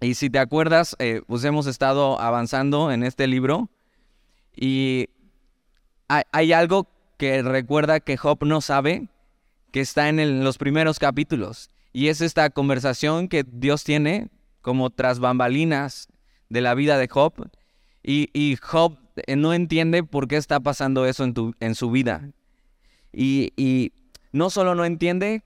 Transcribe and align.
Y 0.00 0.14
si 0.14 0.30
te 0.30 0.38
acuerdas, 0.38 0.96
eh, 0.98 1.20
pues 1.26 1.44
hemos 1.44 1.66
estado 1.66 2.18
avanzando 2.20 2.90
en 2.90 3.02
este 3.02 3.26
libro 3.26 3.68
y 4.56 5.10
hay, 6.08 6.52
algo 6.52 6.88
que 7.18 7.42
recuerda 7.42 8.00
que 8.00 8.16
Job 8.16 8.38
no 8.44 8.60
sabe, 8.60 9.08
que 9.70 9.80
está 9.80 10.08
en, 10.08 10.42
los 10.42 10.58
primeros 10.58 10.98
capítulos. 10.98 11.70
Y 11.92 12.08
es 12.08 12.20
esta 12.20 12.50
conversación 12.50 13.28
que 13.28 13.44
Dios 13.46 13.84
tiene 13.84 14.28
como 14.62 14.90
tras 14.90 15.20
bambalinas 15.20 16.08
de 16.48 16.62
la 16.62 16.74
vida 16.74 16.98
de 16.98 17.06
Job. 17.06 17.50
Y, 18.02 18.56
Job 18.60 18.98
eh, 19.16 19.36
no 19.36 19.52
entiende 19.52 20.02
por 20.02 20.26
qué 20.26 20.36
está 20.36 20.60
pasando 20.60 21.04
eso 21.04 21.24
en, 21.24 21.74
su 21.74 21.90
vida. 21.90 22.30
Y, 23.12 23.52
y 23.56 23.92
no 24.32 24.50
solo 24.50 24.74
no 24.74 24.84
entiende, 24.84 25.42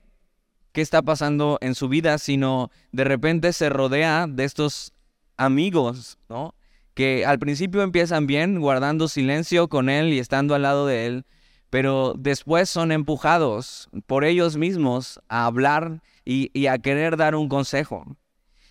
qué 0.75 0.81
está 0.81 1.01
pasando 1.01 1.57
en 1.61 1.73
su 1.73 1.87
vida, 1.87 2.17
sino 2.17 2.69
de 2.91 3.05
repente 3.05 3.53
se 3.53 3.69
rodea 3.69 4.27
de 4.27 4.43
estos 4.43 4.91
amigos, 5.37 6.17
¿no? 6.27 6.53
Que 6.93 7.25
al 7.25 7.39
principio 7.39 7.81
empiezan 7.81 8.27
bien, 8.27 8.59
guardando 8.59 9.07
silencio 9.07 9.69
con 9.69 9.87
él 9.87 10.11
y 10.11 10.19
estando 10.19 10.53
al 10.53 10.63
lado 10.63 10.85
de 10.85 11.05
él, 11.05 11.25
pero 11.69 12.13
después 12.17 12.69
son 12.69 12.91
empujados 12.91 13.89
por 14.05 14.25
ellos 14.25 14.57
mismos 14.57 15.21
a 15.29 15.45
hablar 15.45 16.01
y, 16.25 16.67
a 16.67 16.77
querer 16.77 17.15
dar 17.15 17.35
un 17.35 17.47
consejo. 17.47 18.17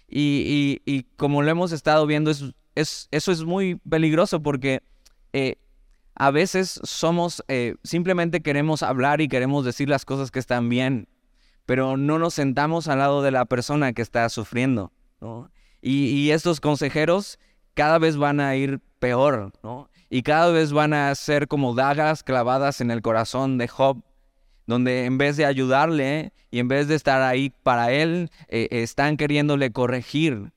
Y, 0.07 1.07
como 1.17 1.43
lo 1.43 1.51
hemos 1.51 1.73
estado 1.73 2.07
viendo, 2.07 2.31
es, 2.31 3.09
eso 3.11 3.33
es 3.33 3.45
muy 3.45 3.77
peligroso 3.77 4.43
porque 4.43 4.83
eh, 5.33 5.57
a 6.15 6.31
veces 6.31 6.81
somos, 6.85 7.43
eh, 7.49 7.77
simplemente 7.83 8.43
queremos 8.43 8.83
hablar 8.83 9.23
y 9.23 9.29
queremos 9.29 9.65
decir 9.65 9.89
las 9.89 10.05
cosas 10.05 10.31
que 10.31 10.39
están 10.39 10.69
bien, 10.69 11.09
pero 11.67 11.97
no 11.97 12.19
nos 12.19 12.35
sentamos 12.35 12.89
al 12.89 12.99
lado 12.99 13.23
de 13.23 13.31
la 13.31 13.45
persona 13.45 13.93
que 13.93 14.03
está 14.03 14.29
sufriendo, 14.29 14.93
¿no? 15.21 15.51
Y, 15.81 16.31
estos 16.31 16.61
consejeros 16.61 17.39
cada 17.75 17.99
vez 17.99 18.17
van 18.17 18.41
a 18.41 18.57
ir 18.57 18.81
peor, 18.99 19.53
¿no? 19.63 19.91
Y 20.09 20.23
cada 20.23 20.51
vez 20.51 20.73
van 20.73 20.95
a 20.95 21.15
ser 21.15 21.47
como 21.47 21.75
dagas 21.75 22.23
clavadas 22.23 22.81
en 22.81 22.91
el 22.91 23.03
corazón 23.03 23.59
de 23.59 23.69
Job, 23.69 24.03
donde 24.67 25.05
en 25.05 25.19
vez 25.19 25.37
de 25.37 25.45
ayudarle 25.45 26.33
y 26.51 26.61
en 26.61 26.69
vez 26.69 26.89
de 26.89 26.95
estar 26.95 27.21
ahí 27.21 27.53
para 27.63 27.93
él, 27.93 28.31
eh, 28.49 28.69
están 28.71 29.19
queriéndole 29.19 29.73
corregir, 29.73 30.53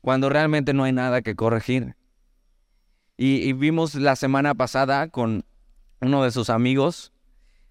cuando 0.00 0.28
realmente 0.28 0.72
no 0.72 0.82
hay 0.82 0.92
nada 0.92 1.22
que 1.22 1.36
corregir. 1.36 1.94
Y, 3.16 3.52
vimos 3.52 3.94
la 3.94 4.16
semana 4.16 4.54
pasada 4.54 5.08
con 5.08 5.44
uno 6.00 6.24
de 6.24 6.30
sus 6.30 6.48
amigos, 6.50 7.12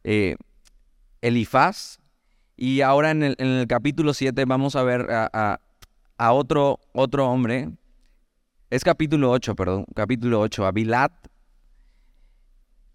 eh, 0.04 0.36
Elifaz, 1.22 1.99
y 2.62 2.82
ahora 2.82 3.12
en 3.12 3.24
el, 3.24 3.66
capítulo 3.70 4.14
7 4.14 4.44
vamos 4.44 4.76
a 4.76 4.84
ver 4.84 5.08
a, 5.10 5.60
otro, 6.18 6.82
otro 6.92 7.30
hombre. 7.30 7.70
Es 8.70 8.84
capítulo 8.84 9.32
8, 9.32 9.56
perdón, 9.56 9.86
capítulo 9.96 10.42
8, 10.42 10.66
a 10.66 10.72
Bilad. 10.74 11.12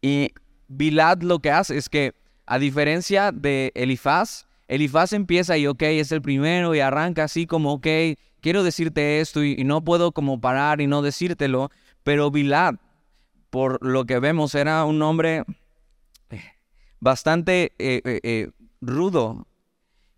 Y 0.02 0.32
Bilad 0.68 1.22
lo 1.22 1.38
que 1.38 1.50
hace 1.50 1.78
es 1.78 1.88
que, 1.88 2.12
a 2.44 2.58
diferencia 2.58 3.32
de 3.32 3.72
Elifaz, 3.74 4.46
Elifaz 4.68 5.14
empieza 5.14 5.56
y, 5.56 5.66
ok, 5.66 5.82
es 5.84 6.12
el 6.12 6.20
primero 6.20 6.74
y 6.74 6.80
arranca 6.80 7.24
así 7.24 7.46
como, 7.46 7.72
ok, 7.72 7.86
quiero 8.40 8.64
decirte 8.64 9.20
esto 9.20 9.42
y, 9.42 9.64
no 9.64 9.82
puedo 9.82 10.12
como 10.12 10.42
parar 10.42 10.82
y 10.82 10.86
no 10.86 11.00
decírtelo, 11.00 11.70
pero 12.02 12.30
Bilad, 12.30 12.74
por 13.48 13.82
lo 13.82 14.04
que 14.04 14.18
vemos, 14.18 14.54
era 14.54 14.84
un 14.84 15.00
hombre 15.00 15.44
bastante 17.00 17.72
eh, 17.78 18.02
eh, 18.04 18.20
eh, 18.22 18.50
rudo, 18.82 19.46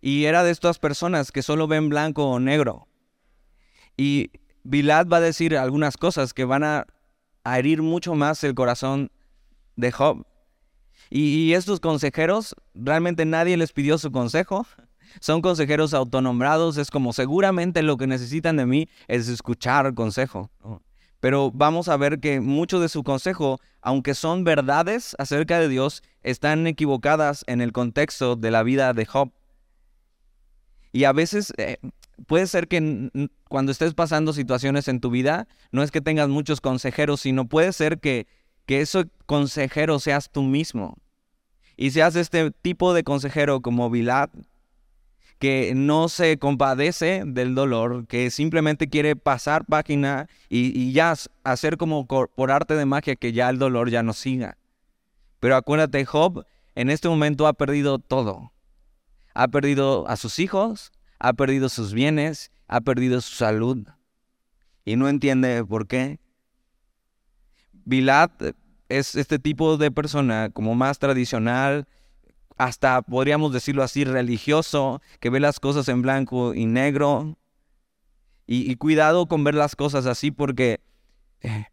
y 0.01 0.25
era 0.25 0.43
de 0.43 0.51
estas 0.51 0.79
personas 0.79 1.31
que 1.31 1.41
solo 1.41 1.67
ven 1.67 1.89
blanco 1.89 2.25
o 2.25 2.39
negro. 2.39 2.87
Y 3.95 4.31
Bilad 4.63 5.07
va 5.07 5.17
a 5.17 5.21
decir 5.21 5.57
algunas 5.57 5.97
cosas 5.97 6.33
que 6.33 6.45
van 6.45 6.63
a, 6.63 6.85
herir 7.45 7.81
mucho 7.81 8.13
más 8.13 8.43
el 8.43 8.53
corazón 8.53 9.09
de 9.77 9.93
Job. 9.93 10.25
Y, 11.09 11.53
estos 11.53 11.79
consejeros, 11.79 12.53
realmente 12.73 13.23
nadie 13.23 13.55
les 13.55 13.71
pidió 13.71 13.97
su 13.97 14.11
consejo. 14.11 14.67
Son 15.21 15.41
consejeros 15.41 15.93
autonombrados, 15.93 16.75
es 16.77 16.91
como 16.91 17.13
seguramente 17.13 17.81
lo 17.83 17.95
que 17.95 18.05
necesitan 18.05 18.57
de 18.57 18.65
mí 18.65 18.89
es 19.07 19.29
escuchar 19.29 19.93
consejo. 19.93 20.51
Pero 21.21 21.49
vamos 21.51 21.87
a 21.87 21.95
ver 21.95 22.19
que 22.19 22.41
mucho 22.41 22.81
de 22.81 22.89
su 22.89 23.03
consejo, 23.03 23.61
aunque 23.81 24.13
son 24.13 24.43
verdades 24.43 25.15
acerca 25.17 25.57
de 25.59 25.69
Dios, 25.69 26.03
están 26.23 26.67
equivocadas 26.67 27.45
en 27.47 27.61
el 27.61 27.71
contexto 27.71 28.35
de 28.35 28.51
la 28.51 28.63
vida 28.63 28.93
de 28.93 29.05
Job. 29.05 29.31
Y 30.91 31.03
a 31.03 31.11
veces 31.11 31.53
eh, 31.57 31.77
puede 32.25 32.47
ser 32.47 32.67
que 32.67 33.29
cuando 33.49 33.71
estés 33.71 33.93
pasando 33.93 34.33
situaciones 34.33 34.87
en 34.87 34.99
tu 34.99 35.09
vida, 35.09 35.47
no 35.71 35.83
es 35.83 35.91
que 35.91 36.01
tengas 36.01 36.29
muchos 36.29 36.61
consejeros, 36.61 37.21
sino 37.21 37.47
puede 37.47 37.73
ser 37.73 37.99
que, 37.99 38.27
que 38.65 38.81
ese 38.81 39.07
consejero 39.25 39.99
seas 39.99 40.31
tú 40.31 40.43
mismo. 40.43 40.97
Y 41.75 41.91
seas 41.91 42.15
este 42.15 42.49
tipo 42.51 42.93
de 42.93 43.03
consejero 43.03 43.61
como 43.61 43.89
Bilad, 43.89 44.29
que 45.37 45.73
no 45.75 46.09
se 46.09 46.39
compadece 46.39 47.21
del 47.23 47.53
dolor, 47.53 48.07
que 48.07 48.31
simplemente 48.31 48.89
quiere 48.89 49.15
pasar 49.15 49.65
página 49.65 50.27
y, 50.49 50.77
y, 50.79 50.93
ya 50.93 51.13
hacer 51.43 51.77
como 51.77 52.07
por 52.07 52.51
arte 52.51 52.73
de 52.73 52.85
magia 52.85 53.15
que 53.15 53.33
ya 53.33 53.49
el 53.49 53.59
dolor 53.59 53.91
ya 53.91 54.01
no 54.01 54.13
siga. 54.13 54.57
Pero 55.39 55.55
acuérdate, 55.55 56.03
Job 56.05 56.43
en 56.73 56.89
este 56.89 57.07
momento 57.07 57.45
ha 57.45 57.53
perdido 57.53 57.99
todo 57.99 58.51
ha 59.37 59.47
perdido 59.49 60.07
a 60.07 60.17
sus 60.17 60.39
hijos, 60.39 60.91
ha 61.19 61.31
perdido 61.33 61.69
sus 61.69 61.93
bienes, 61.93 62.51
ha 62.67 62.81
perdido 62.81 63.21
su 63.21 63.35
salud. 63.35 63.87
Y 64.83 64.95
no 64.95 65.07
entiende 65.09 65.63
por 65.63 65.85
qué. 65.85 66.19
Bilad 67.71 68.31
es 68.89 69.13
este 69.13 69.37
tipo 69.37 69.77
de 69.77 69.91
persona 69.91 70.49
como 70.49 70.73
más 70.73 70.97
tradicional, 70.97 71.87
hasta 72.57 73.03
podríamos 73.03 73.53
decirlo 73.53 73.83
así, 73.83 74.05
religioso, 74.05 75.03
que 75.19 75.29
ve 75.29 75.39
las 75.39 75.59
cosas 75.59 75.87
en 75.87 76.01
blanco 76.01 76.55
y 76.55 76.65
negro. 76.65 77.37
Y, 78.47 78.75
cuidado 78.77 79.27
con 79.27 79.43
ver 79.43 79.53
las 79.53 79.75
cosas 79.75 80.07
así 80.07 80.31
porque 80.31 80.79
eh, 81.41 81.65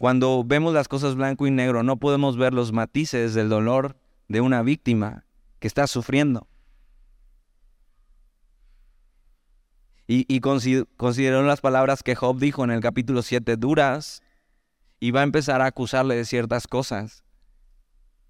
cuando 0.00 0.42
vemos 0.44 0.74
las 0.74 0.88
cosas 0.88 1.14
blanco 1.14 1.46
y 1.46 1.50
negro 1.50 1.82
no 1.82 1.98
podemos 1.98 2.38
ver 2.38 2.54
los 2.54 2.72
matices 2.72 3.34
del 3.34 3.50
dolor 3.50 3.96
de 4.26 4.40
una 4.40 4.62
víctima 4.62 5.26
que 5.58 5.68
está 5.68 5.86
sufriendo. 5.86 6.46
Y, 10.10 10.40
consideró 10.40 11.42
las 11.42 11.60
palabras 11.60 12.02
que 12.02 12.14
Job 12.14 12.38
dijo 12.38 12.64
en 12.64 12.70
el 12.70 12.80
capítulo 12.80 13.20
7 13.20 13.56
duras 13.58 14.22
y 15.00 15.10
va 15.10 15.20
a 15.20 15.24
empezar 15.24 15.60
a 15.60 15.66
acusarle 15.66 16.16
de 16.16 16.24
ciertas 16.24 16.66
cosas. 16.66 17.22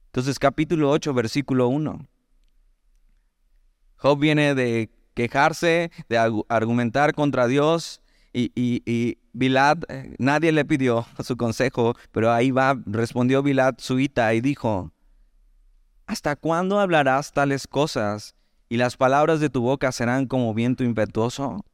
Entonces 0.06 0.41
capítulo 0.41 0.91
8, 0.91 1.15
versículo 1.15 1.69
1. 1.69 2.09
Job 3.94 4.19
viene 4.19 4.56
de 4.56 4.91
quejarse, 5.15 5.93
de 6.09 6.44
argumentar 6.49 7.15
contra 7.15 7.47
Dios 7.47 8.00
y, 8.33 8.50
y, 8.56 8.83
y 8.84 9.19
Bilad, 9.33 9.78
eh, 9.88 10.17
nadie 10.19 10.50
le 10.50 10.65
pidió 10.65 11.06
su 11.22 11.37
consejo, 11.37 11.94
pero 12.11 12.33
ahí 12.33 12.50
va, 12.50 12.77
respondió 12.87 13.41
Bilad 13.41 13.77
suita 13.78 14.34
y 14.34 14.41
dijo, 14.41 14.91
¿Hasta 16.09 16.37
cuándo 16.37 16.81
hablarás 16.81 17.33
tales 17.33 17.67
cosas 17.67 18.35
y 18.71 18.79
las 18.79 18.97
palabras 18.97 19.41
de 19.41 19.51
tu 19.51 19.61
boca 19.61 19.93
serán 19.93 20.27
como 20.27 20.55
viento 20.55 20.83
impetuoso? 20.83 21.67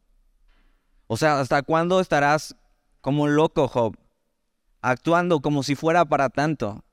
O 1.07 1.17
sea, 1.17 1.39
¿hasta 1.39 1.63
cuándo 1.63 2.01
estarás 2.01 2.57
como 3.01 3.29
loco, 3.29 3.69
Job, 3.69 3.97
actuando 4.83 5.39
como 5.41 5.63
si 5.63 5.77
fuera 5.77 6.05
para 6.05 6.31
tanto? 6.31 6.85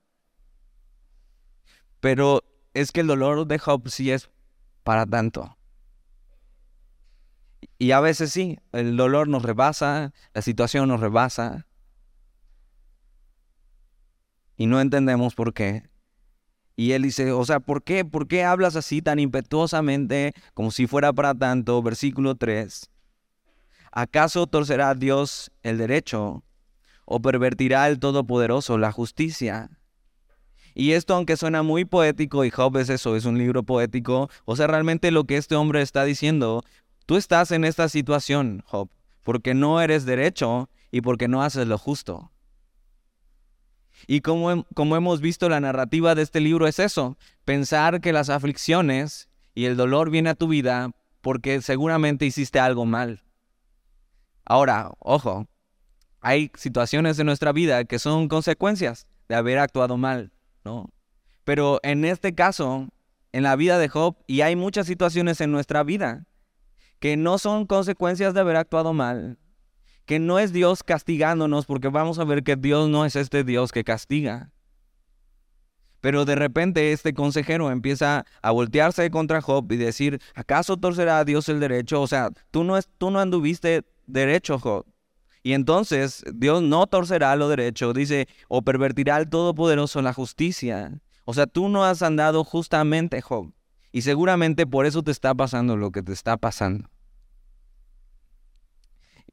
Pero 1.98 2.44
es 2.74 2.92
que 2.92 3.00
el 3.00 3.08
dolor 3.08 3.44
de 3.48 3.58
Job 3.58 3.88
sí 3.88 4.12
es 4.12 4.30
para 4.84 5.04
tanto. 5.04 5.58
Y 7.76 7.90
a 7.90 7.98
veces 7.98 8.30
sí, 8.30 8.60
el 8.70 8.96
dolor 8.96 9.26
nos 9.26 9.42
rebasa, 9.42 10.12
la 10.32 10.42
situación 10.42 10.88
nos 10.88 11.00
rebasa. 11.00 11.66
Y 14.56 14.66
no 14.66 14.80
entendemos 14.80 15.34
por 15.34 15.52
qué. 15.52 15.90
Y 16.76 16.92
él 16.92 17.02
dice, 17.02 17.32
o 17.32 17.44
sea, 17.44 17.60
¿por 17.60 17.82
qué? 17.82 18.04
¿Por 18.04 18.26
qué 18.26 18.44
hablas 18.44 18.76
así 18.76 19.02
tan 19.02 19.18
impetuosamente 19.18 20.32
como 20.54 20.70
si 20.70 20.86
fuera 20.86 21.12
para 21.12 21.34
tanto? 21.34 21.82
Versículo 21.82 22.34
3. 22.34 22.90
¿Acaso 23.92 24.46
torcerá 24.46 24.94
Dios 24.94 25.50
el 25.62 25.76
derecho 25.76 26.42
o 27.04 27.20
pervertirá 27.20 27.88
el 27.88 27.98
Todopoderoso 27.98 28.78
la 28.78 28.90
justicia? 28.90 29.70
Y 30.74 30.92
esto, 30.92 31.14
aunque 31.14 31.36
suena 31.36 31.62
muy 31.62 31.84
poético, 31.84 32.44
y 32.46 32.50
Job 32.50 32.78
es 32.78 32.88
eso, 32.88 33.14
es 33.16 33.26
un 33.26 33.36
libro 33.36 33.62
poético, 33.62 34.30
o 34.46 34.56
sea, 34.56 34.66
realmente 34.66 35.10
lo 35.10 35.24
que 35.24 35.36
este 35.36 35.54
hombre 35.54 35.82
está 35.82 36.04
diciendo, 36.04 36.62
tú 37.04 37.16
estás 37.16 37.50
en 37.50 37.64
esta 37.64 37.90
situación, 37.90 38.62
Job, 38.64 38.88
porque 39.22 39.52
no 39.52 39.82
eres 39.82 40.06
derecho 40.06 40.70
y 40.90 41.02
porque 41.02 41.28
no 41.28 41.42
haces 41.42 41.66
lo 41.66 41.76
justo. 41.76 42.31
Y 44.06 44.20
como, 44.20 44.64
hemos 44.96 45.20
visto, 45.20 45.48
la 45.48 45.60
narrativa 45.60 46.14
de 46.14 46.22
este 46.22 46.40
libro 46.40 46.66
es 46.66 46.78
eso, 46.78 47.16
pensar 47.44 48.00
que 48.00 48.12
las 48.12 48.30
aflicciones 48.30 49.28
y 49.54 49.66
el 49.66 49.76
dolor 49.76 50.10
viene 50.10 50.30
a 50.30 50.34
tu 50.34 50.48
vida 50.48 50.90
porque 51.20 51.60
seguramente 51.62 52.26
hiciste 52.26 52.58
algo 52.58 52.84
mal. 52.84 53.22
Ahora, 54.44 54.90
ojo, 54.98 55.46
hay 56.20 56.50
situaciones 56.54 57.18
en 57.18 57.26
nuestra 57.26 57.52
vida 57.52 57.84
que 57.84 57.98
son 57.98 58.28
consecuencias 58.28 59.06
de 59.28 59.34
haber 59.36 59.58
actuado 59.58 59.96
mal, 59.96 60.32
¿no? 60.64 60.90
Pero 61.44 61.80
en 61.82 62.04
este 62.04 62.34
caso, 62.34 62.88
en 63.32 63.42
la 63.42 63.56
vida 63.56 63.78
de 63.78 63.88
Job, 63.88 64.16
y 64.26 64.42
hay 64.42 64.56
muchas 64.56 64.86
situaciones 64.86 65.40
en 65.40 65.52
nuestra 65.52 65.82
vida 65.82 66.26
que 66.98 67.16
no 67.16 67.38
son 67.38 67.66
consecuencias 67.66 68.34
de 68.34 68.40
haber 68.40 68.56
actuado 68.56 68.92
mal, 68.92 69.38
que 70.04 70.18
no 70.18 70.38
es 70.38 70.52
Dios 70.52 70.82
castigándonos, 70.82 71.66
porque 71.66 71.88
vamos 71.88 72.18
a 72.18 72.24
ver 72.24 72.42
que 72.42 72.56
Dios 72.56 72.88
no 72.88 73.04
es 73.04 73.16
este 73.16 73.44
Dios 73.44 73.72
que 73.72 73.84
castiga. 73.84 74.50
Pero 76.00 76.24
de 76.24 76.34
repente 76.34 76.92
este 76.92 77.14
consejero 77.14 77.70
empieza 77.70 78.26
a 78.42 78.50
voltearse 78.50 79.08
contra 79.10 79.40
Job 79.40 79.70
y 79.70 79.76
decir, 79.76 80.20
¿acaso 80.34 80.76
torcerá 80.76 81.24
Dios 81.24 81.48
el 81.48 81.60
derecho? 81.60 82.02
O 82.02 82.08
sea, 82.08 82.30
tú 82.50 82.64
no, 82.64 82.76
es, 82.76 82.88
tú 82.98 83.12
no 83.12 83.20
anduviste 83.20 83.84
derecho, 84.06 84.58
Job. 84.58 84.84
Y 85.44 85.52
entonces 85.54 86.24
Dios 86.34 86.62
no 86.62 86.86
torcerá 86.88 87.34
lo 87.36 87.48
derecho, 87.48 87.92
dice, 87.92 88.28
o 88.48 88.62
pervertirá 88.62 89.16
al 89.16 89.28
Todopoderoso 89.28 90.02
la 90.02 90.12
justicia. 90.12 91.00
O 91.24 91.34
sea, 91.34 91.46
tú 91.46 91.68
no 91.68 91.84
has 91.84 92.02
andado 92.02 92.42
justamente, 92.42 93.20
Job. 93.22 93.52
Y 93.92 94.02
seguramente 94.02 94.66
por 94.66 94.86
eso 94.86 95.02
te 95.02 95.10
está 95.12 95.34
pasando 95.34 95.76
lo 95.76 95.92
que 95.92 96.02
te 96.02 96.12
está 96.12 96.36
pasando. 96.36 96.88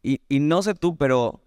Y, 0.02 0.22
no 0.40 0.62
sé 0.62 0.76
tú, 0.76 0.96
pero 0.98 1.42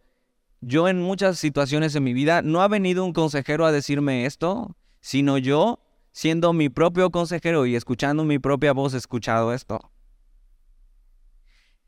yo 0.61 0.89
en 0.89 1.01
muchas 1.01 1.39
situaciones 1.39 1.95
en 1.95 2.05
mi 2.05 2.13
vida 2.13 2.43
no 2.43 2.63
ha 2.63 2.69
venido 2.69 3.05
un 3.05 3.13
consejero 3.13 3.65
a 3.65 3.73
decirme 3.73 4.27
esto, 4.27 4.77
sino 5.01 5.39
yo, 5.39 5.81
siendo 6.13 6.53
mi 6.53 6.69
propio 6.69 7.11
consejero 7.11 7.67
y 7.67 7.77
escuchando 7.77 8.25
mi 8.25 8.39
propia 8.39 8.73
voz, 8.73 8.95
he 8.95 8.99
escuchado 8.99 9.53
esto. 9.53 9.91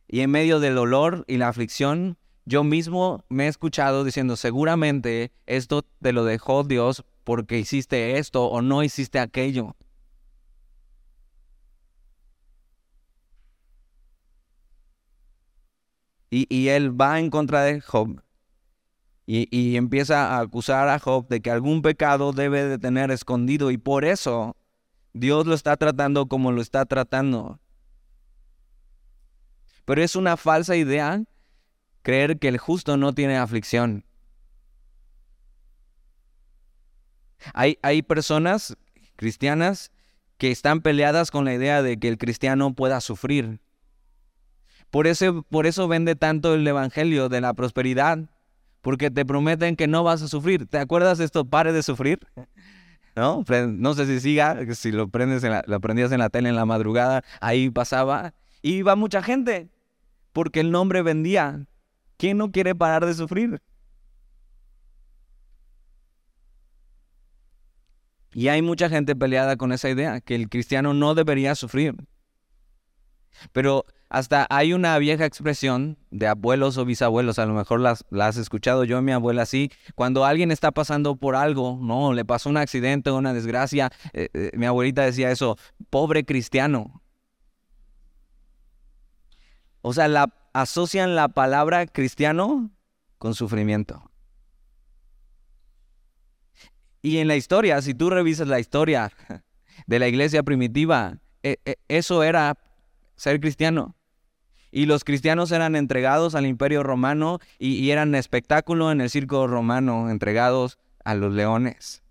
Y 0.08 0.20
en 0.20 0.30
medio 0.30 0.60
del 0.60 0.74
dolor 0.74 1.24
y 1.28 1.36
la 1.36 1.48
aflicción, 1.48 2.18
yo 2.46 2.64
mismo 2.64 3.24
me 3.28 3.44
he 3.44 3.48
escuchado 3.48 4.04
diciendo, 4.04 4.36
seguramente 4.36 5.32
esto 5.46 5.82
te 6.00 6.12
lo 6.12 6.24
dejó 6.24 6.64
Dios 6.64 7.04
porque 7.24 7.58
hiciste 7.58 8.18
esto 8.18 8.46
o 8.46 8.62
no 8.62 8.82
hiciste 8.82 9.18
aquello. 9.18 9.76
Y, 16.36 16.68
él 16.68 17.00
va 17.00 17.20
en 17.20 17.30
contra 17.30 17.62
de 17.62 17.80
Job 17.80 18.20
y, 19.24 19.46
y, 19.56 19.76
empieza 19.76 20.34
a 20.34 20.40
acusar 20.40 20.88
a 20.88 20.98
Job 20.98 21.28
de 21.28 21.40
que 21.40 21.50
algún 21.52 21.80
pecado 21.80 22.32
debe 22.32 22.64
de 22.64 22.76
tener 22.76 23.12
escondido 23.12 23.70
y 23.70 23.78
por 23.78 24.04
eso 24.04 24.56
Dios 25.12 25.46
lo 25.46 25.54
está 25.54 25.76
tratando 25.76 26.26
como 26.26 26.50
lo 26.50 26.60
está 26.60 26.86
tratando. 26.86 27.60
Pero 29.84 30.02
es 30.02 30.16
una 30.16 30.36
falsa 30.36 30.74
idea 30.74 31.22
creer 32.02 32.40
que 32.40 32.48
el 32.48 32.58
justo 32.58 32.96
no 32.96 33.14
tiene 33.14 33.36
aflicción. 33.36 34.04
Hay, 37.52 37.78
hay 37.80 38.02
personas 38.02 38.76
cristianas 39.14 39.92
que 40.36 40.50
están 40.50 40.80
peleadas 40.80 41.30
con 41.30 41.44
la 41.44 41.54
idea 41.54 41.80
de 41.82 41.96
que 41.96 42.08
el 42.08 42.18
cristiano 42.18 42.74
pueda 42.74 43.00
sufrir. 43.00 43.60
Por 44.94 45.08
eso, 45.08 45.44
por 45.50 45.66
eso 45.66 45.88
vende 45.88 46.14
tanto 46.14 46.54
el 46.54 46.64
evangelio 46.64 47.28
de 47.28 47.40
la 47.40 47.52
prosperidad, 47.52 48.30
porque 48.80 49.10
te 49.10 49.26
prometen 49.26 49.74
que 49.74 49.88
no 49.88 50.04
vas 50.04 50.22
a 50.22 50.28
sufrir. 50.28 50.68
¿Te 50.68 50.78
acuerdas 50.78 51.18
de 51.18 51.24
esto? 51.24 51.44
Pare 51.44 51.72
de 51.72 51.82
sufrir. 51.82 52.20
¿No? 53.16 53.44
No 53.72 53.94
sé 53.94 54.06
si 54.06 54.20
siga, 54.20 54.56
si 54.76 54.92
lo, 54.92 55.08
prendes 55.08 55.42
lo 55.66 55.80
prendías 55.80 56.12
en 56.12 56.20
la 56.20 56.30
tele 56.30 56.48
en 56.48 56.54
la 56.54 56.64
madrugada, 56.64 57.24
ahí 57.40 57.70
pasaba. 57.70 58.34
Y 58.62 58.74
iba 58.74 58.94
mucha 58.94 59.20
gente, 59.20 59.68
porque 60.32 60.60
el 60.60 60.70
nombre 60.70 61.02
vendía. 61.02 61.66
¿Quién 62.16 62.38
no 62.38 62.52
quiere 62.52 62.76
parar 62.76 63.04
de 63.04 63.14
sufrir? 63.14 63.60
Y 68.32 68.46
hay 68.46 68.62
mucha 68.62 68.88
gente 68.88 69.16
peleada 69.16 69.56
con 69.56 69.72
esa 69.72 69.90
idea, 69.90 70.20
que 70.20 70.36
el 70.36 70.48
cristiano 70.48 70.94
no 70.94 71.16
debería 71.16 71.56
sufrir. 71.56 71.96
Pero 73.50 73.86
hasta 74.14 74.46
hay 74.48 74.72
una 74.74 74.96
vieja 74.98 75.24
expresión 75.24 75.98
de 76.12 76.28
abuelos 76.28 76.78
o 76.78 76.84
bisabuelos, 76.84 77.40
a 77.40 77.46
lo 77.46 77.54
mejor 77.54 77.80
las, 77.80 78.04
has 78.12 78.36
escuchado 78.36 78.84
yo, 78.84 79.02
mi 79.02 79.10
abuela 79.10 79.42
así, 79.42 79.72
cuando 79.96 80.24
alguien 80.24 80.52
está 80.52 80.70
pasando 80.70 81.16
por 81.16 81.34
algo, 81.34 81.80
no, 81.82 82.12
le 82.12 82.24
pasó 82.24 82.48
un 82.48 82.56
accidente 82.56 83.10
una 83.10 83.34
desgracia, 83.34 83.90
eh, 84.12 84.28
eh, 84.32 84.52
mi 84.54 84.66
abuelita 84.66 85.02
decía 85.02 85.32
eso, 85.32 85.58
pobre 85.90 86.24
cristiano. 86.24 87.02
O 89.80 89.92
sea, 89.92 90.08
asocian 90.52 91.16
la 91.16 91.26
palabra 91.26 91.84
cristiano 91.88 92.70
con 93.18 93.34
sufrimiento. 93.34 94.12
Y 97.02 97.18
en 97.18 97.26
la 97.26 97.34
historia, 97.34 97.82
si 97.82 97.94
tú 97.94 98.10
revisas 98.10 98.46
la 98.46 98.60
historia 98.60 99.10
de 99.88 99.98
la 99.98 100.06
iglesia 100.06 100.44
primitiva, 100.44 101.18
e, 101.42 101.58
e, 101.64 101.78
eso 101.88 102.22
era 102.22 102.56
ser 103.16 103.40
cristiano. 103.40 103.96
Y 104.76 104.86
los 104.86 105.04
cristianos 105.04 105.52
eran 105.52 105.76
entregados 105.76 106.34
al 106.34 106.46
imperio 106.46 106.82
romano 106.82 107.38
y, 107.60 107.88
eran 107.90 108.16
espectáculo 108.16 108.90
en 108.90 109.00
el 109.00 109.08
circo 109.08 109.46
romano, 109.46 110.10
entregados 110.10 110.78
a 111.04 111.14
los 111.14 111.32
leones. 111.32 112.02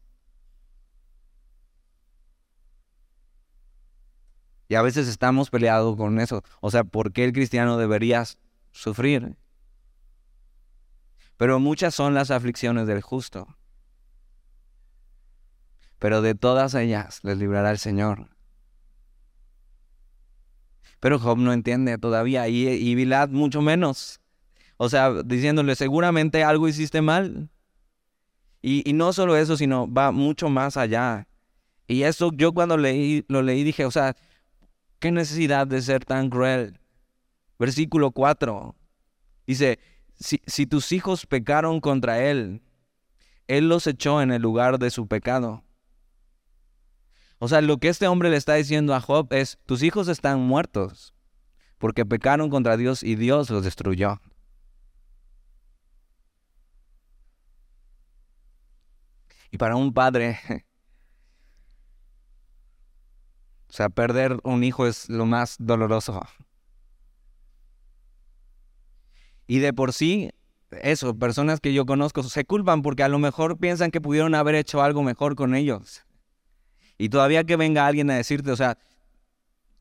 Y 4.70 4.76
a 4.76 4.82
veces 4.82 5.10
estamos 5.10 5.50
peleados 5.50 5.98
con 5.98 6.22
eso. 6.22 6.42
O 6.62 6.72
sea, 6.72 6.86
¿por 6.86 7.12
qué 7.12 7.26
el 7.26 7.34
cristiano 7.34 7.78
debería 7.78 8.24
sufrir? 8.72 9.36
Pero 11.36 11.60
muchas 11.60 11.94
son 11.94 12.14
las 12.14 12.32
aflicciones 12.32 12.88
del 12.88 13.02
justo. 13.02 13.58
Pero 16.00 16.22
de 16.22 16.34
todas 16.34 16.76
ellas 16.76 17.20
les 17.24 17.38
librará 17.38 17.72
el 17.72 17.78
Señor. 17.78 18.33
Pero 21.04 21.20
Job 21.20 21.38
no 21.38 21.52
entiende 21.52 21.98
todavía 21.98 22.48
y, 22.48 22.66
y 22.66 22.96
Bilad 22.96 23.28
mucho 23.28 23.62
menos. 23.62 24.22
O 24.78 24.88
sea, 24.88 25.12
diciéndole, 25.24 25.76
seguramente 25.76 26.46
algo 26.46 26.70
hiciste 26.70 27.02
mal. 27.02 27.50
Y, 28.62 28.90
y, 28.90 28.94
no 28.94 29.12
solo 29.12 29.36
eso, 29.36 29.58
sino 29.58 29.92
va 29.92 30.14
mucho 30.14 30.48
más 30.48 30.78
allá. 30.78 31.28
Y 31.88 32.04
eso 32.04 32.32
yo 32.34 32.54
cuando 32.54 32.78
leí, 32.78 33.26
lo 33.28 33.42
leí 33.42 33.66
dije, 33.66 33.84
o 33.84 33.92
sea, 33.92 34.16
¿Qué 35.04 35.12
necesidad 35.12 35.68
de 35.68 35.82
ser 35.82 36.06
tan 36.06 36.30
cruel? 36.30 36.80
Versículo 37.60 38.12
4. 38.12 38.74
Dice, 39.46 39.78
si, 40.16 40.40
si 40.46 40.66
tus 40.66 40.94
hijos 40.94 41.26
pecaron 41.26 41.82
contra 41.82 42.24
él, 42.24 42.62
él 43.50 43.68
los 43.68 43.86
echó 43.86 44.22
en 44.22 44.32
el 44.32 44.42
lugar 44.42 44.80
de 44.80 44.90
su 44.92 45.06
pecado. 45.10 45.62
O 47.44 47.50
sea, 47.50 47.60
lo 47.60 47.78
que 47.78 47.90
este 47.90 48.08
hombre 48.08 48.30
le 48.30 48.38
está 48.38 48.54
diciendo 48.54 48.96
a 48.96 49.02
Job 49.02 49.28
es, 49.34 49.60
tus 49.66 49.84
hijos 49.84 50.08
están 50.08 50.40
muertos 50.40 51.14
porque 51.78 52.06
pecaron 52.06 52.50
contra 52.50 52.78
Dios 52.78 53.04
y 53.04 53.16
Dios 53.16 53.50
los 53.50 53.66
destruyó. 53.66 54.22
Y 59.52 59.58
para 59.58 59.76
un 59.76 59.94
padre 59.94 60.40
O 63.68 63.74
sea, 63.74 63.90
perder 63.90 64.40
un 64.46 64.64
hijo 64.64 64.88
es 64.88 65.10
lo 65.10 65.26
más 65.26 65.58
doloroso. 65.60 66.22
Y 69.48 69.60
de 69.60 69.74
por 69.74 69.92
sí, 69.92 70.32
eso, 70.82 71.14
personas 71.20 71.60
que 71.60 71.74
yo 71.74 71.86
conozco 71.86 72.24
se 72.24 72.46
culpan 72.46 72.82
porque 72.84 73.04
a 73.04 73.10
lo 73.10 73.20
mejor 73.20 73.58
piensan 73.58 73.92
que 73.92 74.00
pudieron 74.00 74.34
haber 74.34 74.56
hecho 74.56 74.82
algo 74.82 75.04
mejor 75.04 75.36
con 75.36 75.56
ellos. 75.56 76.06
Y 76.98 77.10
todavía 77.10 77.44
que 77.44 77.56
venga 77.56 77.88
alguien 77.88 78.10
a 78.12 78.16
decirte, 78.16 78.52
o 78.52 78.56
sea, 78.56 78.78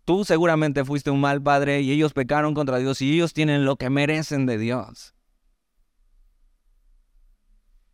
tú 0.04 0.25
seguramente 0.25 0.85
fuiste 0.85 1.11
un 1.11 1.21
mal 1.21 1.42
padre 1.42 1.81
y 1.81 1.92
ellos 1.92 2.12
pecaron 2.12 2.54
contra 2.54 2.78
Dios 2.78 3.00
y 3.02 3.14
ellos 3.14 3.33
tienen 3.33 3.64
lo 3.64 3.76
que 3.76 3.90
merecen 3.90 4.47
de 4.47 4.59
Dios. 4.59 5.14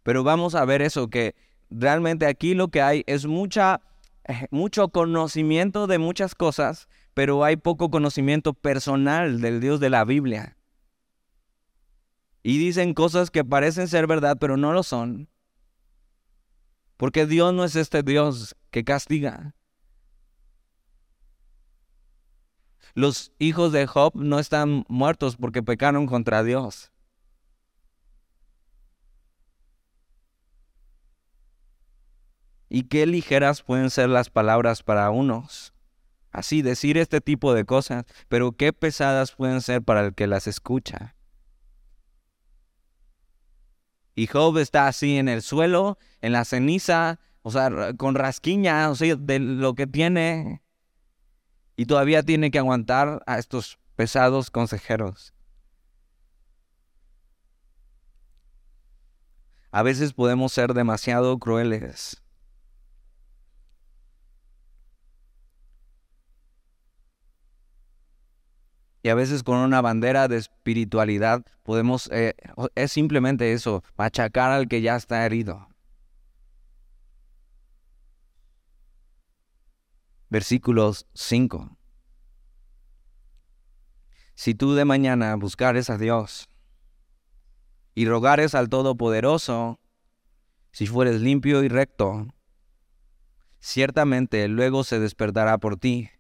Pero 0.03 0.25
vamos 0.25 0.55
a 0.55 0.65
ver 0.65 0.81
eso, 0.83 1.09
que 1.09 1.35
realmente 1.69 2.27
aquí 2.27 2.55
lo 2.55 2.69
que 2.69 2.81
hay 2.81 3.05
es 3.07 3.27
mucha 3.27 3.83
eh, 4.29 4.47
mucho 4.51 4.91
conocimiento 4.91 5.87
de 5.87 5.99
muchas 5.99 6.35
cosas, 6.35 6.89
pero 7.15 7.45
hay 7.45 7.57
poco 7.57 7.91
conocimiento 7.91 8.53
personal 8.53 9.41
del 9.41 9.61
Dios 9.61 9.81
de 9.81 9.91
la 9.91 10.05
Biblia. 10.05 10.57
Y 12.43 12.59
dicen 12.59 12.95
cosas 12.95 13.31
que 13.31 13.45
parecen 13.45 13.89
ser 13.89 14.07
verdad, 14.07 14.37
pero 14.39 14.57
no 14.57 14.73
lo 14.73 14.83
son. 14.83 15.29
Porque 16.99 17.27
Dios 17.27 17.55
no 17.55 17.65
es 17.65 17.75
este 17.75 18.03
Dios 18.03 18.55
que 18.71 18.85
castiga. 18.85 19.55
Los 22.95 23.33
hijos 23.39 23.73
de 23.73 23.87
Job 23.87 24.13
no 24.17 24.39
están 24.39 24.85
muertos 24.89 25.37
porque 25.37 25.63
pecaron 25.63 26.07
contra 26.07 26.43
Dios. 26.43 26.91
Y 32.69 32.85
qué 32.85 33.07
ligeras 33.07 33.63
pueden 33.63 33.91
ser 33.91 34.09
las 34.09 34.31
palabras 34.31 34.83
para 34.83 35.11
unos. 35.11 35.73
Así 36.31 36.61
decir 36.61 36.99
este 36.99 37.21
tipo 37.21 37.55
de 37.55 37.65
cosas, 37.65 38.05
pero 38.29 38.53
qué 38.53 38.73
pesadas 38.73 39.33
pueden 39.33 39.63
ser 39.63 39.83
para 39.83 40.01
el 40.05 40.15
que 40.15 40.27
las 40.27 40.47
escucha. 40.47 41.15
Y 44.15 44.27
Job 44.27 44.59
está 44.59 44.89
así 44.89 45.17
en 45.17 45.29
el 45.29 45.43
suelo, 45.43 45.97
en 46.21 46.33
la 46.33 46.45
ceniza, 46.45 47.21
o 47.43 47.51
sea, 47.51 47.93
con 47.97 48.15
rasquiña, 48.15 48.91
o 48.91 48.95
sea, 48.95 49.17
de 49.17 49.39
lo 49.39 49.75
que 49.75 49.87
tiene. 49.87 50.63
Y 51.77 51.87
todavía 51.87 52.23
tiene 52.23 52.51
que 52.51 52.59
aguantar 52.59 53.23
a 53.27 53.39
estos 53.39 53.79
pesados 53.97 54.51
consejeros. 54.51 55.33
A 59.71 59.83
veces 59.83 60.13
podemos 60.13 60.53
ser 60.53 60.75
demasiado 60.75 61.39
crueles. 61.39 62.23
Y 69.03 69.11
a 69.11 69.15
veces 69.15 69.43
con 69.43 69.59
una 69.59 69.81
bandera 69.81 70.27
de 70.29 70.39
espiritualidad 70.39 71.45
podemos, 71.63 72.11
eh, 72.13 72.35
es 72.75 72.93
simplemente 72.93 73.53
eso, 73.53 73.85
machacar 73.97 74.51
al 74.51 74.69
que 74.69 74.81
ya 74.83 74.97
está 74.97 75.25
herido. 75.25 75.68
Versículos 80.31 81.07
5. 81.15 81.77
Si 84.35 84.55
tú 84.55 84.75
de 84.75 84.85
mañana 84.85 85.35
buscares 85.37 85.91
a 85.91 85.99
Dios 85.99 86.49
y 87.95 88.07
rogares 88.07 88.55
al 88.55 88.69
Todopoderoso, 88.69 89.81
si 90.71 90.87
fueres 90.87 91.21
limpio 91.21 91.65
y 91.65 91.69
recto, 91.69 92.29
ciertamente 93.59 94.47
luego 94.49 94.85
se 94.85 95.01
despertará 95.01 95.59
por 95.59 95.77
ti 95.77 96.11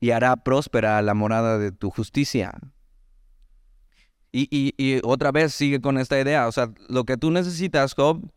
y 0.00 0.10
hará 0.10 0.36
próspera 0.36 1.00
la 1.02 1.14
morada 1.14 1.58
de 1.58 1.70
tu 1.70 1.90
justicia. 1.90 2.58
Y, 4.32 4.48
y, 4.50 5.00
otra 5.04 5.30
vez 5.30 5.54
sigue 5.54 5.80
con 5.80 5.98
esta 5.98 6.18
idea, 6.18 6.48
o 6.48 6.52
sea, 6.52 6.72
lo 6.88 7.04
que 7.04 7.18
tú 7.18 7.30
necesitas, 7.30 7.94
Job, 7.94 8.32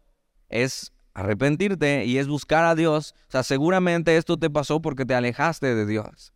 es 0.49 0.91
arrepentirte 1.15 2.05
y 2.05 2.19
es 2.19 2.27
buscar 2.27 2.65
a 2.65 2.75
Dios. 2.75 3.15
O 3.27 3.31
sea, 3.31 3.41
seguramente 3.41 4.17
esto 4.17 4.37
te 4.37 4.51
pasó 4.51 4.81
porque 4.81 5.05
te 5.05 5.15
alejaste 5.15 5.73
de 5.73 5.87
Dios. 5.87 6.33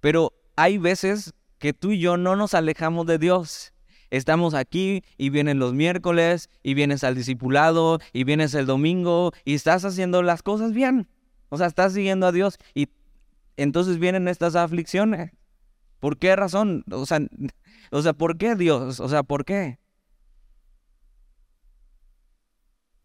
Pero 0.00 0.32
hay 0.56 0.78
veces 0.78 1.34
que 1.58 1.72
tú 1.72 1.92
y 1.92 2.00
yo 2.00 2.16
no 2.16 2.34
nos 2.34 2.54
alejamos 2.54 3.06
de 3.06 3.18
Dios. 3.18 3.72
Estamos 4.10 4.54
aquí 4.54 5.02
y 5.16 5.30
vienen 5.30 5.58
los 5.58 5.74
miércoles 5.74 6.48
y 6.62 6.74
vienes 6.74 7.04
al 7.04 7.14
discipulado 7.14 7.98
y 8.12 8.24
vienes 8.24 8.54
el 8.54 8.66
domingo 8.66 9.32
y 9.44 9.54
estás 9.54 9.84
haciendo 9.84 10.22
las 10.22 10.42
cosas 10.42 10.72
bien. 10.72 11.08
O 11.50 11.58
sea, 11.58 11.66
estás 11.66 11.92
siguiendo 11.92 12.26
a 12.26 12.32
Dios 12.32 12.58
y 12.74 12.88
entonces 13.56 13.98
vienen 13.98 14.26
estas 14.26 14.56
aflicciones. 14.56 15.32
¿Por 16.00 16.18
qué 16.18 16.34
razón? 16.34 16.84
O 16.90 17.04
sea, 17.04 17.20
o 17.90 18.02
sea, 18.02 18.12
¿por 18.12 18.38
qué 18.38 18.54
Dios? 18.54 19.00
O 19.00 19.08
sea, 19.08 19.22
¿por 19.22 19.44
qué? 19.44 19.78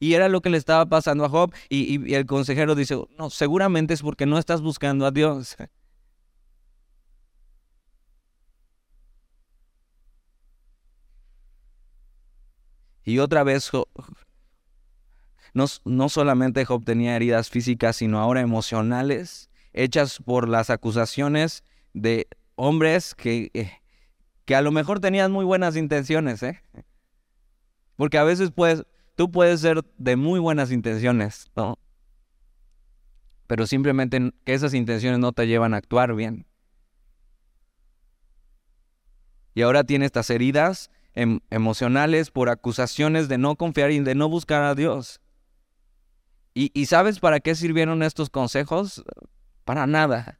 Y 0.02 0.16
era 0.16 0.30
lo 0.30 0.42
que 0.42 0.50
le 0.50 0.58
estaba 0.58 0.88
pasando 0.88 1.24
a 1.24 1.30
Job 1.30 1.54
y, 1.70 2.16
el 2.16 2.26
consejero 2.26 2.74
dice, 2.74 3.00
no, 3.20 3.30
seguramente 3.30 3.94
es 3.94 4.02
porque 4.02 4.26
no 4.26 4.40
estás 4.40 4.62
buscando 4.62 5.06
a 5.06 5.12
Dios. 5.12 5.56
Y 13.04 13.18
otra 13.18 13.44
vez, 13.44 13.72
no, 15.54 15.66
no 15.86 16.10
solamente 16.10 16.66
Job 16.66 16.86
tenía 16.86 17.16
heridas 17.16 17.50
físicas, 17.50 17.96
sino 17.96 18.20
ahora 18.20 18.42
emocionales 18.42 19.50
hechas 19.74 20.20
por 20.24 20.48
las 20.48 20.70
acusaciones 20.70 21.64
de 21.94 22.28
hombres 22.56 23.16
que, 23.16 23.50
eh, 23.56 23.72
que 24.46 24.56
a 24.56 24.62
lo 24.62 24.72
mejor 24.72 25.00
tenían 25.00 25.32
muy 25.32 25.44
buenas 25.44 25.76
intenciones, 25.76 26.44
¿eh? 26.44 26.62
Porque 27.96 28.20
a 28.20 28.24
veces 28.24 28.52
puedes, 28.52 28.86
tú 29.16 29.32
puedes 29.32 29.62
ser 29.62 29.84
de 29.98 30.16
muy 30.16 30.40
buenas 30.40 30.72
intenciones, 30.72 31.52
¿no? 31.56 31.78
Pero 33.48 33.68
simplemente 33.68 34.32
que 34.46 34.54
esas 34.54 34.74
intenciones 34.74 35.20
no 35.20 35.34
te 35.34 35.48
llevan 35.48 35.74
a 35.74 35.78
actuar 35.78 36.16
bien. 36.16 36.46
Y 39.54 39.64
ahora 39.64 39.84
tiene 39.84 40.06
estas 40.06 40.30
heridas 40.30 40.90
em, 41.14 41.42
emocionales 41.50 42.32
por 42.32 42.50
acusaciones 42.50 43.28
de 43.28 43.38
no 43.38 43.56
confiar 43.58 43.92
y 43.92 44.00
de 44.00 44.16
no 44.16 44.30
buscar 44.30 44.64
a 44.64 44.76
Dios. 44.76 45.20
¿Y, 46.54 46.72
¿Y 46.74 46.86
sabes 46.86 47.20
para 47.20 47.42
qué 47.42 47.56
sirvieron 47.56 48.04
estos 48.04 48.30
consejos? 48.30 49.04
para 49.66 49.88
nada. 49.88 50.40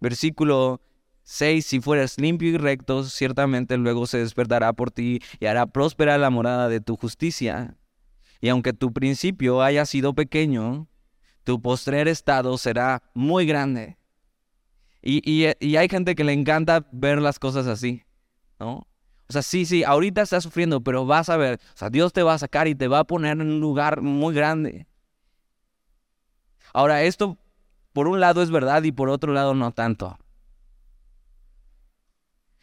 Versículo 0.00 0.80
6, 1.24 1.64
si 1.64 1.80
fueras 1.80 2.18
limpio 2.18 2.48
y 2.50 2.56
recto, 2.56 3.04
ciertamente 3.04 3.76
luego 3.76 4.06
se 4.06 4.18
despertará 4.18 4.72
por 4.72 4.90
ti 4.90 5.20
y 5.38 5.46
hará 5.46 5.66
próspera 5.66 6.18
la 6.18 6.30
morada 6.30 6.68
de 6.68 6.80
tu 6.80 6.96
justicia. 6.96 7.76
Y 8.40 8.48
aunque 8.48 8.72
tu 8.72 8.92
principio 8.92 9.62
haya 9.62 9.86
sido 9.86 10.14
pequeño, 10.14 10.88
tu 11.44 11.62
postrer 11.62 12.08
estado 12.08 12.58
será 12.58 13.02
muy 13.14 13.46
grande. 13.46 13.96
Y, 15.00 15.22
y, 15.28 15.76
hay 15.76 15.88
gente 15.88 16.14
que 16.14 16.22
le 16.22 16.32
encanta 16.32 16.86
ver 16.92 17.20
las 17.20 17.40
cosas 17.40 17.66
así, 17.66 18.04
¿no? 18.60 18.86
O 19.28 19.32
sea, 19.32 19.42
sí, 19.42 19.66
sí, 19.66 19.82
ahorita 19.82 20.22
estás 20.22 20.44
sufriendo, 20.44 20.80
pero 20.80 21.06
vas 21.06 21.28
a 21.28 21.36
ver, 21.36 21.58
o 21.74 21.76
sea, 21.76 21.90
Dios 21.90 22.12
te 22.12 22.22
va 22.22 22.34
a 22.34 22.38
sacar 22.38 22.68
y 22.68 22.76
te 22.76 22.86
va 22.86 23.00
a 23.00 23.04
poner 23.04 23.32
en 23.32 23.42
un 23.42 23.60
lugar 23.60 24.00
muy 24.00 24.32
grande. 24.32 24.86
Ahora, 26.72 27.02
esto 27.02 27.36
por 27.92 28.06
un 28.06 28.20
lado 28.20 28.42
es 28.42 28.50
verdad 28.50 28.82
y 28.84 28.92
por 28.92 29.08
otro 29.08 29.32
lado 29.32 29.54
no 29.54 29.72
tanto. 29.72 30.18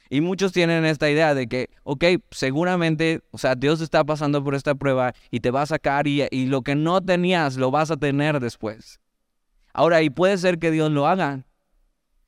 Y 0.09 0.21
muchos 0.21 0.51
tienen 0.51 0.85
esta 0.85 1.09
idea 1.09 1.35
de 1.35 1.47
que, 1.47 1.69
ok, 1.83 2.03
seguramente, 2.31 3.21
o 3.29 3.37
sea, 3.37 3.53
Dios 3.53 3.79
está 3.79 4.03
pasando 4.03 4.43
por 4.43 4.55
esta 4.55 4.73
prueba 4.73 5.13
y 5.29 5.39
te 5.39 5.51
va 5.51 5.61
a 5.61 5.67
sacar 5.67 6.07
y, 6.07 6.27
lo 6.47 6.63
que 6.63 6.73
no 6.73 6.99
tenías 6.99 7.57
lo 7.57 7.69
vas 7.69 7.91
a 7.91 7.97
tener 7.97 8.39
después. 8.39 8.99
Ahora, 9.71 10.01
y 10.01 10.09
puede 10.09 10.37
ser 10.39 10.57
que 10.57 10.71
Dios 10.71 10.91
lo 10.91 11.07
haga. 11.07 11.45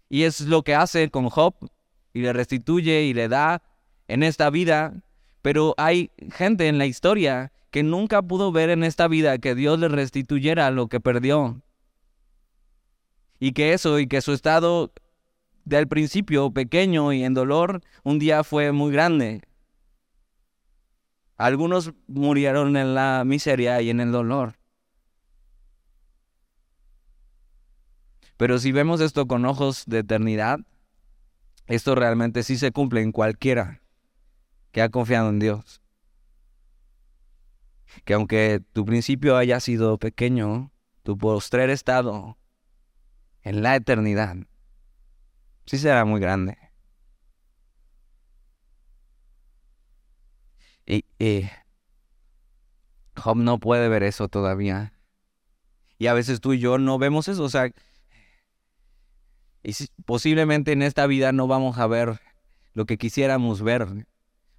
Y 0.09 0.23
es 0.23 0.41
lo 0.41 0.61
que 0.61 0.75
hace 0.75 1.09
con 1.09 1.29
Job 1.29 1.55
y 2.13 2.21
le 2.21 2.33
restituye 2.33 3.03
y 3.03 3.13
le 3.13 3.27
da 3.27 3.63
en 4.07 4.21
esta 4.21 4.49
vida, 4.51 4.93
pero 5.41 5.73
hay 5.77 6.11
gente 6.31 6.67
en 6.67 6.77
la 6.77 6.85
historia 6.85 7.51
que 7.71 7.81
nunca 7.81 8.21
pudo 8.21 8.51
ver 8.51 8.69
en 8.69 8.83
esta 8.83 9.07
vida 9.07 9.39
que 9.39 9.55
Dios 9.55 9.79
le 9.79 9.87
restituyera 9.87 10.69
lo 10.69 10.87
que 10.87 10.99
perdió. 10.99 11.61
Y 13.39 13.53
que 13.53 13.73
eso, 13.73 13.97
y 13.97 14.05
que 14.05 14.21
su 14.21 14.33
estado 14.33 14.91
del 15.65 15.87
principio 15.87 16.51
pequeño 16.51 17.13
y 17.13 17.23
en 17.23 17.33
dolor, 17.33 17.81
un 18.03 18.19
día 18.19 18.43
fue 18.43 18.71
muy 18.71 18.91
grande. 18.91 19.41
Algunos 21.37 21.93
murieron 22.07 22.77
en 22.77 22.93
la 22.93 23.23
miseria 23.25 23.81
y 23.81 23.89
en 23.89 23.99
el 23.99 24.11
dolor. 24.11 24.57
Pero 28.37 28.57
si 28.59 28.71
vemos 28.71 29.01
esto 29.01 29.27
con 29.27 29.45
ojos 29.45 29.83
de 29.85 29.99
eternidad, 29.99 30.59
esto 31.67 31.95
realmente 31.95 32.43
sí 32.43 32.57
se 32.57 32.71
cumple 32.71 33.01
en 33.01 33.11
cualquiera 33.11 33.81
que 34.71 34.81
ha 34.81 34.89
confiado 34.89 35.29
en 35.29 35.39
Dios. 35.39 35.81
Que 38.05 38.13
aunque 38.13 38.61
tu 38.73 38.85
principio 38.85 39.37
haya 39.37 39.59
sido 39.59 39.97
pequeño, 39.97 40.71
tu 41.03 41.17
postrer 41.17 41.69
estado 41.69 42.37
en 43.43 43.63
la 43.63 43.75
eternidad 43.75 44.37
sí 45.65 45.77
será 45.77 46.05
muy 46.05 46.19
grande. 46.19 46.57
Y, 50.85 51.49
Job 53.15 53.37
no 53.37 53.59
puede 53.59 53.87
ver 53.87 54.03
eso 54.03 54.27
todavía. 54.27 54.93
Y 55.97 56.07
a 56.07 56.13
veces 56.13 56.41
tú 56.41 56.53
y 56.53 56.59
yo 56.59 56.77
no 56.77 56.97
vemos 56.97 57.27
eso. 57.27 57.43
O 57.43 57.49
sea, 57.49 57.71
y 59.63 59.73
posiblemente 60.05 60.71
en 60.71 60.81
esta 60.81 61.05
vida 61.07 61.31
no 61.31 61.47
vamos 61.47 61.77
a 61.77 61.87
ver 61.87 62.19
lo 62.73 62.85
que 62.85 62.97
quisiéramos 62.97 63.61
ver. 63.61 64.07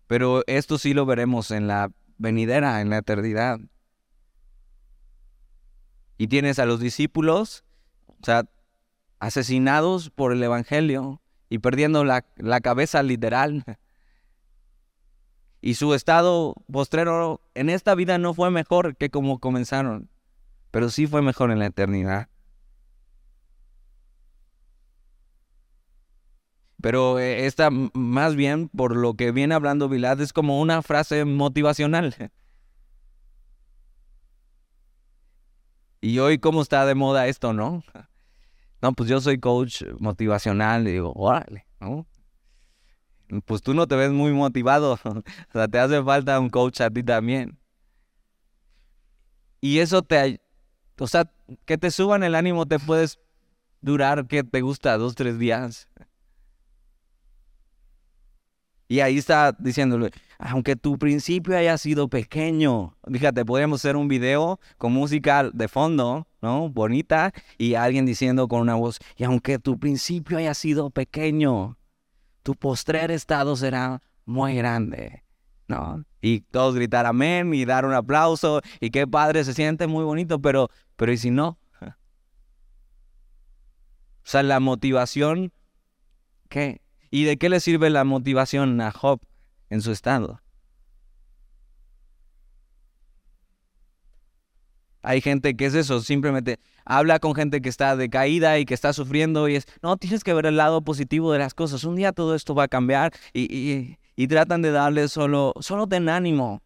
Pero 0.06 0.44
esto 0.46 0.78
sí 0.78 0.94
lo 0.94 1.06
veremos 1.06 1.50
en 1.50 1.66
la 1.66 1.90
venidera, 2.18 2.80
en 2.80 2.90
la 2.90 2.98
eternidad. 2.98 3.58
Y 6.18 6.28
tienes 6.28 6.58
a 6.58 6.66
los 6.66 6.78
discípulos, 6.78 7.64
o 8.06 8.24
sea, 8.24 8.44
asesinados 9.22 10.10
por 10.10 10.32
el 10.32 10.42
Evangelio 10.42 11.22
y 11.48 11.58
perdiendo 11.58 12.04
la, 12.04 12.26
la 12.36 12.60
cabeza 12.60 13.02
literal. 13.02 13.64
Y 15.64 15.74
su 15.74 15.94
estado 15.94 16.56
postrero 16.72 17.40
en 17.54 17.70
esta 17.70 17.94
vida 17.94 18.18
no 18.18 18.34
fue 18.34 18.50
mejor 18.50 18.96
que 18.96 19.10
como 19.10 19.38
comenzaron, 19.38 20.10
pero 20.72 20.90
sí 20.90 21.06
fue 21.06 21.22
mejor 21.22 21.52
en 21.52 21.60
la 21.60 21.66
eternidad. 21.66 22.28
Pero 26.80 27.20
eh, 27.20 27.46
esta, 27.46 27.70
más 27.70 28.34
bien, 28.34 28.68
por 28.70 28.96
lo 28.96 29.14
que 29.14 29.30
viene 29.30 29.54
hablando 29.54 29.88
Vilad, 29.88 30.20
es 30.20 30.32
como 30.32 30.60
una 30.60 30.82
frase 30.82 31.24
motivacional. 31.24 32.16
Y 36.04 36.18
hoy, 36.18 36.38
¿cómo 36.38 36.62
está 36.62 36.84
de 36.84 36.96
moda 36.96 37.28
esto, 37.28 37.52
no? 37.52 37.84
No, 38.82 38.92
pues 38.92 39.08
yo 39.08 39.20
soy 39.20 39.38
coach 39.38 39.84
motivacional 40.00 40.88
y 40.88 40.92
digo, 40.92 41.12
órale, 41.14 41.66
¿no? 41.80 42.06
pues 43.46 43.62
tú 43.62 43.72
no 43.72 43.86
te 43.86 43.96
ves 43.96 44.10
muy 44.10 44.32
motivado. 44.32 44.98
o 45.04 45.22
sea, 45.52 45.68
te 45.68 45.78
hace 45.78 46.02
falta 46.02 46.38
un 46.38 46.50
coach 46.50 46.80
a 46.80 46.90
ti 46.90 47.02
también. 47.02 47.58
Y 49.60 49.78
eso 49.78 50.02
te, 50.02 50.40
o 50.98 51.06
sea, 51.06 51.30
que 51.64 51.78
te 51.78 51.90
suban 51.90 52.24
el 52.24 52.34
ánimo 52.34 52.66
te 52.66 52.78
puedes 52.78 53.20
durar, 53.80 54.26
que 54.26 54.42
te 54.42 54.60
gusta, 54.60 54.98
dos, 54.98 55.14
tres 55.14 55.38
días. 55.38 55.88
Y 58.88 59.00
ahí 59.00 59.16
está 59.16 59.52
diciéndole, 59.58 60.10
aunque 60.38 60.76
tu 60.76 60.98
principio 60.98 61.56
haya 61.56 61.78
sido 61.78 62.08
pequeño, 62.08 62.96
fíjate, 63.10 63.44
podemos 63.44 63.80
hacer 63.80 63.96
un 63.96 64.08
video 64.08 64.60
con 64.76 64.92
música 64.92 65.48
de 65.50 65.68
fondo, 65.68 66.26
¿no? 66.42 66.68
Bonita, 66.68 67.32
y 67.56 67.74
alguien 67.74 68.04
diciendo 68.04 68.48
con 68.48 68.60
una 68.60 68.74
voz, 68.74 68.98
y 69.16 69.24
aunque 69.24 69.58
tu 69.58 69.78
principio 69.78 70.36
haya 70.36 70.52
sido 70.52 70.90
pequeño, 70.90 71.78
tu 72.42 72.54
postrer 72.54 73.10
estado 73.12 73.56
será 73.56 74.02
muy 74.26 74.56
grande, 74.56 75.22
¿no? 75.68 76.04
Y 76.20 76.40
todos 76.40 76.74
gritar 76.74 77.06
amén 77.06 77.54
y 77.54 77.64
dar 77.64 77.86
un 77.86 77.94
aplauso, 77.94 78.60
y 78.80 78.90
qué 78.90 79.06
padre, 79.06 79.44
se 79.44 79.54
siente 79.54 79.86
muy 79.86 80.04
bonito, 80.04 80.42
pero, 80.42 80.68
pero 80.96 81.12
¿y 81.12 81.16
si 81.16 81.30
no? 81.30 81.58
O 84.24 84.28
sea, 84.32 84.42
la 84.42 84.60
motivación, 84.60 85.52
¿qué? 86.48 86.80
¿Y 87.10 87.24
de 87.24 87.38
qué 87.38 87.48
le 87.48 87.60
sirve 87.60 87.90
la 87.90 88.04
motivación 88.04 88.80
a 88.80 88.92
Job 88.92 89.20
en 89.68 89.80
su 89.80 89.90
estado? 89.90 90.40
Hay 95.02 95.20
gente 95.20 95.56
que 95.56 95.66
es 95.66 95.74
eso, 95.74 96.00
simplemente 96.00 96.60
habla 96.84 97.18
con 97.18 97.34
gente 97.34 97.60
que 97.60 97.68
está 97.68 97.96
decaída 97.96 98.58
y 98.58 98.64
que 98.64 98.74
está 98.74 98.92
sufriendo 98.92 99.48
y 99.48 99.56
es, 99.56 99.66
no, 99.82 99.96
tienes 99.96 100.22
que 100.22 100.32
ver 100.32 100.46
el 100.46 100.56
lado 100.56 100.82
positivo 100.82 101.32
de 101.32 101.40
las 101.40 101.54
cosas. 101.54 101.84
Un 101.84 101.96
día 101.96 102.12
todo 102.12 102.34
esto 102.34 102.54
va 102.54 102.64
a 102.64 102.68
cambiar 102.68 103.12
y, 103.32 103.96
y, 104.16 104.26
tratan 104.28 104.62
de 104.62 104.70
darle 104.70 105.08
solo, 105.08 105.54
solo 105.60 105.88
ten 105.88 106.08
ánimo. 106.08 106.62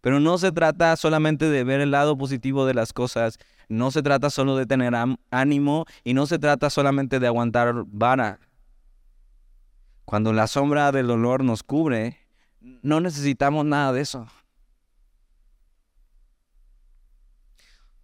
Pero 0.00 0.18
no 0.18 0.36
se 0.38 0.50
trata 0.50 0.96
solamente 0.96 1.48
de 1.48 1.62
ver 1.62 1.80
el 1.80 1.92
lado 1.92 2.18
positivo 2.18 2.66
de 2.66 2.74
las 2.74 2.92
cosas, 2.92 3.38
no 3.68 3.92
se 3.92 4.02
trata 4.02 4.30
solo 4.30 4.56
de 4.56 4.66
tener 4.66 4.92
ánimo 5.30 5.86
y 6.02 6.14
no 6.14 6.26
se 6.26 6.40
trata 6.40 6.70
solamente 6.70 7.20
de 7.20 7.28
aguantar 7.28 7.84
vara. 7.86 8.40
Cuando 10.04 10.32
la 10.32 10.48
sombra 10.48 10.90
del 10.90 11.06
dolor 11.06 11.44
nos 11.44 11.62
cubre, 11.62 12.18
no 12.60 13.00
necesitamos 13.00 13.64
nada 13.64 13.92
de 13.92 14.00
eso. 14.00 14.26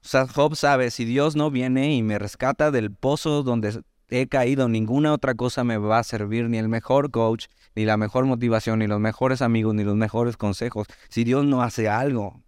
O 0.09 0.11
sea, 0.11 0.27
Job 0.27 0.57
sabe, 0.57 0.91
si 0.91 1.05
Dios 1.05 1.37
no 1.37 1.51
viene 1.51 1.95
y 1.95 2.03
me 2.03 2.19
rescata 2.19 2.71
del 2.71 2.91
pozo 2.91 3.43
donde 3.43 3.83
he 4.09 4.27
caído, 4.27 4.67
ninguna 4.67 5.13
otra 5.13 5.35
cosa 5.35 5.65
me 5.65 5.77
va 5.77 5.99
a 5.99 6.03
servir, 6.03 6.49
ni 6.49 6.57
el 6.57 6.71
mejor 6.71 7.11
coach, 7.11 7.49
ni 7.75 7.85
la 7.85 7.99
mejor 7.99 8.25
motivación, 8.25 8.79
ni 8.79 8.87
los 8.87 9.01
mejores 9.01 9.43
amigos, 9.43 9.75
ni 9.75 9.85
los 9.85 9.97
mejores 9.97 10.39
consejos, 10.39 10.87
si 11.11 11.25
Dios 11.25 11.45
no 11.45 11.61
hace 11.61 11.91
algo. 11.91 12.43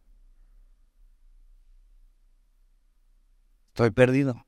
Estoy 3.74 3.90
perdido. 3.90 4.46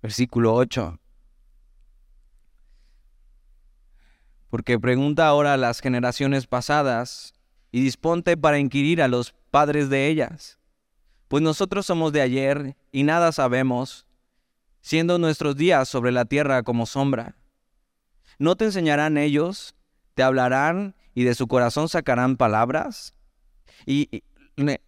Versículo 0.00 0.54
8. 0.54 0.98
Porque 4.56 4.80
pregunta 4.80 5.26
ahora 5.26 5.52
a 5.52 5.58
las 5.58 5.80
generaciones 5.80 6.46
pasadas 6.46 7.34
y 7.72 7.82
disponte 7.82 8.38
para 8.38 8.58
inquirir 8.58 9.02
a 9.02 9.06
los 9.06 9.34
padres 9.50 9.90
de 9.90 10.08
ellas. 10.08 10.58
Pues 11.28 11.42
nosotros 11.42 11.84
somos 11.84 12.10
de 12.14 12.22
ayer 12.22 12.74
y 12.90 13.02
nada 13.02 13.32
sabemos, 13.32 14.06
siendo 14.80 15.18
nuestros 15.18 15.56
días 15.56 15.90
sobre 15.90 16.10
la 16.10 16.24
tierra 16.24 16.62
como 16.62 16.86
sombra. 16.86 17.36
¿No 18.38 18.56
te 18.56 18.64
enseñarán 18.64 19.18
ellos? 19.18 19.74
¿Te 20.14 20.22
hablarán 20.22 20.94
y 21.12 21.24
de 21.24 21.34
su 21.34 21.48
corazón 21.48 21.90
sacarán 21.90 22.38
palabras. 22.38 23.12
Y, 23.84 24.22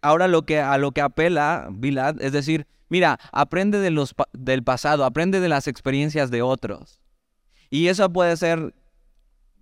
ahora 0.00 0.28
lo 0.28 0.46
que, 0.46 0.60
a 0.60 0.78
lo 0.78 0.92
que 0.92 1.02
apela 1.02 1.68
Bilad 1.70 2.22
es 2.22 2.32
decir, 2.32 2.66
mira, 2.88 3.20
aprende 3.32 3.80
de 3.80 3.90
los, 3.90 4.14
del 4.32 4.62
pasado, 4.62 5.04
aprende 5.04 5.40
de 5.40 5.50
las 5.50 5.68
experiencias 5.68 6.30
de 6.30 6.40
otros. 6.40 7.02
Y 7.68 7.88
eso 7.88 8.10
puede 8.10 8.34
ser 8.38 8.72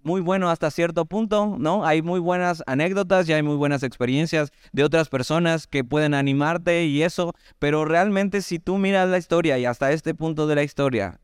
muy 0.06 0.20
bueno 0.20 0.48
hasta 0.48 0.70
cierto 0.70 1.04
punto, 1.04 1.56
¿no? 1.58 1.84
Hay 1.84 2.00
muy 2.00 2.20
buenas 2.20 2.62
anécdotas 2.68 3.28
y 3.28 3.32
hay 3.32 3.42
muy 3.42 3.56
buenas 3.56 3.82
experiencias 3.82 4.52
de 4.72 4.84
otras 4.84 5.08
personas 5.08 5.66
que 5.66 5.82
pueden 5.82 6.14
animarte 6.14 6.84
y 6.84 7.02
eso, 7.02 7.34
pero 7.58 7.84
realmente 7.84 8.40
si 8.40 8.60
tú 8.60 8.78
miras 8.78 9.08
la 9.08 9.18
historia 9.18 9.58
y 9.58 9.64
hasta 9.64 9.90
este 9.90 10.14
punto 10.14 10.46
de 10.46 10.54
la 10.54 10.62
historia, 10.62 11.20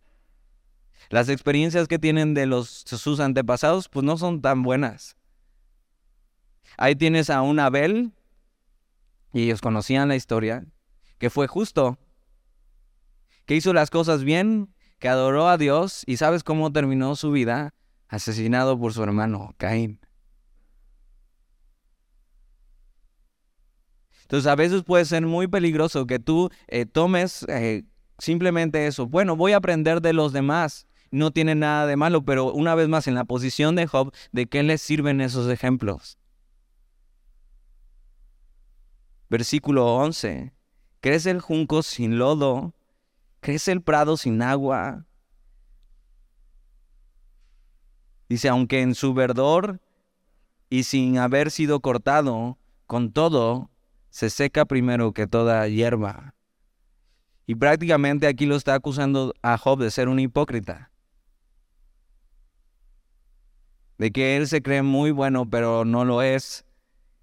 las 1.11 1.29
experiencias 1.29 1.87
que 1.87 2.01
tienen 2.01 2.35
de 2.35 2.47
los 2.47 2.69
sus 2.69 3.21
antepasados 3.21 3.89
pues 3.89 4.05
no 4.05 4.19
son 4.19 4.43
tan 4.43 4.65
buenas. 4.65 5.17
Ahí 6.77 6.97
tienes 6.97 7.31
a 7.31 7.41
un 7.41 7.61
Abel, 7.61 8.11
y 9.33 9.45
ellos 9.45 9.61
conocían 9.61 10.09
la 10.09 10.17
historia, 10.17 10.67
que 11.19 11.31
fue 11.31 11.47
justo, 11.47 11.99
que 13.47 13.55
hizo 13.55 13.73
las 13.73 13.91
cosas 13.91 14.25
bien, 14.25 14.75
que 14.99 15.09
adoró 15.09 15.49
a 15.49 15.57
Dios, 15.57 16.03
y 16.05 16.17
sabes 16.17 16.43
cómo 16.43 16.73
terminó 16.73 17.15
su 17.15 17.31
vida, 17.31 17.73
asesinado 18.13 18.79
por 18.79 18.93
su 18.93 19.03
hermano 19.03 19.55
Caín. 19.57 19.99
Entonces 24.23 24.47
a 24.47 24.55
veces 24.55 24.83
puede 24.83 25.07
ser 25.07 25.23
muy 25.23 25.49
peligroso 25.49 26.07
que 26.07 26.19
tú 26.19 26.51
eh, 26.69 26.85
tomes 26.85 27.45
eh, 27.49 27.85
simplemente 28.19 28.87
eso. 28.87 29.07
Bueno, 29.07 29.35
voy 29.35 29.53
a 29.53 29.57
aprender 29.57 30.03
de 30.03 30.13
los 30.13 30.33
demás. 30.35 30.87
No 31.11 31.31
tiene 31.31 31.55
nada 31.55 31.87
de 31.87 31.97
malo, 31.97 32.23
pero 32.23 32.53
una 32.53 32.75
vez 32.75 32.89
más 32.89 33.07
en 33.07 33.15
la 33.15 33.25
posición 33.25 33.77
de 33.77 33.87
Job, 33.87 34.13
¿de 34.31 34.47
qué 34.47 34.63
les 34.63 34.83
sirven 34.83 35.23
esos 35.23 35.51
ejemplos? 35.51 36.19
Versículo 39.31 39.97
11. 39.97 40.53
Crece 41.01 41.31
el 41.31 41.41
junco 41.41 41.83
sin 41.83 42.19
lodo, 42.19 42.75
crece 43.41 43.73
el 43.73 43.83
prado 43.83 44.19
sin 44.19 44.43
agua. 44.43 45.07
Dice, 48.33 48.49
aunque 48.49 48.81
en 48.81 48.95
su 48.95 49.13
verdor 49.13 49.79
y 50.71 50.85
sin 50.85 51.19
haber 51.19 51.51
sido 51.51 51.81
cortado, 51.81 52.57
con 52.87 53.13
todo, 53.13 53.71
se 54.09 54.31
seca 54.31 54.65
primero 54.65 55.13
que 55.13 55.27
toda 55.27 55.69
hierba. 55.69 56.35
Y 57.47 57.57
prácticamente 57.57 58.27
aquí 58.27 58.47
lo 58.47 58.57
está 58.57 58.73
acusando 58.73 59.35
a 59.43 59.59
Job 59.59 59.81
de 59.81 59.91
ser 59.91 60.09
un 60.09 60.19
hipócrita. 60.19 60.91
De 63.99 64.11
que 64.13 64.39
él 64.39 64.49
se 64.49 64.63
cree 64.63 64.81
muy 64.81 65.11
bueno, 65.11 65.51
pero 65.51 65.85
no 65.85 66.07
lo 66.07 66.23
es 66.23 66.65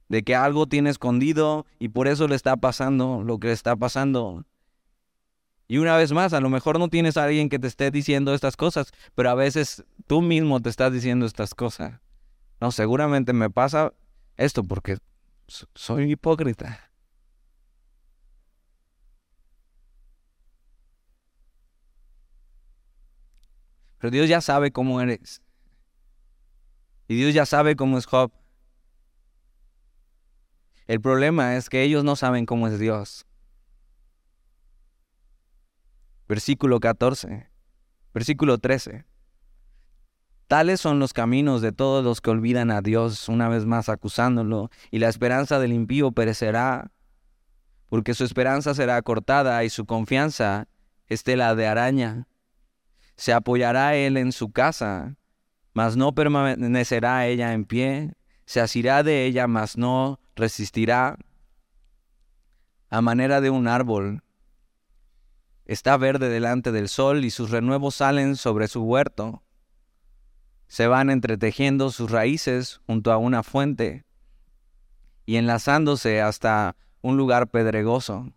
de 0.10 0.22
que 0.22 0.36
algo 0.36 0.68
tiene 0.68 0.92
escondido 0.92 1.66
y 1.80 1.90
por 1.90 2.08
eso 2.08 2.28
le 2.28 2.36
está 2.36 2.56
pasando 2.58 3.24
lo 3.24 3.40
que 3.40 3.48
le 3.48 3.54
está 3.54 3.76
pasando. 3.76 4.46
Y 5.72 5.78
una 5.78 5.96
vez 5.96 6.12
más, 6.12 6.34
a 6.34 6.42
lo 6.42 6.50
mejor 6.50 6.80
no 6.80 6.88
tienes 6.88 7.16
a 7.16 7.26
alguien 7.26 7.48
que 7.48 7.60
te 7.60 7.68
esté 7.68 7.92
diciendo 7.92 8.34
estas 8.34 8.58
cosas, 8.58 8.92
pero 9.14 9.30
a 9.30 9.36
veces 9.36 9.86
tú 10.08 10.20
mismo 10.20 10.60
te 10.60 10.68
estás 10.68 10.92
diciendo 10.92 11.28
estas 11.28 11.54
cosas. 11.54 12.02
No, 12.60 12.72
seguramente 12.72 13.34
me 13.34 13.52
pasa 13.52 13.94
esto 14.36 14.64
porque 14.64 14.98
soy 15.76 16.12
hipócrita. 16.12 16.90
Pero 24.00 24.10
Dios 24.10 24.28
ya 24.28 24.42
sabe 24.42 24.72
cómo 24.72 25.00
eres. 25.02 25.44
Y 27.08 27.16
Dios 27.16 27.36
ya 27.36 27.46
sabe 27.46 27.76
cómo 27.76 28.00
es 28.00 28.08
Job. 28.08 28.32
El 30.88 31.00
problema 31.00 31.58
es 31.58 31.70
que 31.70 31.84
ellos 31.84 32.04
no 32.04 32.16
saben 32.16 32.48
cómo 32.48 32.68
es 32.68 32.80
Dios. 32.80 33.29
Versículo 36.30 36.80
14. 36.80 37.50
Versículo 38.14 38.60
13. 38.60 39.04
Tales 40.48 40.80
son 40.80 41.00
los 41.00 41.12
caminos 41.12 41.64
de 41.64 41.72
todos 41.72 42.06
los 42.06 42.22
que 42.22 42.30
olvidan 42.30 42.70
a 42.70 42.82
Dios, 42.82 43.30
una 43.30 43.50
vez 43.50 43.66
más 43.66 43.90
acusándolo, 43.90 44.70
y 44.92 45.00
la 45.00 45.10
esperanza 45.10 45.58
del 45.58 45.74
impío 45.74 46.12
perecerá, 46.12 46.92
porque 47.90 48.14
su 48.14 48.26
esperanza 48.26 48.76
será 48.76 49.02
cortada 49.02 49.64
y 49.64 49.72
su 49.72 49.88
confianza 49.88 50.68
estela 51.08 51.56
de 51.56 51.66
araña. 51.66 52.28
Se 53.16 53.34
apoyará 53.34 53.96
él 53.96 54.16
en 54.16 54.32
su 54.32 54.52
casa, 54.52 55.16
mas 55.74 55.98
no 55.98 56.14
permanecerá 56.14 57.26
ella 57.26 57.54
en 57.54 57.66
pie, 57.66 58.14
se 58.46 58.62
asirá 58.62 59.02
de 59.02 59.26
ella, 59.26 59.48
mas 59.48 59.78
no 59.78 60.20
resistirá 60.36 61.18
a 62.92 63.02
manera 63.02 63.42
de 63.42 63.50
un 63.50 63.68
árbol. 63.68 64.22
Está 65.70 65.98
verde 65.98 66.30
delante 66.30 66.72
del 66.72 66.90
sol 66.90 67.24
y 67.24 67.30
sus 67.30 67.52
renuevos 67.52 67.94
salen 67.94 68.38
sobre 68.38 68.68
su 68.68 68.82
huerto. 68.82 69.44
Se 70.68 70.88
van 70.88 71.12
entretejiendo 71.12 71.92
sus 71.92 72.10
raíces 72.10 72.82
junto 72.88 73.12
a 73.12 73.18
una 73.18 73.44
fuente 73.44 74.04
y 75.28 75.36
enlazándose 75.36 76.24
hasta 76.24 76.76
un 77.02 77.18
lugar 77.18 77.52
pedregoso. 77.52 78.34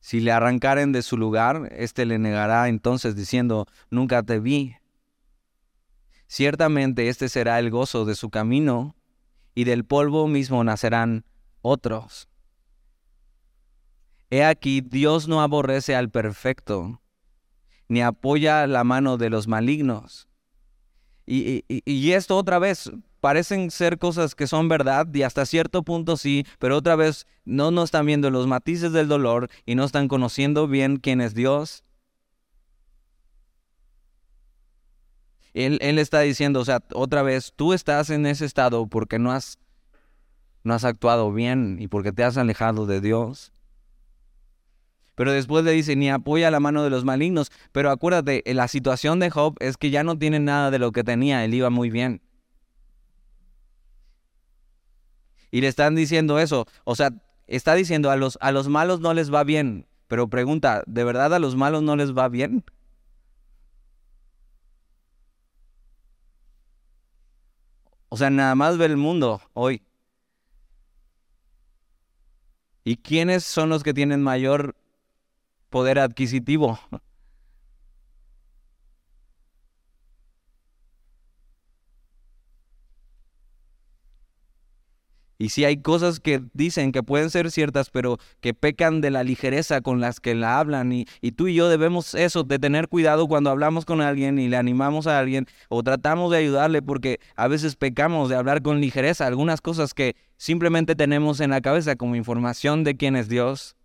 Si 0.00 0.20
le 0.20 0.32
arrancaren 0.32 0.90
de 0.90 1.02
su 1.02 1.18
lugar, 1.18 1.68
éste 1.70 2.06
le 2.06 2.18
negará 2.18 2.66
entonces 2.68 3.14
diciendo, 3.14 3.66
nunca 3.90 4.22
te 4.22 4.40
vi. 4.40 4.74
Ciertamente 6.28 7.10
este 7.10 7.28
será 7.28 7.58
el 7.58 7.68
gozo 7.68 8.06
de 8.06 8.14
su 8.14 8.30
camino, 8.30 8.96
y 9.54 9.64
del 9.64 9.84
polvo 9.84 10.28
mismo 10.28 10.64
nacerán 10.64 11.26
otros. 11.60 12.26
He 14.30 14.44
aquí, 14.44 14.80
Dios 14.80 15.28
no 15.28 15.40
aborrece 15.40 15.94
al 15.94 16.10
perfecto, 16.10 17.00
ni 17.88 18.02
apoya 18.02 18.66
la 18.66 18.84
mano 18.84 19.16
de 19.16 19.30
los 19.30 19.46
malignos. 19.46 20.28
Y, 21.26 21.64
y, 21.68 22.12
esto 22.12 22.36
otra 22.36 22.60
vez, 22.60 22.90
parecen 23.20 23.72
ser 23.72 23.98
cosas 23.98 24.36
que 24.36 24.46
son 24.46 24.68
verdad 24.68 25.12
y 25.12 25.22
hasta 25.22 25.44
cierto 25.44 25.82
punto 25.82 26.16
sí, 26.16 26.46
pero 26.60 26.76
otra 26.76 26.94
vez 26.94 27.26
no 27.44 27.72
nos 27.72 27.86
están 27.86 28.06
viendo 28.06 28.30
los 28.30 28.46
matices 28.46 28.92
del 28.92 29.08
dolor 29.08 29.48
y 29.64 29.74
no 29.74 29.82
están 29.82 30.06
conociendo 30.06 30.68
bien 30.68 30.98
quién 30.98 31.20
es 31.20 31.34
Dios. 31.34 31.82
Él, 35.52 35.78
él 35.80 35.98
está 35.98 36.20
diciendo, 36.20 36.60
o 36.60 36.64
sea, 36.64 36.80
otra 36.94 37.22
vez, 37.22 37.52
tú 37.56 37.72
estás 37.72 38.10
en 38.10 38.26
ese 38.26 38.44
estado 38.44 38.86
porque 38.86 39.18
no 39.18 39.32
has, 39.32 39.58
no 40.62 40.74
has 40.74 40.84
actuado 40.84 41.32
bien 41.32 41.78
y 41.80 41.88
porque 41.88 42.12
te 42.12 42.22
has 42.22 42.36
alejado 42.36 42.86
de 42.86 43.00
Dios. 43.00 43.52
Pero 45.16 45.32
después 45.32 45.64
le 45.64 45.72
dice, 45.72 45.96
ni 45.96 46.10
apoya 46.10 46.50
la 46.50 46.60
mano 46.60 46.84
de 46.84 46.90
los 46.90 47.04
malignos. 47.04 47.50
Pero 47.72 47.90
acuérdate, 47.90 48.42
la 48.46 48.68
situación 48.68 49.18
de 49.18 49.30
Job 49.30 49.56
es 49.60 49.76
que 49.78 49.90
ya 49.90 50.04
no 50.04 50.18
tiene 50.18 50.38
nada 50.38 50.70
de 50.70 50.78
lo 50.78 50.92
que 50.92 51.02
tenía, 51.02 51.44
él 51.44 51.54
iba 51.54 51.70
muy 51.70 51.90
bien. 51.90 52.20
Y 55.50 55.62
le 55.62 55.68
están 55.68 55.94
diciendo 55.94 56.38
eso. 56.38 56.66
O 56.84 56.94
sea, 56.94 57.10
está 57.46 57.74
diciendo 57.74 58.10
a 58.10 58.16
los, 58.16 58.36
a 58.42 58.52
los 58.52 58.68
malos 58.68 59.00
no 59.00 59.14
les 59.14 59.32
va 59.32 59.42
bien. 59.42 59.86
Pero 60.06 60.28
pregunta, 60.28 60.82
¿de 60.86 61.02
verdad 61.02 61.32
a 61.34 61.38
los 61.38 61.56
malos 61.56 61.82
no 61.82 61.96
les 61.96 62.12
va 62.12 62.28
bien? 62.28 62.62
O 68.10 68.18
sea, 68.18 68.28
nada 68.28 68.54
más 68.54 68.76
ve 68.76 68.84
el 68.84 68.98
mundo 68.98 69.40
hoy. 69.54 69.82
¿Y 72.84 72.98
quiénes 72.98 73.44
son 73.44 73.70
los 73.70 73.82
que 73.82 73.94
tienen 73.94 74.22
mayor 74.22 74.76
poder 75.70 75.98
adquisitivo? 75.98 76.78
Y 85.38 85.50
si 85.50 85.64
hay 85.64 85.76
cosas 85.82 86.20
que 86.20 86.42
dicen 86.54 86.92
que 86.92 87.02
pueden 87.02 87.30
ser 87.30 87.50
ciertas, 87.50 87.90
pero 87.90 88.18
que 88.40 88.54
pecan 88.54 89.00
de 89.00 89.10
la 89.10 89.22
ligereza 89.22 89.80
con 89.82 90.00
las 90.00 90.20
que 90.20 90.34
la 90.34 90.58
hablan. 90.58 90.92
Y, 90.92 91.06
y, 91.20 91.32
tú 91.32 91.48
y 91.48 91.54
yo 91.54 91.68
debemos 91.68 92.14
eso, 92.14 92.42
de 92.44 92.58
tener 92.58 92.88
cuidado 92.88 93.28
cuando 93.28 93.50
hablamos 93.50 93.84
con 93.84 94.00
alguien 94.00 94.38
y 94.38 94.48
le 94.48 94.56
animamos 94.56 95.06
a 95.06 95.18
alguien 95.18 95.46
o 95.68 95.82
tratamos 95.82 96.30
de 96.32 96.38
ayudarle 96.38 96.80
porque 96.82 97.20
a 97.36 97.48
veces 97.48 97.76
pecamos 97.76 98.28
de 98.28 98.36
hablar 98.36 98.62
con 98.62 98.80
ligereza 98.80 99.26
algunas 99.26 99.60
cosas 99.60 99.92
que 99.94 100.16
simplemente 100.36 100.94
tenemos 100.94 101.40
en 101.40 101.50
la 101.50 101.60
cabeza 101.60 101.96
como 101.96 102.16
información 102.16 102.84
de 102.84 102.96
quién 102.96 103.16
es 103.16 103.28
Dios. 103.28 103.75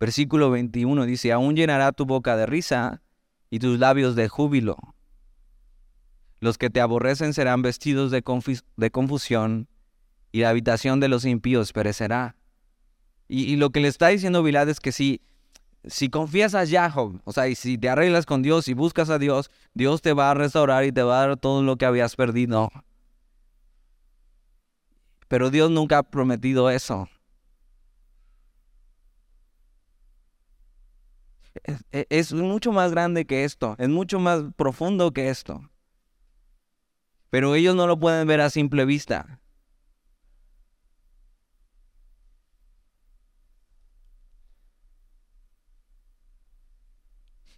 Versículo 0.00 0.50
21 0.50 1.04
dice, 1.04 1.30
aún 1.30 1.54
llenará 1.54 1.92
tu 1.92 2.06
boca 2.06 2.34
de 2.34 2.46
risa 2.46 3.02
y 3.50 3.58
tus 3.58 3.78
labios 3.78 4.16
de 4.16 4.28
júbilo. 4.28 4.78
Los 6.40 6.56
que 6.56 6.70
te 6.70 6.80
aborrecen 6.80 7.34
serán 7.34 7.60
vestidos 7.60 8.10
de, 8.10 8.22
confusión, 8.22 9.68
y 10.32 10.40
la 10.40 10.48
habitación 10.48 11.00
de 11.00 11.08
los 11.08 11.26
impíos 11.26 11.74
perecerá. 11.74 12.34
Y, 13.28 13.56
lo 13.56 13.70
que 13.70 13.80
le 13.80 13.88
está 13.88 14.08
diciendo 14.08 14.42
Bilad 14.42 14.70
es 14.70 14.80
que 14.80 14.90
si, 14.90 15.20
confías 16.10 16.54
a 16.54 16.64
o 17.24 17.32
sea, 17.32 17.48
y 17.48 17.54
si 17.54 17.76
te 17.76 17.90
arreglas 17.90 18.24
con 18.24 18.40
Dios 18.40 18.68
y 18.68 18.74
buscas 18.74 19.10
a 19.10 19.18
Dios, 19.18 19.50
Dios 19.74 20.00
te 20.00 20.14
va 20.14 20.30
a 20.30 20.34
restaurar 20.34 20.84
y 20.84 20.92
te 20.92 21.02
va 21.02 21.22
a 21.22 21.26
dar 21.26 21.36
todo 21.36 21.62
lo 21.62 21.76
que 21.76 21.84
habías 21.84 22.16
perdido. 22.16 22.70
Pero 25.28 25.50
Dios 25.50 25.70
nunca 25.70 25.98
ha 25.98 26.02
prometido 26.02 26.70
eso. 26.70 27.06
E, 31.92 32.06
es, 32.10 32.32
mucho 32.32 32.72
más 32.72 32.90
grande 32.90 33.26
que 33.26 33.44
esto, 33.44 33.76
es 33.78 33.88
mucho 33.88 34.18
más 34.18 34.42
profundo 34.56 35.12
que 35.12 35.30
esto. 35.30 35.70
Pero 37.30 37.54
ellos 37.54 37.74
no 37.76 37.86
lo 37.86 37.98
pueden 37.98 38.26
ver 38.26 38.40
a 38.40 38.50
simple 38.50 38.84
vista. 38.84 39.40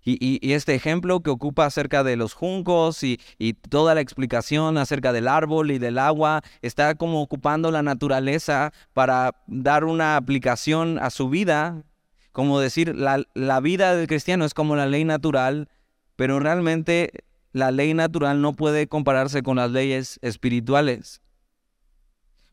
Y, 0.04 0.52
este 0.52 0.74
ejemplo 0.74 1.20
que 1.20 1.30
ocupa 1.30 1.64
acerca 1.64 2.02
de 2.02 2.16
los 2.16 2.34
juncos 2.34 3.04
y, 3.04 3.20
y, 3.38 3.52
toda 3.52 3.94
la 3.94 4.00
explicación 4.00 4.76
acerca 4.76 5.12
del 5.12 5.28
árbol 5.28 5.70
y 5.70 5.78
del 5.78 5.96
agua 5.98 6.42
está 6.60 6.96
como 6.96 7.22
ocupando 7.22 7.70
la 7.70 7.82
naturaleza 7.82 8.72
para 8.94 9.36
dar 9.46 9.84
una 9.84 10.16
aplicación 10.16 10.98
a 10.98 11.10
su 11.10 11.28
vida 11.28 11.84
como 12.32 12.60
decir, 12.60 12.96
la, 12.96 13.22
la 13.34 13.60
vida 13.60 13.94
del 13.94 14.06
cristiano 14.06 14.44
es 14.44 14.54
como 14.54 14.76
la 14.76 14.86
ley 14.86 15.04
natural, 15.04 15.68
pero 16.16 16.40
realmente 16.40 17.12
la 17.52 17.70
ley 17.70 17.94
natural 17.94 18.40
no 18.40 18.54
puede 18.54 18.86
compararse 18.86 19.42
con 19.42 19.56
las 19.56 19.70
leyes 19.70 20.18
espirituales. 20.22 21.20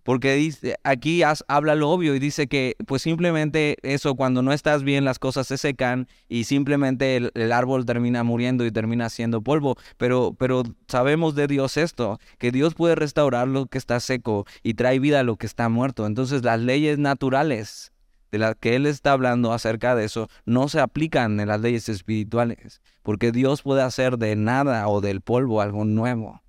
Porque 0.03 0.33
dice, 0.33 0.75
aquí 0.83 1.21
habla 1.47 1.75
lo 1.75 1.89
obvio 1.89 2.15
y 2.15 2.19
dice 2.19 2.47
que 2.47 2.75
pues 2.87 3.03
simplemente 3.03 3.77
eso, 3.83 4.15
cuando 4.15 4.41
no 4.41 4.53
estás 4.53 4.83
bien 4.83 5.05
las 5.05 5.19
cosas 5.19 5.45
se 5.45 5.57
secan 5.57 6.07
y 6.27 6.45
simplemente 6.45 7.17
el, 7.17 7.51
árbol 7.51 7.85
termina 7.85 8.23
muriendo 8.23 8.65
y 8.65 8.71
termina 8.71 9.09
siendo 9.09 9.43
polvo. 9.43 9.75
Pero, 9.97 10.35
pero 10.39 10.63
sabemos 10.87 11.35
de 11.35 11.45
Dios 11.45 11.77
esto, 11.77 12.19
que 12.39 12.51
Dios 12.51 12.73
puede 12.73 12.95
restaurar 12.95 13.47
lo 13.47 13.67
que 13.67 13.77
está 13.77 13.99
seco 13.99 14.45
y 14.63 14.73
trae 14.73 14.99
vida 14.99 15.19
a 15.19 15.23
lo 15.23 15.35
que 15.35 15.45
está 15.45 15.69
muerto. 15.69 16.07
Entonces 16.07 16.43
las 16.43 16.59
leyes 16.59 16.97
naturales 16.97 17.91
de 18.31 18.37
las 18.37 18.55
que 18.55 18.75
él 18.75 18.85
está 18.85 19.13
hablando 19.13 19.53
acerca 19.53 19.95
de 19.95 20.05
eso 20.05 20.29
no 20.45 20.69
se 20.69 20.79
aplican 20.79 21.39
en 21.39 21.47
las 21.47 21.61
leyes 21.61 21.89
espirituales, 21.89 22.81
porque 23.03 23.31
Dios 23.31 23.61
puede 23.61 23.81
hacer 23.81 24.17
de 24.17 24.35
nada 24.35 24.87
o 24.87 25.01
del 25.01 25.21
polvo 25.21 25.61
algo 25.61 25.85
nuevo. 25.85 26.41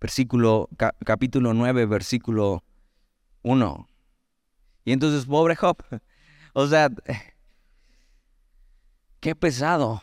Versículo, 0.00 0.70
capítulo 1.04 1.52
9, 1.52 1.84
versículo 1.84 2.64
1. 3.42 3.86
Y 4.86 4.92
entonces, 4.92 5.26
pobre 5.26 5.56
Job, 5.56 5.76
o 6.54 6.66
sea, 6.66 6.88
qué 9.20 9.36
pesado, 9.36 10.02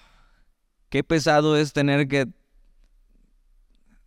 qué 0.89 1.04
pesado 1.04 1.58
es 1.58 1.73
tener 1.73 2.08
que 2.08 2.28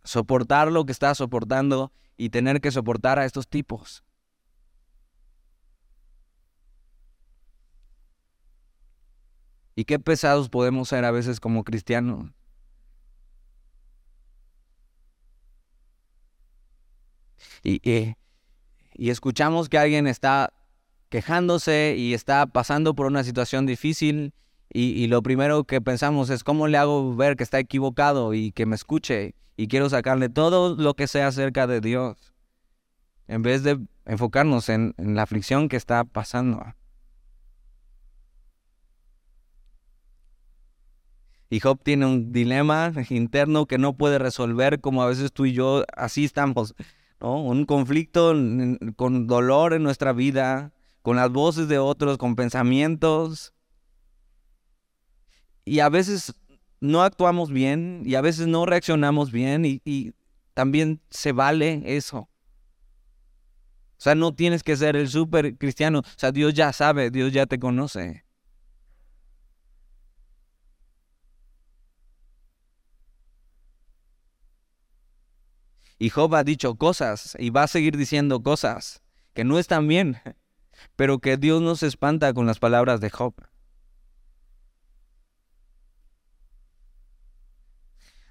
soportar 0.03 0.71
lo 0.71 0.85
que 0.85 0.91
está 0.91 1.13
soportando 1.15 1.91
y 2.17 2.29
tener 2.29 2.61
que 2.61 2.71
soportar 2.71 3.19
a 3.19 3.25
estos 3.25 3.47
tipos. 3.47 4.03
Y 9.75 9.85
qué 9.85 9.99
pesados 9.99 10.49
podemos 10.49 10.89
ser 10.89 11.05
a 11.05 11.11
veces 11.11 11.39
como 11.39 11.63
cristianos. 11.63 12.31
Y, 17.63 17.81
y, 17.89 19.09
escuchamos 19.09 19.69
que 19.69 19.77
alguien 19.77 20.07
está 20.07 20.53
quejándose 21.09 21.95
y 21.97 22.13
está 22.13 22.47
pasando 22.47 22.95
por 22.95 23.05
una 23.05 23.23
situación 23.23 23.65
difícil 23.65 24.33
y, 24.73 25.07
lo 25.07 25.21
primero 25.21 25.65
que 25.65 25.81
pensamos 25.81 26.29
es 26.29 26.45
cómo 26.45 26.67
le 26.67 26.77
hago 26.77 27.13
ver 27.15 27.35
que 27.35 27.43
está 27.43 27.59
equivocado 27.59 28.33
y 28.33 28.53
que 28.53 28.65
me 28.65 28.75
escuche 28.75 29.35
y 29.57 29.67
quiero 29.67 29.89
sacarle 29.89 30.29
todo 30.29 30.75
lo 30.75 30.93
que 30.93 31.07
sea 31.07 31.27
acerca 31.27 31.67
de 31.67 31.81
Dios, 31.81 32.33
en 33.27 33.41
vez 33.41 33.63
de 33.63 33.79
enfocarnos 34.05 34.69
en, 34.69 34.93
la 34.97 35.23
aflicción 35.23 35.67
que 35.67 35.75
está 35.75 36.05
pasando. 36.05 36.63
Y 41.49 41.59
Job 41.59 41.81
tiene 41.83 42.05
un 42.05 42.31
dilema 42.31 42.93
interno 43.09 43.65
que 43.65 43.77
no 43.77 43.97
puede 43.97 44.19
resolver, 44.19 44.79
como 44.79 45.03
a 45.03 45.07
veces 45.07 45.33
tú 45.33 45.45
y 45.45 45.51
yo 45.51 45.83
así 45.97 46.23
estamos, 46.23 46.75
Un 47.19 47.65
conflicto 47.65 48.33
con 48.95 49.27
dolor 49.27 49.73
en 49.73 49.83
nuestra 49.83 50.13
vida, 50.13 50.71
con 51.01 51.17
las 51.17 51.29
voces 51.29 51.67
de 51.67 51.77
otros, 51.77 52.17
con 52.17 52.35
pensamientos 52.35 53.53
y 55.65 55.79
a 55.79 55.89
veces 55.89 56.33
no 56.79 57.03
actuamos 57.03 57.51
bien 57.51 58.01
y 58.05 58.15
a 58.15 58.21
veces 58.21 58.47
no 58.47 58.65
reaccionamos 58.65 59.31
bien 59.31 59.65
y, 59.65 60.13
también 60.53 60.99
se 61.09 61.31
vale 61.31 61.81
eso. 61.85 62.17
O 62.19 64.03
sea, 64.03 64.15
no 64.15 64.35
tienes 64.35 64.63
que 64.63 64.75
ser 64.75 64.97
el 64.97 65.07
súper 65.07 65.57
cristiano. 65.57 65.99
O 65.99 66.03
sea, 66.17 66.33
Dios 66.33 66.53
ya 66.53 66.73
sabe, 66.73 67.09
Dios 67.09 67.31
ya 67.31 67.45
te 67.45 67.57
conoce. 67.57 68.25
Y 75.97 76.09
Job 76.09 76.35
ha 76.35 76.43
dicho 76.43 76.75
cosas 76.75 77.37
y 77.39 77.49
va 77.49 77.63
a 77.63 77.67
seguir 77.67 77.95
diciendo 77.95 78.43
cosas 78.43 79.01
que 79.33 79.45
no 79.45 79.57
están 79.57 79.87
bien, 79.87 80.17
pero 80.97 81.19
que 81.19 81.37
Dios 81.37 81.61
no 81.61 81.75
se 81.75 81.87
espanta 81.87 82.33
con 82.33 82.45
las 82.45 82.59
palabras 82.59 82.99
de 82.99 83.09
Job. 83.09 83.35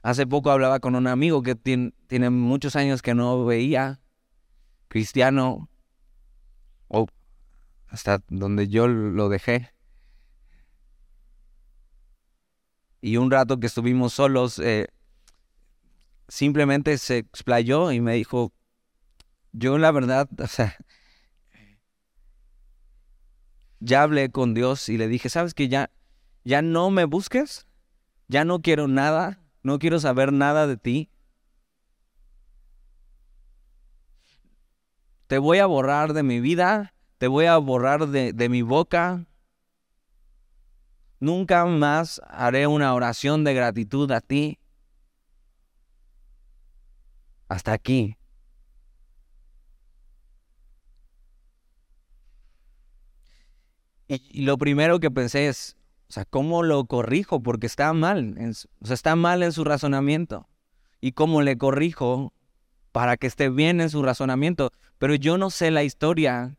Hace 0.02 0.26
poco 0.26 0.50
hablaba 0.50 0.80
con 0.80 0.94
un 0.94 1.06
amigo 1.06 1.42
que 1.42 1.54
tiene, 1.54 2.30
muchos 2.30 2.74
años 2.74 3.02
que 3.02 3.14
no 3.14 3.44
veía, 3.44 4.00
cristiano, 4.88 5.68
o 6.88 7.06
hasta 7.88 8.22
donde 8.28 8.68
yo 8.68 8.88
lo 8.88 9.28
dejé. 9.28 9.74
Y 13.02 13.18
un 13.18 13.30
rato 13.30 13.60
que 13.60 13.66
estuvimos 13.66 14.14
solos, 14.14 14.58
eh, 14.58 14.88
simplemente 16.28 16.96
se 16.96 17.18
explayó 17.18 17.92
y 17.92 18.00
me 18.00 18.14
dijo, 18.14 18.52
yo 19.52 19.76
la 19.76 19.90
verdad, 19.90 20.28
o 20.38 20.46
sea, 20.46 20.76
ya 23.80 24.02
hablé 24.02 24.30
con 24.30 24.54
Dios 24.54 24.88
y 24.88 24.96
le 24.96 25.08
dije, 25.08 25.28
¿sabes 25.28 25.52
que 25.52 25.68
ya, 25.68 25.90
ya 26.44 26.62
no 26.62 26.90
me 26.90 27.04
busques? 27.04 27.66
Ya 28.28 28.44
no 28.44 28.60
quiero 28.60 28.86
nada, 28.86 29.39
no 29.62 29.78
quiero 29.78 30.00
saber 30.00 30.32
nada 30.32 30.66
de 30.66 30.76
ti. 30.76 31.10
Te 35.26 35.38
voy 35.38 35.58
a 35.58 35.66
borrar 35.66 36.12
de 36.12 36.22
mi 36.22 36.40
vida, 36.40 36.94
te 37.18 37.28
voy 37.28 37.46
a 37.46 37.56
borrar 37.58 38.08
de, 38.08 38.32
de 38.32 38.48
mi 38.48 38.62
boca. 38.62 39.26
Nunca 41.20 41.64
más 41.66 42.20
haré 42.26 42.66
una 42.66 42.94
oración 42.94 43.44
de 43.44 43.54
gratitud 43.54 44.10
a 44.10 44.20
ti. 44.20 44.58
Hasta 47.48 47.72
aquí. 47.72 48.16
Y, 54.10 54.42
lo 54.42 54.58
primero 54.58 54.98
que 54.98 55.08
pensé 55.08 55.46
es, 55.46 55.76
o 56.10 56.12
sea, 56.12 56.24
¿cómo 56.24 56.64
lo 56.64 56.86
corrijo? 56.86 57.40
Porque 57.40 57.68
está 57.68 57.92
mal, 57.92 58.36
o 58.80 58.86
sea, 58.86 58.94
está 58.94 59.14
mal 59.14 59.44
en 59.44 59.52
su 59.52 59.62
razonamiento. 59.62 60.48
¿Y 61.00 61.12
cómo 61.12 61.40
le 61.40 61.56
corrijo 61.56 62.32
para 62.90 63.16
que 63.16 63.28
esté 63.28 63.48
bien 63.48 63.80
en 63.80 63.90
su 63.90 64.02
razonamiento? 64.02 64.72
Pero 64.98 65.14
yo 65.14 65.38
no 65.38 65.50
sé 65.50 65.70
la 65.70 65.84
historia 65.84 66.56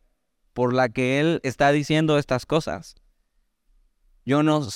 por 0.54 0.72
la 0.72 0.88
que 0.88 1.20
él 1.20 1.38
está 1.42 1.70
diciendo 1.70 2.16
estas 2.16 2.46
cosas. 2.46 2.94
Yo 4.24 4.42
no 4.42 4.66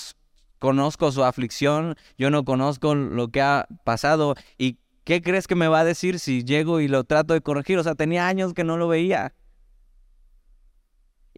conozco 0.58 1.10
su 1.10 1.24
aflicción, 1.24 1.96
yo 2.18 2.28
no 2.28 2.44
conozco 2.44 2.94
lo 2.94 3.28
que 3.28 3.40
ha 3.40 3.66
pasado. 3.82 4.34
¿Y 4.58 4.76
qué 5.04 5.22
crees 5.22 5.46
que 5.46 5.54
me 5.54 5.68
va 5.68 5.80
a 5.80 5.84
decir 5.84 6.18
si 6.18 6.44
llego 6.44 6.80
y 6.80 6.88
lo 6.88 7.04
trato 7.04 7.32
de 7.32 7.40
corregir? 7.40 7.78
O 7.78 7.82
sea, 7.82 7.94
tenía 7.94 8.28
años 8.28 8.52
que 8.52 8.62
no 8.62 8.76
lo 8.76 8.88
veía. 8.88 9.32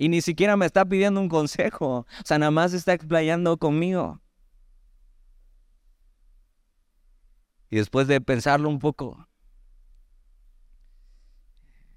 Y 0.01 0.09
ni 0.09 0.23
siquiera 0.23 0.57
me 0.57 0.65
está 0.65 0.85
pidiendo 0.85 1.21
un 1.21 1.29
consejo. 1.29 2.07
O 2.07 2.07
sea, 2.25 2.39
nada 2.39 2.53
más 2.53 2.73
está 2.73 2.93
explayando 2.93 3.59
conmigo. 3.59 4.21
Y 7.69 7.77
después 7.77 8.07
de 8.07 8.21
pensarlo 8.21 8.69
un 8.69 8.79
poco, 8.79 9.29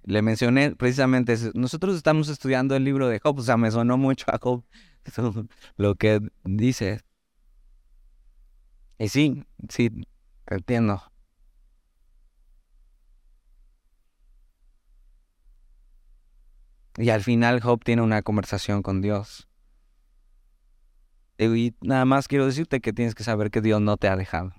le 0.04 0.24
mencioné 0.24 0.76
precisamente, 0.76 1.38
nosotros 1.54 1.96
estamos 1.96 2.28
estudiando 2.28 2.76
el 2.76 2.84
libro 2.84 3.08
de 3.08 3.20
Job, 3.20 3.38
o 3.38 3.44
sea, 3.44 3.56
me 3.56 3.70
sonó 3.70 3.98
mucho 3.98 4.26
a 4.30 4.40
Job 4.40 4.64
lo 5.78 5.96
que 5.96 6.20
dice. 6.44 7.02
Y 8.98 9.10
sí, 9.10 9.46
sí, 9.70 9.92
entiendo. 10.48 11.11
Y 16.98 17.10
al 17.10 17.22
final 17.24 17.62
Job 17.62 17.84
tiene 17.84 18.02
una 18.02 18.22
conversación 18.22 18.82
con 18.82 19.02
Dios. 19.02 19.48
Y 21.38 21.74
nada 21.82 22.06
más 22.06 22.28
quiero 22.28 22.46
decirte 22.46 22.82
que 22.82 22.94
tienes 22.94 23.16
que 23.16 23.24
saber 23.24 23.50
que 23.50 23.62
Dios 23.62 23.82
no 23.82 23.98
te 23.98 24.08
ha 24.08 24.16
dejado. 24.16 24.54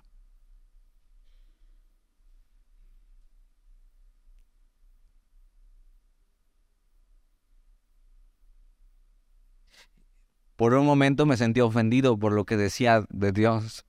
Por 10.57 10.75
un 10.75 10.87
momento 10.87 11.27
me 11.27 11.37
sentí 11.37 11.61
ofendido 11.61 12.19
por 12.19 12.33
lo 12.33 12.45
que 12.45 12.57
decía 12.57 13.05
de 13.11 13.33
Dios. 13.33 13.85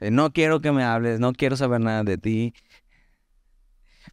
Eh, 0.00 0.10
no 0.10 0.32
quiero 0.32 0.60
que 0.60 0.72
me 0.72 0.84
hables, 0.84 1.20
no 1.20 1.32
quiero 1.32 1.56
saber 1.56 1.80
nada 1.80 2.02
de 2.04 2.18
ti. 2.18 2.54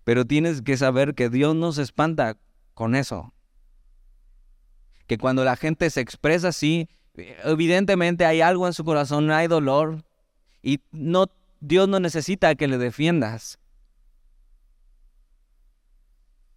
Pero 0.03 0.25
tienes 0.25 0.61
que 0.61 0.77
saber 0.77 1.15
que 1.15 1.29
Dios 1.29 1.55
no 1.55 1.71
se 1.71 1.81
espanta 1.81 2.37
con 2.73 2.95
eso. 2.95 3.33
Que 5.07 5.17
cuando 5.17 5.43
la 5.43 5.55
gente 5.55 5.89
se 5.89 6.01
expresa 6.01 6.49
así, 6.49 6.89
evidentemente 7.43 8.25
hay 8.25 8.41
algo 8.41 8.67
en 8.67 8.73
su 8.73 8.83
corazón, 8.83 9.31
hay 9.31 9.47
dolor. 9.47 10.03
Y 10.61 10.81
no, 10.91 11.25
Dios 11.59 11.87
no 11.87 11.99
necesita 11.99 12.55
que 12.55 12.67
le 12.67 12.77
defiendas. 12.77 13.59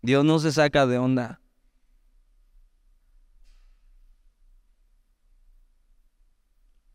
Dios 0.03 0.25
no 0.25 0.38
se 0.38 0.53
saca 0.53 0.87
de 0.87 0.99
onda. 0.99 1.40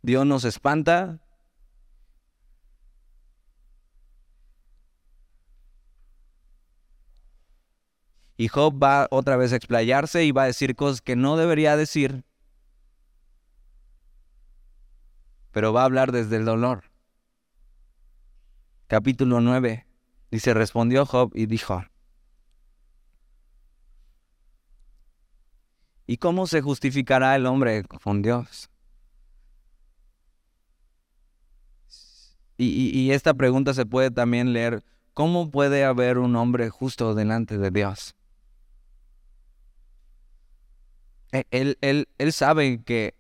Dios 0.02 0.26
nos 0.26 0.46
espanta 0.46 1.20
Y 8.42 8.48
Job 8.48 8.82
va 8.82 9.08
otra 9.12 9.38
vez 9.38 9.54
a 9.54 9.56
explayarse 9.56 10.26
y 10.26 10.32
va 10.32 10.42
a 10.42 10.46
decir 10.48 10.76
cosas 10.76 11.00
que 11.00 11.16
no 11.16 11.38
debería 11.38 11.78
decir, 11.78 12.24
pero 15.52 15.74
va 15.74 15.84
a 15.84 15.86
hablar 15.86 16.12
desde 16.12 16.38
el 16.38 16.46
dolor. 16.46 16.86
Capítulo 18.88 19.42
9. 19.42 19.86
Dice, 20.32 20.56
respondió 20.56 21.06
Job 21.06 21.32
y 21.36 21.46
dijo, 21.46 21.84
¿y 26.08 26.18
cómo 26.18 26.48
se 26.48 26.64
justificará 26.64 27.36
el 27.36 27.46
hombre 27.46 27.84
con 27.84 28.24
Dios? 28.24 28.72
Y, 32.58 32.90
y, 32.90 33.12
esta 33.12 33.36
pregunta 33.36 33.76
se 33.76 33.86
puede 33.86 34.10
también 34.10 34.52
leer, 34.52 34.84
¿cómo 35.14 35.52
puede 35.52 35.86
haber 35.86 36.18
un 36.18 36.36
hombre 36.36 36.72
justo 36.72 37.14
delante 37.14 37.60
de 37.60 37.70
Dios? 37.70 38.16
E, 38.16 38.18
él, 41.32 41.78
él, 41.82 42.08
él 42.18 42.34
sabe 42.34 42.82
que 42.84 43.16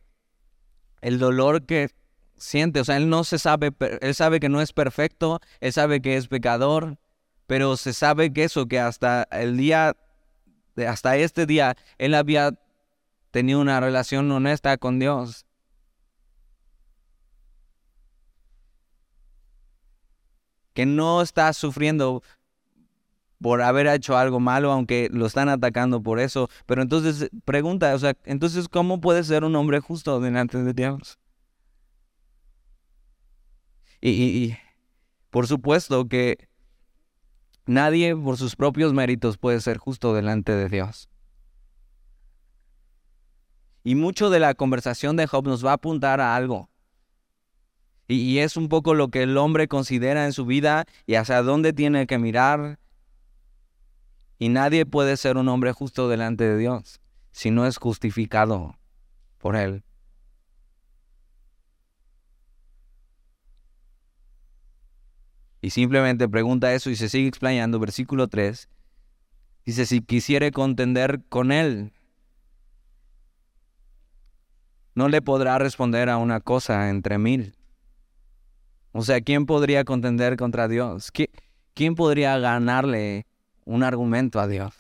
el 1.01 1.19
dolor 1.19 1.65
que 1.65 1.89
siente, 2.35 2.79
o 2.79 2.85
sea, 2.85 2.97
él 2.97 3.09
no 3.09 3.23
se 3.23 3.39
sabe, 3.39 3.71
él 4.01 4.15
sabe 4.15 4.39
que 4.39 4.49
no 4.49 4.61
es 4.61 4.73
perfecto, 4.73 5.39
él 5.59 5.73
sabe 5.73 6.01
que 6.01 6.17
es 6.17 6.27
pecador, 6.27 6.97
pero 7.47 7.77
se 7.77 7.93
sabe 7.93 8.33
que 8.33 8.43
eso, 8.43 8.67
que 8.67 8.79
hasta 8.79 9.27
el 9.31 9.57
día, 9.57 9.95
hasta 10.87 11.17
este 11.17 11.45
día, 11.45 11.75
él 11.97 12.15
había 12.15 12.51
tenido 13.31 13.59
una 13.59 13.79
relación 13.79 14.31
honesta 14.31 14.77
con 14.77 14.99
Dios. 14.99 15.45
Que 20.73 20.85
no 20.85 21.21
está 21.21 21.51
sufriendo 21.53 22.23
por 23.41 23.61
haber 23.61 23.87
hecho 23.87 24.17
algo 24.17 24.39
malo, 24.39 24.71
aunque 24.71 25.09
lo 25.11 25.25
están 25.25 25.49
atacando 25.49 26.01
por 26.01 26.19
eso. 26.19 26.47
Pero 26.65 26.81
entonces, 26.81 27.29
pregunta, 27.43 27.93
o 27.95 27.99
sea, 27.99 28.13
entonces, 28.23 28.69
¿cómo 28.69 29.01
puede 29.01 29.23
ser 29.23 29.43
un 29.43 29.55
hombre 29.55 29.79
justo 29.79 30.19
delante 30.19 30.61
de 30.61 30.73
Dios? 30.73 31.19
Y, 33.99 34.09
y, 34.09 34.57
por 35.29 35.47
supuesto 35.47 36.07
que 36.07 36.49
nadie 37.65 38.15
por 38.15 38.37
sus 38.37 38.55
propios 38.55 38.93
méritos 38.93 39.37
puede 39.37 39.59
ser 39.59 39.77
justo 39.77 40.13
delante 40.13 40.53
de 40.53 40.69
Dios. 40.69 41.09
Y 43.83 43.95
mucho 43.95 44.29
de 44.29 44.39
la 44.39 44.53
conversación 44.53 45.15
de 45.15 45.25
Job 45.25 45.47
nos 45.47 45.65
va 45.65 45.71
a 45.71 45.75
apuntar 45.75 46.21
a 46.21 46.35
algo. 46.35 46.69
Y, 48.07 48.15
y, 48.15 48.39
es 48.39 48.57
un 48.57 48.69
poco 48.69 48.93
lo 48.93 49.07
que 49.07 49.23
el 49.23 49.37
hombre 49.37 49.67
considera 49.67 50.25
en 50.25 50.33
su 50.33 50.45
vida 50.45 50.85
y 51.07 51.15
hacia 51.15 51.41
dónde 51.41 51.73
tiene 51.73 52.05
que 52.05 52.19
mirar 52.19 52.77
y 54.41 54.49
nadie 54.49 54.87
puede 54.87 55.17
ser 55.17 55.37
un 55.37 55.47
hombre 55.49 55.71
justo 55.71 56.09
delante 56.09 56.43
de 56.45 56.57
Dios 56.57 56.99
si 57.31 57.51
no 57.51 57.67
es 57.67 57.77
justificado 57.77 58.75
por 59.37 59.55
Él. 59.55 59.83
Y 65.61 65.69
simplemente 65.69 66.27
pregunta 66.27 66.73
eso 66.73 66.89
y 66.89 66.95
se 66.95 67.07
sigue 67.07 67.27
explayando. 67.27 67.77
Versículo 67.77 68.29
3. 68.29 68.67
Dice, 69.63 69.85
si 69.85 70.01
quisiere 70.01 70.49
contender 70.49 71.21
con 71.29 71.51
Él, 71.51 71.93
no 74.95 75.07
le 75.07 75.21
podrá 75.21 75.59
responder 75.59 76.09
a 76.09 76.17
una 76.17 76.39
cosa 76.39 76.89
entre 76.89 77.19
mil. 77.19 77.53
O 78.91 79.03
sea, 79.03 79.21
¿quién 79.21 79.45
podría 79.45 79.83
contender 79.83 80.35
contra 80.35 80.67
Dios? 80.67 81.11
¿quién 81.75 81.93
podría 81.93 82.39
ganarle 82.39 83.27
un 83.65 83.83
argumento 83.83 84.39
a 84.39 84.47
Dios? 84.47 84.73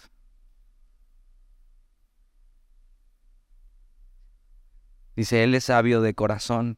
Dice, 5.15 5.43
Él 5.43 5.55
es 5.55 5.65
sabio 5.65 6.01
de 6.01 6.13
corazón 6.13 6.77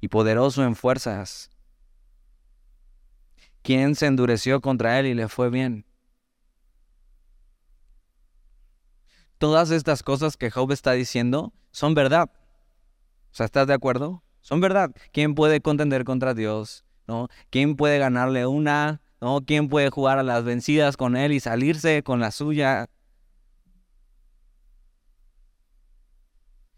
y 0.00 0.08
poderoso 0.08 0.64
en 0.64 0.76
fuerzas. 0.76 1.50
¿Quién 3.62 3.94
se 3.94 4.06
endureció 4.06 4.60
contra 4.60 4.98
Él 4.98 5.06
y 5.06 5.14
le 5.14 5.28
fue 5.28 5.50
bien? 5.50 5.84
Todas 9.38 9.70
estas 9.70 10.02
cosas 10.02 10.36
que 10.36 10.50
Job 10.50 10.70
está 10.72 10.92
diciendo 10.92 11.52
son 11.70 11.94
verdad. 11.94 12.30
O 13.32 13.34
sea, 13.34 13.46
¿estás 13.46 13.66
de 13.66 13.74
acuerdo? 13.74 14.22
Son 14.40 14.60
verdad. 14.60 14.90
¿Quién 15.12 15.34
puede 15.34 15.60
contender 15.60 16.04
contra 16.04 16.34
Dios? 16.34 16.84
¿No? 17.06 17.28
¿Quién 17.50 17.76
puede 17.76 17.98
ganarle 17.98 18.46
una? 18.46 19.00
¿No? 19.20 19.40
¿Quién 19.44 19.68
puede 19.68 19.90
jugar 19.90 20.18
a 20.18 20.22
las 20.22 20.44
vencidas 20.44 20.96
con 20.96 21.16
él 21.16 21.32
y 21.32 21.40
salirse 21.40 22.02
con 22.02 22.20
la 22.20 22.30
suya? 22.30 22.88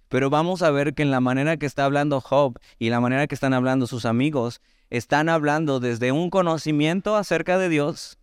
Pero 0.09 0.29
vamos 0.29 0.63
a 0.63 0.71
ver 0.71 0.93
que 0.93 1.03
en 1.03 1.11
la 1.11 1.21
manera 1.21 1.57
que 1.57 1.67
está 1.67 1.85
hablando 1.85 2.21
Job 2.21 2.59
y 2.79 2.91
la 2.91 3.01
manera 3.01 3.27
que 3.27 3.35
están 3.35 3.55
hablando 3.55 3.87
sus 3.87 4.05
amigos, 4.05 4.61
están 4.91 5.31
hablando 5.31 5.81
desde 5.81 6.13
un 6.13 6.29
conocimiento 6.29 7.17
acerca 7.17 7.57
de 7.57 7.71
Dios, 7.71 8.19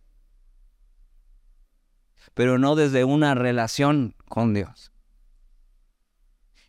pero 2.34 2.58
no 2.58 2.76
desde 2.76 3.02
una 3.02 3.34
relación 3.34 4.14
con 4.28 4.54
Dios. 4.54 4.92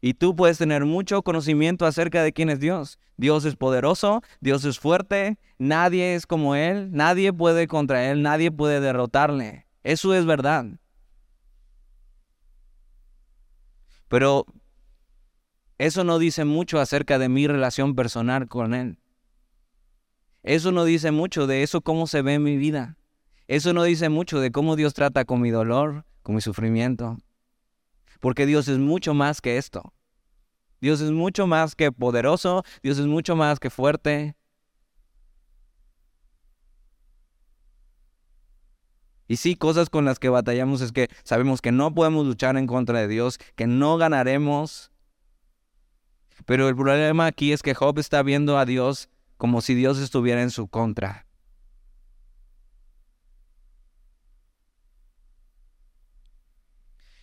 Y 0.02 0.16
tú 0.16 0.36
puedes 0.36 0.58
tener 0.58 0.84
mucho 0.86 1.22
conocimiento 1.22 1.86
acerca 1.86 2.24
de 2.24 2.34
quién 2.34 2.50
es 2.50 2.60
Dios. 2.60 2.98
Dios 3.18 3.46
es 3.46 3.56
poderoso, 3.56 4.24
Dios 4.40 4.66
es 4.66 4.80
fuerte, 4.80 5.38
nadie 5.60 6.16
es 6.16 6.26
como 6.26 6.56
Él, 6.56 6.92
nadie 6.92 7.32
puede 7.32 7.68
contra 7.68 8.10
Él, 8.10 8.24
nadie 8.24 8.52
puede 8.52 8.80
derrotarle. 8.80 9.68
Eso 9.84 10.16
es 10.16 10.26
verdad. 10.26 10.66
Pero 14.08 14.46
eso 15.78 16.04
no 16.04 16.18
dice 16.18 16.46
mucho 16.46 16.80
acerca 16.80 17.20
de 17.20 17.30
mi 17.30 17.48
relación 17.48 17.96
personal 17.96 18.48
con 18.48 18.74
Él. 18.74 18.98
Eso 20.44 20.72
no 20.72 20.84
dice 20.84 21.12
mucho 21.12 21.46
de 21.46 21.62
eso 21.62 21.82
cómo 21.82 22.08
se 22.08 22.24
ve 22.24 22.34
en 22.34 22.44
mi 22.44 22.58
vida. 22.58 22.98
Eso 23.48 23.74
no 23.74 23.84
dice 23.84 24.10
mucho 24.10 24.40
de 24.40 24.52
cómo 24.52 24.76
Dios 24.76 24.96
trata 24.96 25.26
con 25.26 25.42
mi 25.42 25.52
dolor, 25.52 26.06
con 26.24 26.36
mi 26.36 26.42
sufrimiento. 26.42 27.18
Porque 28.22 28.46
Dios 28.46 28.70
es 28.70 28.78
mucho 28.78 29.14
más 29.14 29.42
que 29.42 29.58
esto. 29.58 29.94
Dios 30.80 31.02
es 31.02 31.12
mucho 31.12 31.46
más 31.46 31.76
que 31.76 31.92
poderoso, 31.92 32.64
Dios 32.82 32.98
es 32.98 33.06
mucho 33.06 33.36
más 33.36 33.60
que 33.60 33.70
fuerte. 33.70 34.36
Y 39.28 39.38
sí, 39.38 39.56
cosas 39.56 39.90
con 39.90 40.06
las 40.06 40.20
que 40.20 40.30
batallamos 40.30 40.82
es 40.82 40.92
que 40.92 41.10
sabemos 41.24 41.62
que 41.62 41.72
no 41.72 41.94
podemos 41.94 42.26
luchar 42.26 42.58
en 42.58 42.68
contra 42.68 43.00
de 43.00 43.08
Dios, 43.08 43.38
que 43.56 43.68
no 43.68 43.98
ganaremos, 43.98 44.92
pero 46.46 46.68
el 46.68 46.76
problema 46.76 47.28
aquí 47.28 47.52
es 47.52 47.62
que 47.62 47.74
Job 47.74 48.00
está 48.00 48.24
viendo 48.24 48.58
a 48.58 48.66
Dios 48.66 49.10
como 49.38 49.62
si 49.62 49.76
Dios 49.76 50.00
estuviera 50.00 50.42
en 50.42 50.50
su 50.50 50.68
contra. 50.68 51.26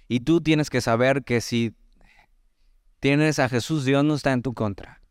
Y 0.08 0.20
tú 0.20 0.40
tienes 0.40 0.70
que 0.70 0.80
saber 0.80 1.22
que 1.22 1.42
si 1.42 1.76
tienes 2.98 3.38
a 3.38 3.48
Jesús, 3.50 3.84
Dios 3.84 4.02
no 4.04 4.14
está 4.14 4.32
en 4.32 4.42
tu 4.42 4.54
contra. 4.54 5.02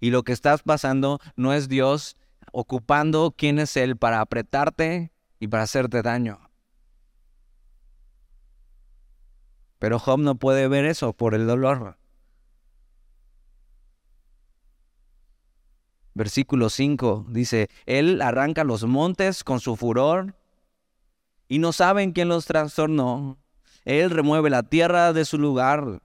Y 0.00 0.10
lo 0.10 0.22
que 0.22 0.32
estás 0.32 0.62
pasando 0.62 1.20
no 1.36 1.52
es 1.52 1.68
Dios 1.68 2.16
ocupando 2.52 3.34
quién 3.36 3.58
es 3.58 3.76
Él 3.76 3.98
para 3.98 4.22
apretarte 4.22 5.12
y 5.38 5.48
para 5.48 5.64
hacerte 5.64 6.00
daño. 6.00 6.50
Pero 9.78 9.98
Job 9.98 10.20
no 10.20 10.36
puede 10.36 10.68
ver 10.68 10.86
eso 10.86 11.12
por 11.12 11.34
el 11.34 11.46
dolor. 11.46 11.98
Versículo 16.14 16.70
5 16.70 17.26
dice, 17.28 17.68
Él 17.86 18.20
arranca 18.22 18.64
los 18.64 18.84
montes 18.84 19.44
con 19.44 19.60
su 19.60 19.76
furor 19.76 20.39
y 21.50 21.58
no 21.58 21.72
saben 21.72 22.12
quién 22.12 22.28
los 22.28 22.46
trastornó. 22.46 23.36
Él 23.84 24.10
remueve 24.10 24.50
la 24.50 24.62
tierra 24.62 25.12
de 25.12 25.24
su 25.24 25.36
lugar 25.36 26.00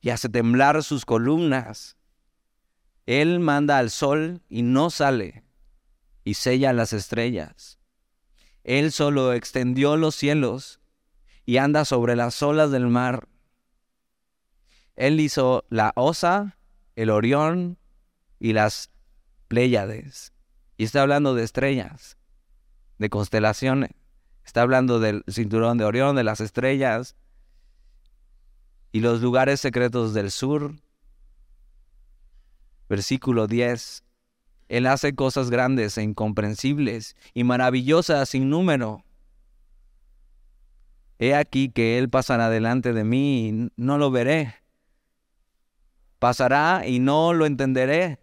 y 0.00 0.08
hace 0.08 0.30
temblar 0.30 0.82
sus 0.82 1.04
columnas. 1.04 1.98
Él 3.04 3.38
manda 3.38 3.76
al 3.76 3.90
sol 3.90 4.40
y 4.48 4.62
no 4.62 4.88
sale 4.88 5.44
y 6.24 6.34
sella 6.34 6.72
las 6.72 6.94
estrellas. 6.94 7.78
Él 8.64 8.90
solo 8.90 9.34
extendió 9.34 9.98
los 9.98 10.14
cielos 10.14 10.80
y 11.44 11.58
anda 11.58 11.84
sobre 11.84 12.16
las 12.16 12.42
olas 12.42 12.70
del 12.70 12.86
mar. 12.86 13.28
Él 14.96 15.20
hizo 15.20 15.66
la 15.68 15.92
Osa, 15.96 16.56
el 16.96 17.10
Orión 17.10 17.76
y 18.40 18.54
las 18.54 18.88
Pléyades. 19.48 20.32
Y 20.78 20.84
está 20.84 21.02
hablando 21.02 21.34
de 21.34 21.44
estrellas, 21.44 22.16
de 22.96 23.10
constelaciones. 23.10 23.97
Está 24.48 24.62
hablando 24.62 24.98
del 24.98 25.24
cinturón 25.28 25.76
de 25.76 25.84
Orión, 25.84 26.16
de 26.16 26.24
las 26.24 26.40
estrellas 26.40 27.16
y 28.92 29.00
los 29.00 29.20
lugares 29.20 29.60
secretos 29.60 30.14
del 30.14 30.30
sur. 30.30 30.72
Versículo 32.88 33.46
10. 33.46 34.04
Él 34.70 34.86
hace 34.86 35.14
cosas 35.14 35.50
grandes 35.50 35.98
e 35.98 36.02
incomprensibles 36.02 37.14
y 37.34 37.44
maravillosas 37.44 38.30
sin 38.30 38.48
número. 38.48 39.04
He 41.18 41.34
aquí 41.34 41.68
que 41.68 41.98
Él 41.98 42.08
pasará 42.08 42.48
delante 42.48 42.94
de 42.94 43.04
mí 43.04 43.48
y 43.48 43.70
no 43.76 43.98
lo 43.98 44.10
veré. 44.10 44.54
Pasará 46.18 46.84
y 46.86 47.00
no 47.00 47.34
lo 47.34 47.44
entenderé. 47.44 48.18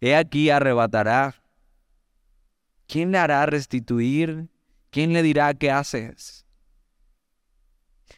He 0.00 0.16
aquí 0.16 0.50
arrebatará. 0.50 1.36
¿Quién 2.88 3.12
le 3.12 3.18
hará 3.18 3.46
restituir? 3.46 4.48
¿Quién 4.96 5.12
le 5.12 5.22
dirá 5.22 5.52
qué 5.52 5.70
haces? 5.70 6.46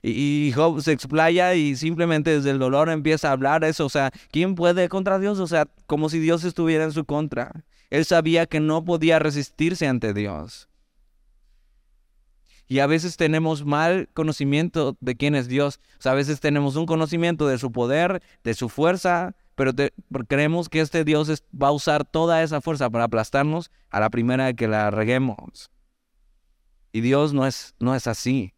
Y, 0.01 0.53
Job 0.55 0.81
se 0.81 0.93
explaya 0.93 1.57
y 1.57 1.75
simplemente 1.75 2.31
desde 2.31 2.51
el 2.51 2.61
dolor 2.61 2.89
empieza 2.89 3.29
a 3.29 3.33
hablar 3.33 3.65
eso. 3.65 3.85
O 3.85 3.89
sea, 3.89 4.13
¿quién 4.31 4.55
puede 4.55 4.89
contra 4.89 5.19
Dios? 5.19 5.41
O 5.41 5.49
sea, 5.49 5.67
como 5.89 6.09
si 6.09 6.21
Dios 6.21 6.45
estuviera 6.45 6.85
en 6.85 6.93
su 6.93 7.05
contra. 7.05 7.65
Él 7.91 8.05
sabía 8.05 8.47
que 8.47 8.61
no 8.61 8.85
podía 8.85 9.19
resistirse 9.19 9.89
ante 9.89 10.15
Dios. 10.15 10.69
Y 12.69 12.79
a 12.79 12.87
veces 12.87 13.17
tenemos 13.17 13.65
mal 13.65 14.09
conocimiento 14.15 14.97
de 15.01 15.17
quién 15.17 15.35
es 15.35 15.49
Dios. 15.49 15.81
O 15.99 16.03
sea, 16.03 16.13
a 16.13 16.15
veces 16.15 16.39
tenemos 16.39 16.77
un 16.77 16.87
conocimiento 16.87 17.49
de 17.49 17.59
su 17.59 17.73
poder, 17.73 18.23
de 18.45 18.55
su 18.55 18.69
fuerza, 18.69 19.35
pero 19.57 19.73
creemos 20.29 20.69
que 20.69 20.79
este 20.79 21.03
Dios 21.03 21.43
va 21.53 21.69
a 21.69 21.73
usar 21.73 22.05
toda 22.05 22.45
esa 22.45 22.61
fuerza 22.61 22.89
para 22.89 23.03
aplastarnos 23.03 23.73
a 23.91 23.99
la 23.99 24.11
primera 24.11 24.53
que 24.53 24.69
la 24.69 24.93
reguemos. 24.93 25.73
Y 26.93 27.01
Dios 27.01 27.33
no 27.33 27.47
es, 27.47 27.75
no 27.79 27.95
es 27.95 28.07
así. 28.07 28.55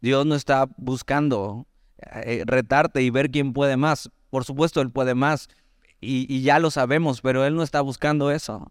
Dios 0.00 0.26
no 0.26 0.34
está 0.34 0.68
buscando 0.76 1.66
eh, 1.98 2.44
retarte 2.46 3.02
y 3.02 3.10
ver 3.10 3.30
quién 3.30 3.52
puede 3.52 3.76
más. 3.76 4.10
Por 4.30 4.44
supuesto, 4.44 4.80
Él 4.80 4.90
puede 4.90 5.14
más 5.14 5.48
y 6.00 6.42
ya 6.42 6.60
lo 6.60 6.70
sabemos, 6.70 7.20
pero 7.20 7.44
Él 7.44 7.56
no 7.56 7.64
está 7.64 7.80
buscando 7.80 8.30
eso. 8.30 8.70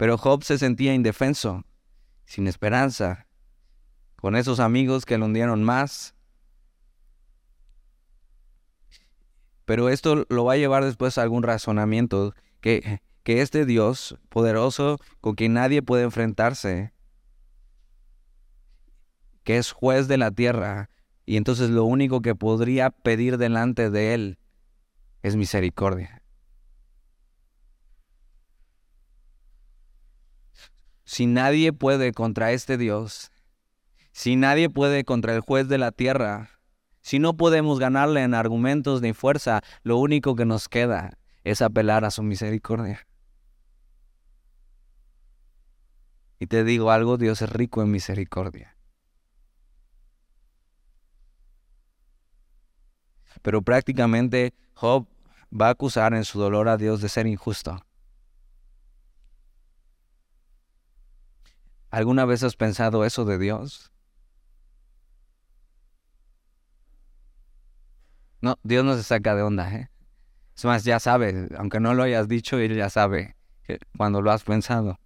Pero 0.00 0.16
Job 0.16 0.44
se 0.44 0.56
sentía 0.56 0.94
indefenso, 0.94 1.62
sin 2.24 2.46
esperanza, 2.46 3.26
con 4.16 4.34
esos 4.34 4.58
amigos 4.58 5.04
que 5.04 5.18
lo 5.18 5.26
hundieron 5.26 5.62
más. 5.62 6.14
Pero 9.66 9.90
esto 9.90 10.24
lo 10.30 10.44
va 10.46 10.54
a 10.54 10.56
llevar 10.56 10.86
después 10.86 11.18
a 11.18 11.22
algún 11.22 11.42
razonamiento, 11.42 12.34
que, 12.60 13.00
que 13.22 13.42
este 13.42 13.66
Dios 13.66 14.16
poderoso 14.28 14.98
con 15.20 15.34
quien 15.34 15.54
nadie 15.54 15.82
puede 15.82 16.04
enfrentarse, 16.04 16.92
que 19.44 19.56
es 19.56 19.72
juez 19.72 20.08
de 20.08 20.18
la 20.18 20.30
tierra, 20.30 20.90
y 21.26 21.36
entonces 21.36 21.70
lo 21.70 21.84
único 21.84 22.22
que 22.22 22.34
podría 22.34 22.90
pedir 22.90 23.38
delante 23.38 23.90
de 23.90 24.14
él 24.14 24.38
es 25.22 25.36
misericordia. 25.36 26.20
si 31.10 31.26
nadie 31.26 31.72
puede 31.72 32.12
contra 32.12 32.52
este 32.52 32.78
Dios, 32.78 33.32
si 34.12 34.36
nadie 34.36 34.70
puede 34.70 35.02
contra 35.02 35.34
el 35.34 35.40
juez 35.40 35.66
de 35.66 35.76
la 35.76 35.90
tierra, 35.90 36.50
si 37.00 37.18
no 37.18 37.36
podemos 37.36 37.80
ganarle 37.80 38.22
en 38.22 38.32
argumentos 38.32 39.02
ni 39.02 39.12
fuerza, 39.12 39.60
lo 39.82 39.96
único 39.96 40.36
que 40.36 40.44
nos 40.44 40.68
queda 40.68 41.18
es 41.44 41.62
apelar 41.62 42.04
a 42.04 42.10
su 42.10 42.22
misericordia. 42.22 43.06
Y 46.38 46.46
te 46.46 46.64
digo 46.64 46.90
algo, 46.90 47.18
Dios 47.18 47.42
es 47.42 47.50
rico 47.50 47.82
en 47.82 47.90
misericordia. 47.90 48.76
pero 53.42 53.62
prácticamente 53.62 54.54
Job 54.74 55.06
va 55.52 55.68
a 55.68 55.70
acusar 55.70 56.14
en 56.14 56.24
su 56.24 56.38
dolor 56.38 56.68
a 56.68 56.76
Dios 56.76 57.00
de 57.00 57.08
ser 57.08 57.26
injusto. 57.26 57.84
¿Alguna 61.90 62.24
vez 62.24 62.42
has 62.44 62.56
pensado 62.56 63.04
eso 63.04 63.24
de 63.24 63.38
Dios? 63.38 63.90
No, 68.40 68.58
Dios 68.62 68.84
no 68.84 68.94
se 68.94 69.02
saca 69.02 69.34
de 69.34 69.42
onda, 69.42 69.74
¿eh? 69.74 69.89
Es 70.60 70.66
más, 70.66 70.84
ya 70.84 71.00
sabe, 71.00 71.48
aunque 71.56 71.80
no 71.80 71.94
lo 71.94 72.02
hayas 72.02 72.28
dicho, 72.28 72.58
Él 72.58 72.76
ya 72.76 72.90
sabe 72.90 73.34
cuando 73.96 74.20
lo 74.20 74.30
has 74.30 74.44
pensado. 74.44 75.00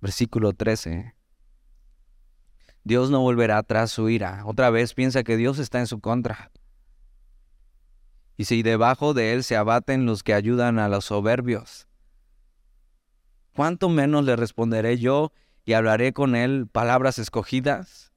Versículo 0.00 0.54
13. 0.54 1.14
Dios 2.82 3.10
no 3.10 3.20
volverá 3.20 3.58
atrás 3.58 3.92
su 3.92 4.08
ira. 4.08 4.42
Otra 4.44 4.70
vez 4.70 4.92
piensa 4.92 5.22
que 5.22 5.36
Dios 5.36 5.60
está 5.60 5.78
en 5.78 5.86
su 5.86 6.00
contra. 6.00 6.50
Y 8.36 8.46
si 8.46 8.64
debajo 8.64 9.14
de 9.14 9.34
él 9.34 9.44
se 9.44 9.54
abaten 9.54 10.04
los 10.04 10.24
que 10.24 10.34
ayudan 10.34 10.80
a 10.80 10.88
los 10.88 11.04
soberbios, 11.04 11.86
¿cuánto 13.54 13.88
menos 13.88 14.24
le 14.24 14.34
responderé 14.34 14.98
yo 14.98 15.30
y 15.64 15.74
hablaré 15.74 16.12
con 16.12 16.34
él 16.34 16.66
palabras 16.66 17.20
escogidas? 17.20 18.15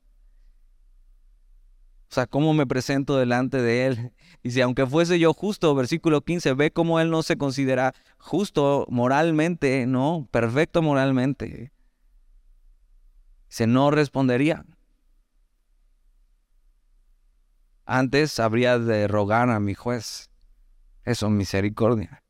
O 2.10 2.14
sea, 2.14 2.26
¿cómo 2.26 2.54
me 2.54 2.66
presento 2.66 3.18
delante 3.18 3.62
de 3.62 3.86
él? 3.86 4.12
Dice, 4.44 4.64
aunque 4.64 4.88
fuese 4.88 5.20
yo 5.20 5.34
justo, 5.34 5.76
versículo 5.76 6.22
15, 6.22 6.54
ve 6.54 6.72
cómo 6.72 7.00
él 7.00 7.12
no 7.12 7.22
se 7.24 7.38
considera 7.38 7.94
justo 8.18 8.86
moralmente, 8.90 9.86
¿no? 9.86 10.28
Perfecto 10.32 10.82
moralmente 10.82 11.72
se 13.50 13.66
no 13.68 13.92
respondería. 13.92 14.64
Antes 17.86 18.40
habría 18.40 18.78
de 18.78 19.08
rogar 19.08 19.50
a 19.50 19.60
mi 19.60 19.74
juez. 19.74 20.30
Eso, 21.04 21.30
misericordia. 21.30 22.24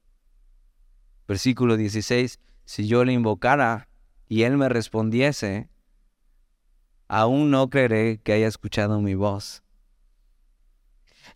Versículo 1.27 1.75
16. 1.75 2.39
Si 2.63 2.87
yo 2.87 3.03
le 3.03 3.11
invocara 3.11 3.89
y 4.27 4.43
él 4.43 4.57
me 4.57 4.69
respondiese, 4.69 5.69
aún 7.09 7.51
no 7.51 7.69
creeré 7.69 8.19
que 8.19 8.33
haya 8.33 8.47
escuchado 8.47 9.01
mi 9.01 9.15
voz. 9.15 9.63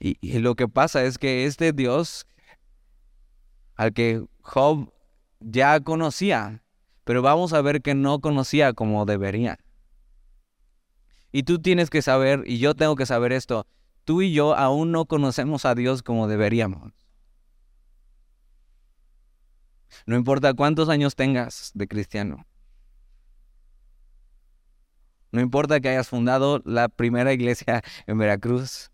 Y, 0.06 0.40
lo 0.40 0.56
que 0.56 0.68
pasa 0.68 1.06
es 1.06 1.18
que 1.18 1.46
este 1.46 1.72
Dios, 1.72 2.28
al 3.76 3.94
que 3.94 4.22
Job 4.42 4.92
ya 5.40 5.80
conocía, 5.80 6.62
pero 7.06 7.22
vamos 7.22 7.54
a 7.54 7.62
ver 7.62 7.82
que 7.82 7.96
no 7.96 8.20
conocía 8.20 8.74
como 8.74 9.06
debería. 9.06 9.60
Y 11.32 11.44
tú 11.44 11.62
tienes 11.62 11.90
que 11.90 12.02
saber, 12.02 12.44
y 12.46 12.60
yo 12.60 12.76
tengo 12.76 12.98
que 12.98 13.06
saber 13.06 13.32
esto, 13.32 13.66
tú 14.04 14.22
y 14.22 14.34
yo 14.34 14.58
aún 14.58 14.92
no 14.92 15.06
conocemos 15.06 15.64
a 15.64 15.74
Dios 15.74 16.04
como 16.04 16.28
deberíamos. 16.28 16.92
No 20.06 20.18
importa 20.18 20.54
cuántos 20.54 20.90
años 20.90 21.16
tengas 21.16 21.72
de 21.76 21.88
cristiano. 21.88 22.46
No 25.32 25.40
importa 25.40 25.80
que 25.80 25.88
hayas 25.88 26.10
fundado 26.10 26.62
la 26.66 26.90
primera 26.90 27.32
iglesia 27.32 27.82
en 28.06 28.18
Veracruz. 28.18 28.93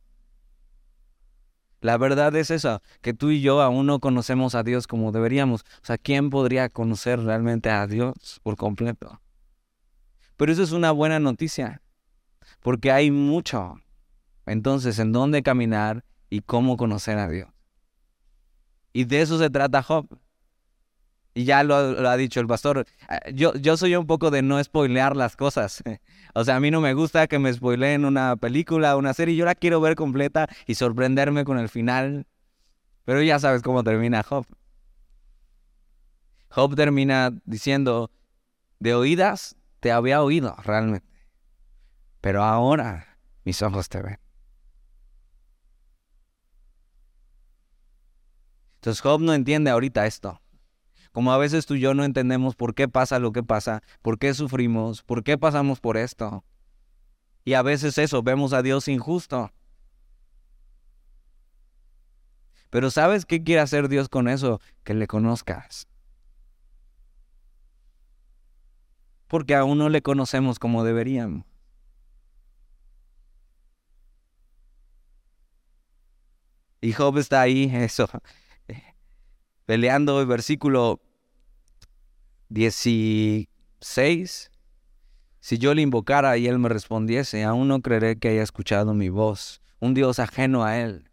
La 1.82 1.97
verdad 1.97 2.36
es 2.36 2.51
esa, 2.51 2.82
que 3.01 3.13
tú 3.13 3.30
y 3.30 3.41
yo 3.41 3.61
aún 3.61 3.86
no 3.86 3.99
conocemos 3.99 4.55
a 4.55 4.63
Dios 4.63 4.88
como 4.88 5.11
deberíamos. 5.11 5.61
O 5.61 5.86
sea, 5.86 5.97
¿quién 5.97 6.30
podría 6.30 6.69
conocer 6.69 7.21
realmente 7.21 7.69
a 7.69 7.88
Dios 7.88 8.39
por 8.43 8.57
completo? 8.57 9.21
Pero 10.36 10.51
eso 10.51 10.63
es 10.63 10.71
una 10.71 10.91
buena 10.91 11.19
noticia 11.19 11.82
porque 12.61 12.91
hay 12.91 13.11
mucho. 13.11 13.75
Entonces, 14.45 14.99
¿en 14.99 15.11
dónde 15.11 15.43
caminar 15.43 16.03
y 16.30 16.41
cómo 16.41 16.77
conocer 16.77 17.17
a 17.17 17.30
Dios? 17.30 17.49
Y 18.91 19.05
de 19.05 19.21
eso 19.21 19.38
se 19.38 19.49
trata 19.49 19.84
Job. 19.84 20.07
Y 21.34 21.45
ya 21.45 21.63
lo, 21.63 21.75
ha 21.75 22.17
dicho 22.17 22.39
el 22.39 22.47
pastor. 22.47 22.86
Ah, 23.07 23.19
yo, 23.34 23.53
yo 23.55 23.77
soy 23.77 23.95
un 23.95 24.07
poco 24.07 24.32
de 24.32 24.41
no 24.41 24.61
spoilear 24.63 25.15
las 25.15 25.36
cosas. 25.36 25.84
O 26.36 26.43
sea, 26.43 26.57
a 26.57 26.59
mí 26.59 26.69
no 26.69 26.80
me 26.80 26.93
gusta 26.93 27.25
que 27.25 27.39
me 27.39 27.51
spoileen 27.51 28.05
una 28.05 28.36
película, 28.36 28.95
una 28.95 29.15
serie. 29.15 29.36
Yo 29.36 29.45
la 29.45 29.55
quiero 29.55 29.82
ver 29.82 29.95
completa 29.95 30.47
y 30.67 30.75
sorprenderme 30.75 31.43
con 31.43 31.57
el 31.57 31.69
final. 31.69 32.27
Pero 33.03 33.23
ya 33.23 33.39
sabes 33.39 33.63
cómo 33.63 33.84
termina 33.84 34.21
Job. 34.21 34.45
Job 36.49 36.75
termina 36.75 37.32
diciendo, 37.45 38.11
de 38.77 38.93
oídas 38.93 39.55
te 39.80 39.91
había 39.91 40.21
oído 40.21 40.55
realmente 40.63 41.09
pero 42.21 42.43
ahora 42.43 43.17
mis 43.43 43.61
ojos 43.61 43.89
te 43.89 44.01
ven. 44.01 44.19
Entonces 48.75 49.01
Job 49.01 49.21
no 49.21 49.34
entiende 49.34 49.69
ahorita 49.71 50.05
esto. 50.05 50.41
Como 51.12 51.32
a 51.34 51.38
veces 51.38 51.66
tú 51.66 51.76
y 51.76 51.80
yo 51.80 51.93
no 51.93 52.03
entendemos 52.03 52.55
por 52.55 52.76
qué 52.76 52.88
pasa 52.88 53.20
lo 53.20 53.32
que 53.32 53.43
pasa, 53.43 53.82
por 54.01 54.20
qué 54.20 54.34
sufrimos, 54.34 55.03
por 55.03 55.24
qué 55.24 55.38
pasamos 55.38 55.80
por 55.80 55.97
esto. 55.97 56.43
Y 57.43 57.53
a 57.53 57.62
veces 57.62 57.97
eso, 57.97 58.22
vemos 58.22 58.53
a 58.53 58.62
Dios 58.62 58.88
injusto. 58.88 59.51
Pero 62.70 62.91
¿sabes 62.91 63.26
qué 63.26 63.43
quiere 63.43 63.62
hacer 63.62 63.89
Dios 63.89 64.10
con 64.10 64.28
eso? 64.28 64.62
Que 64.84 64.93
le 64.93 65.07
conozcas. 65.07 65.88
Porque 69.28 69.55
aún 69.55 69.78
no 69.78 69.89
le 69.89 70.01
conocemos 70.01 70.60
como 70.60 70.84
deberíamos. 70.84 71.45
Y 76.82 76.93
Job 76.93 77.18
está 77.18 77.41
ahí, 77.41 77.70
eso, 77.74 78.07
peleando 79.70 80.20
el 80.20 80.26
versículo 80.26 80.99
16. 82.49 84.51
Si 85.41 85.57
yo 85.59 85.76
le 85.76 85.84
invocara 85.84 86.36
y 86.38 86.47
él 86.47 86.57
me 86.57 86.70
respondiese, 86.70 87.43
aún 87.43 87.67
no 87.67 87.80
creeré 87.80 88.17
que 88.17 88.30
haya 88.30 88.41
escuchado 88.41 88.95
mi 88.95 89.09
voz, 89.09 89.61
un 89.80 89.93
Dios 89.93 90.17
ajeno 90.17 90.63
a 90.63 90.80
él. 90.80 91.11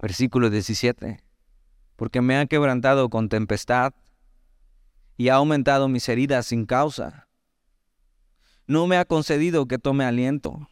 Versículo 0.00 0.48
17. 0.48 1.22
Porque 1.96 2.22
me 2.22 2.38
ha 2.38 2.46
quebrantado 2.46 3.10
con 3.10 3.28
tempestad 3.28 3.92
y 5.18 5.28
ha 5.28 5.34
aumentado 5.34 5.88
mis 5.88 6.08
heridas 6.08 6.46
sin 6.46 6.64
causa. 6.64 7.28
No 8.66 8.86
me 8.86 8.96
ha 8.96 9.04
concedido 9.04 9.68
que 9.68 9.76
tome 9.76 10.06
aliento 10.06 10.70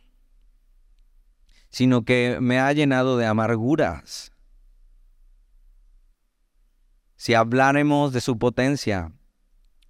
sino 1.71 2.05
que 2.05 2.39
me 2.41 2.59
ha 2.59 2.73
llenado 2.73 3.17
de 3.17 3.27
amarguras. 3.27 4.33
Si 7.17 7.35
habláremos 7.35 8.13
de 8.13 8.21
su 8.21 8.39
potencia, 8.39 9.13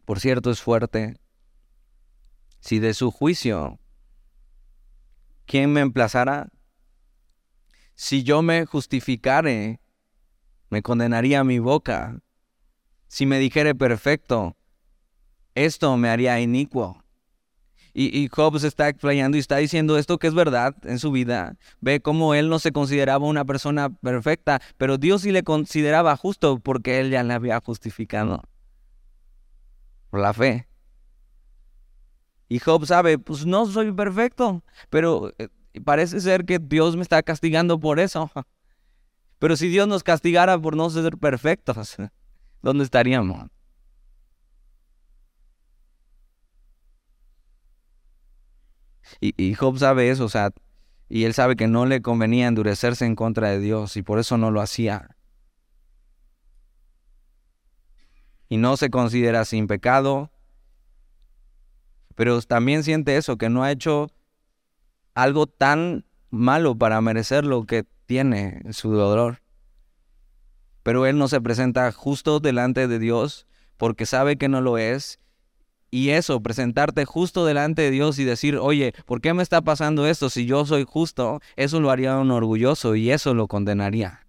por 0.04 0.20
cierto 0.20 0.50
es 0.50 0.60
fuerte, 0.60 1.20
si 2.60 2.78
de 2.78 2.92
su 2.92 3.10
juicio, 3.10 3.78
¿quién 5.46 5.72
me 5.72 5.80
emplazará? 5.80 6.50
Si 7.94 8.22
yo 8.22 8.42
me 8.42 8.66
justificare, 8.66 9.80
me 10.68 10.82
condenaría 10.82 11.44
mi 11.44 11.58
boca. 11.58 12.20
Si 13.08 13.26
me 13.26 13.38
dijere 13.38 13.74
perfecto, 13.74 14.56
esto 15.54 15.96
me 15.96 16.08
haría 16.08 16.40
inicuo. 16.40 17.02
Y, 17.92 18.28
Job 18.28 18.58
se 18.58 18.68
está 18.68 18.88
explayando 18.88 19.36
y 19.36 19.40
está 19.40 19.56
diciendo 19.56 19.98
esto 19.98 20.18
que 20.18 20.26
es 20.26 20.34
verdad 20.34 20.74
en 20.84 20.98
su 20.98 21.10
vida. 21.10 21.56
Ve 21.80 22.00
cómo 22.00 22.34
él 22.34 22.48
no 22.48 22.58
se 22.58 22.72
consideraba 22.72 23.26
una 23.26 23.44
persona 23.44 23.90
perfecta, 23.90 24.60
pero 24.76 24.98
Dios 24.98 25.22
sí 25.22 25.32
le 25.32 25.42
consideraba 25.42 26.16
justo 26.16 26.58
porque 26.60 27.00
él 27.00 27.10
ya 27.10 27.22
le 27.22 27.34
había 27.34 27.60
justificado 27.60 28.42
por 30.10 30.20
la 30.20 30.32
fe. 30.32 30.68
Y 32.48 32.58
Job 32.58 32.84
sabe, 32.86 33.18
pues 33.18 33.46
no 33.46 33.66
soy 33.66 33.92
perfecto, 33.92 34.62
pero 34.88 35.32
eh, 35.38 35.48
parece 35.84 36.20
ser 36.20 36.44
que 36.44 36.58
Dios 36.58 36.96
me 36.96 37.02
está 37.02 37.22
castigando 37.22 37.78
por 37.78 38.00
eso. 38.00 38.30
Pero 39.38 39.56
si 39.56 39.68
Dios 39.68 39.88
nos 39.88 40.02
castigara 40.02 40.58
por 40.58 40.76
no 40.76 40.90
ser 40.90 41.16
perfectos, 41.16 41.96
¿dónde 42.62 42.84
estaríamos? 42.84 43.48
Y, 49.20 49.54
Job 49.54 49.78
sabe 49.78 50.10
eso, 50.10 50.24
o 50.24 50.28
sea, 50.28 50.52
y 51.08 51.24
él 51.24 51.34
sabe 51.34 51.56
que 51.56 51.66
no 51.66 51.86
le 51.86 52.02
convenía 52.02 52.46
endurecerse 52.46 53.04
en 53.04 53.16
contra 53.16 53.48
de 53.48 53.58
Dios 53.58 53.96
y 53.96 54.02
por 54.02 54.18
eso 54.18 54.38
no 54.38 54.50
lo 54.50 54.60
hacía. 54.60 55.16
Y 58.48 58.56
no 58.56 58.76
se 58.76 58.90
considera 58.90 59.44
sin 59.44 59.66
pecado, 59.66 60.30
pero 62.14 62.40
también 62.42 62.84
siente 62.84 63.16
eso, 63.16 63.38
que 63.38 63.48
no 63.48 63.62
ha 63.62 63.72
hecho 63.72 64.10
algo 65.14 65.46
tan 65.46 66.04
malo 66.30 66.76
para 66.76 67.00
merecer 67.00 67.44
lo 67.44 67.64
que 67.64 67.84
tiene 68.06 68.62
su 68.72 68.92
dolor. 68.92 69.42
Pero 70.82 71.06
él 71.06 71.18
no 71.18 71.28
se 71.28 71.40
presenta 71.40 71.90
justo 71.92 72.40
delante 72.40 72.88
de 72.88 72.98
Dios 72.98 73.46
porque 73.76 74.06
sabe 74.06 74.36
que 74.36 74.48
no 74.48 74.60
lo 74.60 74.78
es 74.78 75.18
Y 75.90 76.10
eso, 76.10 76.40
presentarte 76.40 77.04
justo 77.04 77.44
delante 77.44 77.82
de 77.82 77.90
Dios 77.90 78.18
y 78.18 78.24
decir, 78.24 78.56
oye, 78.56 78.94
¿por 79.06 79.20
qué 79.20 79.34
me 79.34 79.42
está 79.42 79.60
pasando 79.60 80.06
esto 80.06 80.30
si 80.30 80.46
yo 80.46 80.64
soy 80.64 80.84
justo? 80.84 81.40
Eso 81.56 81.80
lo 81.80 81.90
haría 81.90 82.16
un 82.18 82.30
orgulloso 82.30 82.94
y 82.94 83.10
eso 83.10 83.34
lo 83.34 83.48
condenaría. 83.48 84.26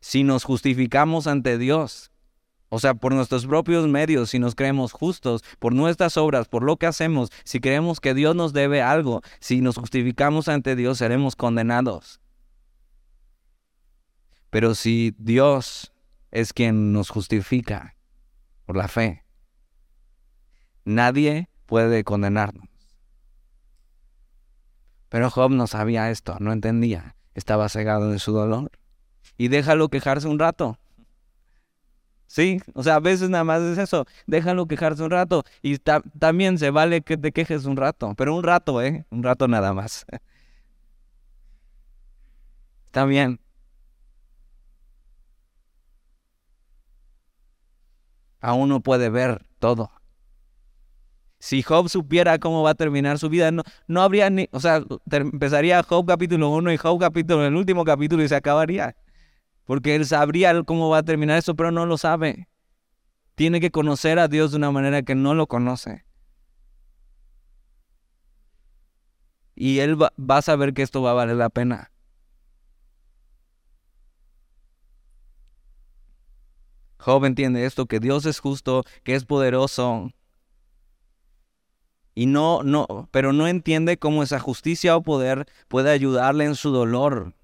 Si 0.00 0.24
nos 0.24 0.42
justificamos 0.42 1.28
ante 1.28 1.58
Dios, 1.58 2.10
o 2.70 2.80
sea, 2.80 2.94
por 2.94 3.14
nuestros 3.14 3.46
propios 3.46 3.86
medios, 3.86 4.30
si 4.30 4.38
nos 4.38 4.54
creemos 4.54 4.92
justos, 4.92 5.42
por 5.58 5.74
nuestras 5.74 6.16
obras, 6.16 6.48
por 6.48 6.62
lo 6.62 6.76
que 6.76 6.86
hacemos, 6.86 7.30
si 7.44 7.60
creemos 7.60 8.00
que 8.00 8.14
Dios 8.14 8.34
nos 8.34 8.52
debe 8.52 8.82
algo, 8.82 9.22
si 9.38 9.60
nos 9.60 9.76
justificamos 9.76 10.48
ante 10.48 10.76
Dios, 10.76 10.98
seremos 10.98 11.36
condenados. 11.36 12.20
Pero 14.50 14.74
si 14.74 15.14
Dios 15.18 15.92
es 16.30 16.52
quien 16.52 16.92
nos 16.92 17.10
justifica, 17.10 17.94
por 18.68 18.76
la 18.76 18.86
fe. 18.86 19.24
Nadie 20.84 21.48
puede 21.64 22.04
condenarnos. 22.04 22.68
Pero 25.08 25.30
Job 25.30 25.52
no 25.52 25.66
sabía 25.66 26.10
esto, 26.10 26.36
no 26.38 26.52
entendía, 26.52 27.16
estaba 27.32 27.70
cegado 27.70 28.10
de 28.10 28.18
su 28.18 28.32
dolor. 28.32 28.70
Y 29.38 29.48
déjalo 29.48 29.88
quejarse 29.88 30.28
un 30.28 30.38
rato. 30.38 30.78
Sí, 32.26 32.60
o 32.74 32.82
sea, 32.82 32.96
a 32.96 33.00
veces 33.00 33.30
nada 33.30 33.44
más 33.44 33.62
es 33.62 33.78
eso, 33.78 34.04
déjalo 34.26 34.68
quejarse 34.68 35.02
un 35.02 35.12
rato. 35.12 35.44
Y 35.62 35.78
también 35.78 36.58
se 36.58 36.68
vale 36.68 37.00
que 37.00 37.16
te 37.16 37.32
quejes 37.32 37.64
un 37.64 37.78
rato, 37.78 38.14
pero 38.16 38.36
un 38.36 38.42
rato, 38.42 38.82
¿eh? 38.82 39.06
Un 39.08 39.22
rato 39.22 39.48
nada 39.48 39.72
más. 39.72 40.04
Está 42.84 43.06
bien. 43.06 43.40
Aún 48.40 48.68
no 48.68 48.80
puede 48.80 49.10
ver 49.10 49.44
todo. 49.58 49.90
Si 51.40 51.62
Job 51.62 51.88
supiera 51.88 52.38
cómo 52.38 52.62
va 52.62 52.70
a 52.70 52.74
terminar 52.74 53.18
su 53.18 53.28
vida, 53.28 53.50
no, 53.50 53.62
no 53.86 54.02
habría 54.02 54.28
ni, 54.28 54.48
o 54.50 54.58
sea, 54.58 54.82
empezaría 55.10 55.82
Job 55.82 56.06
capítulo 56.06 56.50
1 56.50 56.72
y 56.72 56.76
Job 56.76 56.98
capítulo, 56.98 57.46
el 57.46 57.54
último 57.54 57.84
capítulo 57.84 58.24
y 58.24 58.28
se 58.28 58.34
acabaría. 58.34 58.96
Porque 59.64 59.94
él 59.94 60.06
sabría 60.06 60.62
cómo 60.64 60.88
va 60.88 60.98
a 60.98 61.02
terminar 61.02 61.38
eso, 61.38 61.54
pero 61.54 61.70
no 61.70 61.86
lo 61.86 61.98
sabe. 61.98 62.48
Tiene 63.34 63.60
que 63.60 63.70
conocer 63.70 64.18
a 64.18 64.26
Dios 64.26 64.50
de 64.50 64.56
una 64.56 64.72
manera 64.72 65.02
que 65.02 65.14
no 65.14 65.34
lo 65.34 65.46
conoce. 65.46 66.04
Y 69.54 69.80
él 69.80 70.00
va 70.00 70.12
a 70.38 70.42
saber 70.42 70.72
que 70.72 70.82
esto 70.82 71.02
va 71.02 71.10
a 71.10 71.14
valer 71.14 71.36
la 71.36 71.50
pena. 71.50 71.92
Job 76.98 77.24
entiende 77.24 77.64
esto, 77.64 77.86
que 77.86 78.00
Dios 78.00 78.26
es 78.26 78.40
justo, 78.40 78.84
que 79.04 79.14
es 79.14 79.24
poderoso. 79.24 80.10
Y 82.14 82.26
no, 82.26 82.64
no, 82.64 83.08
pero 83.12 83.32
no 83.32 83.46
entiende 83.46 83.96
cómo 83.96 84.24
esa 84.24 84.40
justicia 84.40 84.96
o 84.96 85.02
poder 85.02 85.46
puede 85.68 85.90
ayudarle 85.90 86.44
en 86.44 86.56
su 86.56 86.70
dolor. 86.70 87.34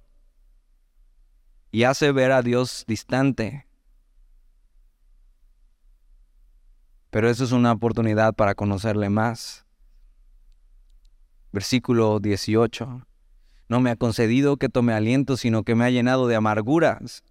Y 1.71 1.85
hace 1.85 2.11
ver 2.11 2.33
a 2.33 2.43
Dios 2.43 2.85
distante. 2.89 3.67
Pero 7.11 7.31
eso 7.31 7.45
es 7.45 7.53
una 7.53 7.71
oportunidad 7.71 8.35
para 8.35 8.57
conocerle 8.57 9.09
más. 9.11 9.65
Versículo 11.53 12.19
18. 12.19 13.07
No 13.69 13.81
me 13.81 13.91
ha 13.91 13.97
concedido 13.97 14.57
que 14.57 14.69
tome 14.69 14.93
aliento, 14.93 15.37
sino 15.37 15.63
que 15.63 15.77
me 15.77 15.85
ha 15.85 15.91
llenado 15.91 16.27
de 16.27 16.35
amarguras. 16.35 17.23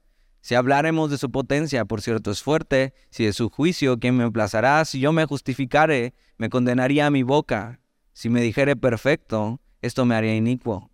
Si 0.43 0.55
habláremos 0.55 1.09
de 1.09 1.17
su 1.17 1.31
potencia, 1.31 1.85
por 1.85 2.01
cierto, 2.01 2.29
es 2.29 2.43
fuerte, 2.43 2.93
si 3.09 3.23
de 3.23 3.31
su 3.31 3.49
juicio, 3.49 3.97
¿quién 3.97 4.17
me 4.17 4.25
emplazará? 4.25 4.83
Si 4.83 4.99
yo 4.99 5.13
me 5.13 5.23
justificare, 5.23 6.13
me 6.37 6.49
condenaría 6.49 7.05
a 7.05 7.09
mi 7.09 7.23
boca. 7.23 7.79
Si 8.11 8.27
me 8.27 8.41
dijere 8.41 8.75
perfecto, 8.75 9.61
esto 9.81 10.03
me 10.03 10.15
haría 10.15 10.35
inicuo. 10.35 10.91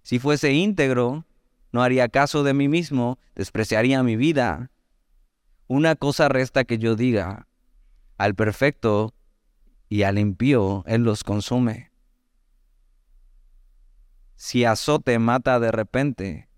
Si 0.00 0.18
fuese 0.18 0.54
íntegro, 0.54 1.26
no 1.72 1.82
haría 1.82 2.08
caso 2.08 2.42
de 2.42 2.54
mí 2.54 2.68
mismo, 2.68 3.18
despreciaría 3.34 4.02
mi 4.02 4.16
vida. 4.16 4.70
Una 5.66 5.94
cosa 5.94 6.30
resta 6.30 6.64
que 6.64 6.78
yo 6.78 6.96
diga, 6.96 7.48
al 8.16 8.34
perfecto 8.34 9.12
y 9.90 10.04
al 10.04 10.18
impío, 10.18 10.84
él 10.86 11.02
los 11.02 11.22
consume. 11.22 11.92
Si 14.36 14.64
azote 14.64 15.18
mata 15.18 15.60
de 15.60 15.70
repente, 15.70 16.48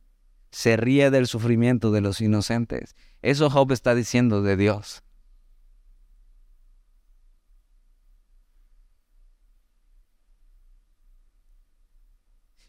se 0.51 0.77
ríe 0.77 1.11
del 1.11 1.27
sufrimiento 1.27 1.91
de 1.91 2.01
los 2.01 2.21
inocentes. 2.21 2.97
Eso 3.23 3.51
Job 3.51 3.73
está 3.73 3.95
diciendo 3.95 4.43
de 4.43 4.57
Dios. 4.57 5.03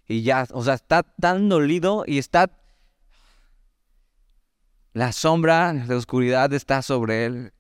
Y 0.08 0.24
ya, 0.24 0.48
o 0.52 0.64
sea, 0.64 0.74
está 0.74 1.04
tan 1.04 1.50
dolido 1.50 2.04
y 2.06 2.18
está... 2.18 2.50
La 4.94 5.12
sombra 5.12 5.72
de 5.72 5.94
oscuridad 5.94 6.52
está 6.52 6.82
sobre 6.82 7.26
él. 7.26 7.54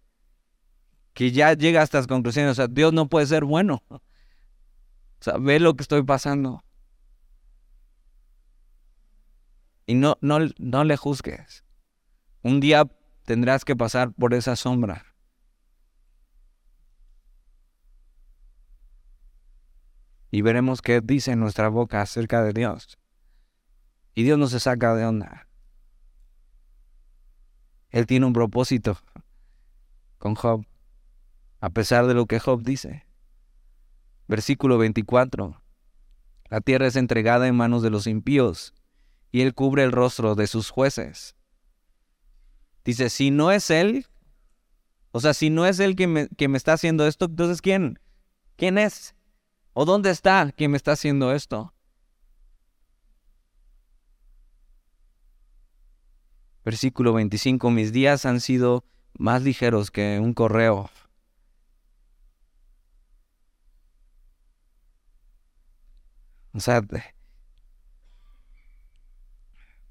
Que 1.13 1.31
ya 1.31 1.53
llega 1.53 1.81
a 1.81 1.83
estas 1.83 2.07
conclusiones. 2.07 2.53
O 2.53 2.55
sea, 2.55 2.67
Dios 2.67 2.91
no 2.91 3.07
puede 3.07 3.27
ser 3.27 3.45
bueno. 3.45 3.83
O 3.87 4.01
sea, 5.19 5.37
ve 5.37 5.59
lo 5.59 5.75
que 5.75 5.83
estoy 5.83 6.01
pasando. 6.01 6.63
Y 9.89 9.95
no, 9.95 10.19
no, 10.21 10.37
no 10.59 10.83
le 10.83 10.97
juzgues. 10.97 11.63
Un 12.43 12.59
día 12.59 12.87
tendrás 13.25 13.65
que 13.65 13.75
pasar 13.75 14.13
por 14.13 14.35
esa 14.35 14.55
sombra. 14.55 15.03
Y 20.29 20.43
veremos 20.43 20.83
qué 20.83 21.01
dice 21.01 21.35
nuestra 21.35 21.69
boca 21.69 22.03
acerca 22.03 22.43
de 22.43 22.53
Dios. 22.53 22.99
Y 24.13 24.21
Dios 24.21 24.37
no 24.37 24.45
se 24.45 24.59
saca 24.59 24.93
de 24.93 25.07
onda. 25.07 25.47
Él 27.89 28.05
tiene 28.05 28.27
un 28.27 28.33
propósito 28.33 28.95
con 30.19 30.35
Job, 30.35 30.67
a 31.61 31.71
pesar 31.71 32.05
de 32.05 32.13
lo 32.13 32.27
que 32.27 32.39
Job 32.39 32.61
dice. 32.61 33.07
Versículo 34.27 34.77
24. 34.77 35.59
La 36.51 36.61
tierra 36.61 36.85
es 36.85 36.95
entregada 36.95 37.47
en 37.47 37.55
manos 37.55 37.81
de 37.81 37.89
los 37.89 38.05
impíos 38.05 38.75
y 39.31 39.41
él 39.41 39.53
cubre 39.53 39.83
el 39.83 39.91
rostro 39.91 40.35
de 40.35 40.47
sus 40.47 40.69
jueces. 40.69 41.35
Dice, 42.83 43.09
si 43.09 43.31
no 43.31 43.51
es 43.51 43.69
él, 43.69 44.07
o 45.11 45.19
sea, 45.19 45.33
si 45.33 45.49
no 45.49 45.65
es 45.65 45.79
él 45.79 45.95
que 45.95 46.07
me, 46.07 46.27
que 46.29 46.47
me 46.47 46.57
está 46.57 46.73
haciendo 46.73 47.05
esto, 47.07 47.25
entonces 47.25 47.61
¿quién? 47.61 47.99
¿Quién 48.55 48.77
es? 48.77 49.15
¿O 49.73 49.85
dónde 49.85 50.09
está 50.09 50.51
quien 50.51 50.71
me 50.71 50.77
está 50.77 50.93
haciendo 50.93 51.33
esto? 51.33 51.73
Versículo 56.65 57.13
25, 57.13 57.71
mis 57.71 57.91
días 57.91 58.25
han 58.25 58.41
sido 58.41 58.83
más 59.17 59.41
ligeros 59.43 59.91
que 59.91 60.19
un 60.19 60.33
correo. 60.33 60.89
O 66.53 66.59
sea, 66.59 66.81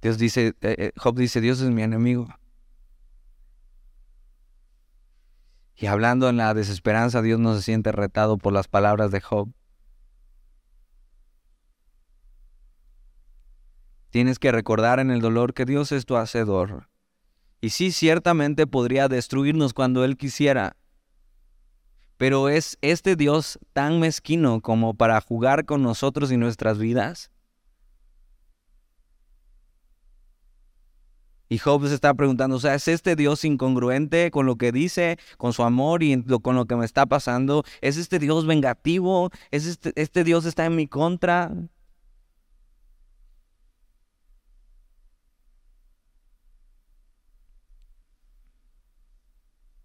Dios 0.00 0.18
dice, 0.18 0.54
eh, 0.60 0.76
eh, 0.78 0.92
Job 0.96 1.16
dice, 1.16 1.40
Dios 1.40 1.60
es 1.60 1.70
mi 1.70 1.82
enemigo. 1.82 2.28
Y 5.74 5.86
hablando 5.86 6.28
en 6.28 6.36
la 6.36 6.54
desesperanza, 6.54 7.22
Dios 7.22 7.38
no 7.38 7.54
se 7.54 7.62
siente 7.62 7.92
retado 7.92 8.36
por 8.36 8.52
las 8.52 8.68
palabras 8.68 9.10
de 9.10 9.20
Job. 9.20 9.48
Tienes 14.10 14.38
que 14.38 14.50
recordar 14.52 15.00
en 15.00 15.10
el 15.10 15.20
dolor 15.20 15.54
que 15.54 15.64
Dios 15.64 15.92
es 15.92 16.06
tu 16.06 16.16
hacedor. 16.16 16.88
Y 17.60 17.70
sí, 17.70 17.92
ciertamente 17.92 18.66
podría 18.66 19.08
destruirnos 19.08 19.74
cuando 19.74 20.04
Él 20.04 20.16
quisiera. 20.16 20.76
Pero 22.16 22.48
es 22.48 22.78
este 22.80 23.14
Dios 23.14 23.58
tan 23.72 24.00
mezquino 24.00 24.60
como 24.60 24.94
para 24.94 25.20
jugar 25.20 25.64
con 25.64 25.82
nosotros 25.82 26.32
y 26.32 26.36
nuestras 26.36 26.78
vidas. 26.78 27.30
Y 31.48 31.58
Job 31.58 31.86
se 31.88 31.94
está 31.94 32.12
preguntando, 32.14 32.56
o 32.56 32.60
sea, 32.60 32.74
¿es 32.74 32.88
este 32.88 33.16
Dios 33.16 33.44
incongruente 33.44 34.30
con 34.30 34.44
lo 34.46 34.56
que 34.56 34.70
dice, 34.72 35.18
con 35.38 35.52
su 35.52 35.62
amor 35.62 36.02
y 36.02 36.22
con 36.42 36.56
lo 36.56 36.66
que 36.66 36.76
me 36.76 36.84
está 36.84 37.06
pasando? 37.06 37.64
¿Es 37.80 37.96
este 37.96 38.18
Dios 38.18 38.46
vengativo? 38.46 39.30
¿Es 39.50 39.66
este, 39.66 39.92
este 39.96 40.24
Dios 40.24 40.44
está 40.44 40.66
en 40.66 40.76
mi 40.76 40.86
contra? 40.86 41.52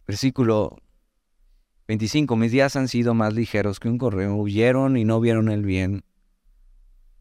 Versículo 0.05 0.77
25. 1.87 2.35
Mis 2.35 2.51
días 2.51 2.75
han 2.75 2.89
sido 2.89 3.13
más 3.13 3.33
ligeros 3.33 3.79
que 3.79 3.87
un 3.87 3.97
correo. 3.97 4.35
Huyeron 4.35 4.97
y 4.97 5.05
no 5.05 5.21
vieron 5.21 5.49
el 5.49 5.63
bien. 5.63 6.03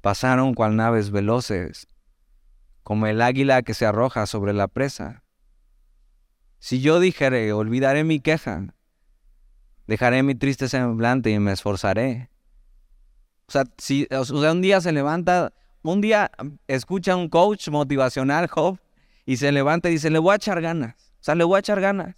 Pasaron 0.00 0.54
cual 0.54 0.74
naves 0.74 1.12
veloces 1.12 1.86
como 2.82 3.06
el 3.06 3.22
águila 3.22 3.62
que 3.62 3.74
se 3.74 3.86
arroja 3.86 4.26
sobre 4.26 4.52
la 4.52 4.68
presa. 4.68 5.22
Si 6.58 6.80
yo 6.80 7.00
dijere, 7.00 7.52
olvidaré 7.52 8.04
mi 8.04 8.20
queja, 8.20 8.74
Dejaré 9.86 10.22
mi 10.22 10.34
triste 10.34 10.68
semblante 10.68 11.30
y 11.30 11.38
me 11.38 11.52
esforzaré. 11.52 12.30
O 13.46 13.52
sea, 13.52 13.64
si 13.78 14.08
un 14.10 14.62
día 14.62 14.80
se 14.80 14.92
levanta, 14.92 15.52
un 15.82 16.00
día 16.00 16.30
escucha 16.68 17.12
a 17.12 17.16
un 17.16 17.28
coach 17.28 17.68
motivacional, 17.68 18.46
Job, 18.46 18.78
y 19.26 19.36
se 19.36 19.50
levanta 19.52 19.88
y 19.88 19.92
dice, 19.92 20.10
le 20.10 20.18
voy 20.18 20.32
a 20.32 20.36
echar 20.36 20.60
ganas. 20.60 20.94
O 21.20 21.24
sea, 21.24 21.34
le 21.34 21.44
voy 21.44 21.56
a 21.56 21.60
echar 21.60 21.80
ganas. 21.80 22.16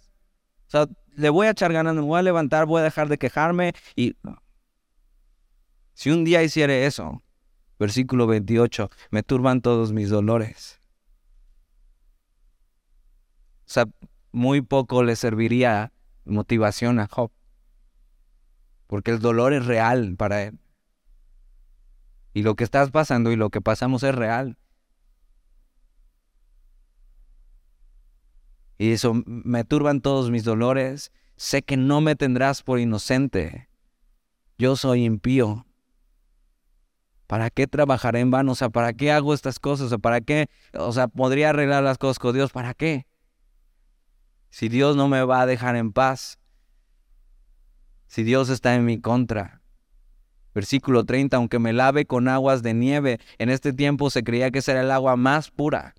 O 0.67 0.69
sea, 0.69 0.87
le 1.15 1.29
voy 1.29 1.47
a 1.47 1.51
echar 1.51 1.73
ganas, 1.73 1.95
me 1.95 2.01
voy 2.01 2.19
a 2.19 2.21
levantar, 2.21 2.65
voy 2.65 2.81
a 2.81 2.83
dejar 2.83 3.09
de 3.09 3.17
quejarme. 3.17 3.73
Y 3.95 4.15
si 5.93 6.11
un 6.11 6.23
día 6.23 6.43
hiciere 6.43 6.85
eso, 6.85 7.23
versículo 7.79 8.27
28, 8.27 8.89
me 9.11 9.23
turban 9.23 9.61
todos 9.61 9.91
mis 9.91 10.09
dolores. 10.09 10.81
O 13.65 13.69
sea, 13.69 13.85
muy 14.31 14.61
poco 14.61 15.03
le 15.03 15.15
serviría 15.15 15.91
motivación 16.25 16.99
a 16.99 17.07
Job. 17.07 17.31
Porque 18.87 19.11
el 19.11 19.19
dolor 19.19 19.53
es 19.53 19.65
real 19.65 20.15
para 20.17 20.43
él. 20.43 20.59
Y 22.33 22.43
lo 22.43 22.55
que 22.55 22.63
estás 22.63 22.91
pasando 22.91 23.31
y 23.31 23.35
lo 23.35 23.49
que 23.49 23.61
pasamos 23.61 24.03
es 24.03 24.13
real. 24.13 24.57
Y 28.77 28.91
eso 28.91 29.13
me 29.25 29.63
turban 29.63 30.01
todos 30.01 30.29
mis 30.29 30.43
dolores. 30.43 31.11
Sé 31.37 31.63
que 31.63 31.77
no 31.77 32.01
me 32.01 32.15
tendrás 32.15 32.61
por 32.61 32.79
inocente. 32.79 33.69
Yo 34.57 34.75
soy 34.75 35.05
impío. 35.05 35.65
¿Para 37.27 37.49
qué 37.49 37.67
trabajaré 37.67 38.19
en 38.19 38.31
vano? 38.31 38.51
O 38.51 38.55
sea, 38.55 38.69
¿para 38.69 38.93
qué 38.93 39.11
hago 39.11 39.33
estas 39.33 39.59
cosas? 39.59 39.87
O 39.87 39.89
sea, 39.89 39.97
¿para 39.97 40.21
qué? 40.21 40.47
O 40.73 40.91
sea, 40.91 41.07
podría 41.07 41.49
arreglar 41.49 41.83
las 41.83 41.97
cosas 41.97 42.19
con 42.19 42.35
Dios. 42.35 42.51
¿Para 42.51 42.73
qué? 42.73 43.07
Si 44.49 44.69
Dios 44.69 44.95
no 44.95 45.07
me 45.07 45.23
va 45.23 45.41
a 45.41 45.45
dejar 45.45 45.75
en 45.75 45.91
paz. 45.91 46.39
Si 48.07 48.23
Dios 48.23 48.49
está 48.49 48.75
en 48.75 48.85
mi 48.85 49.01
contra. 49.01 49.61
Versículo 50.53 51.03
30, 51.03 51.35
aunque 51.35 51.59
me 51.59 51.73
lave 51.73 52.05
con 52.05 52.27
aguas 52.27 52.63
de 52.63 52.73
nieve, 52.73 53.19
en 53.39 53.49
este 53.49 53.73
tiempo 53.73 54.09
se 54.09 54.23
creía 54.23 54.51
que 54.51 54.61
será 54.61 54.81
el 54.81 54.91
agua 54.91 55.17
más 55.17 55.51
pura. 55.51 55.95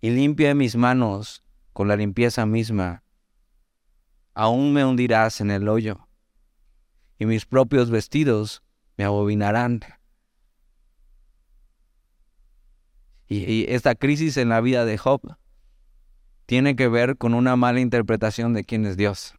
Y 0.00 0.10
limpie 0.10 0.54
mis 0.54 0.76
manos 0.76 1.42
con 1.72 1.88
la 1.88 1.96
limpieza 1.96 2.46
misma. 2.46 3.02
Aún 4.34 4.72
me 4.72 4.84
hundirás 4.84 5.40
en 5.40 5.50
el 5.50 5.66
hoyo, 5.66 6.06
y 7.18 7.26
mis 7.26 7.46
propios 7.46 7.90
vestidos 7.90 8.62
me 8.96 9.04
abobinarán. 9.04 9.80
Y, 13.28 13.72
esta 13.72 13.94
crisis 13.94 14.36
en 14.36 14.48
la 14.48 14.60
vida 14.60 14.84
de 14.84 14.98
Job 14.98 15.20
tiene 16.46 16.76
que 16.76 16.88
ver 16.88 17.16
con 17.16 17.34
una 17.34 17.56
mala 17.56 17.80
interpretación 17.80 18.54
de 18.54 18.64
quién 18.64 18.86
es 18.86 18.96
Dios. 18.96 19.34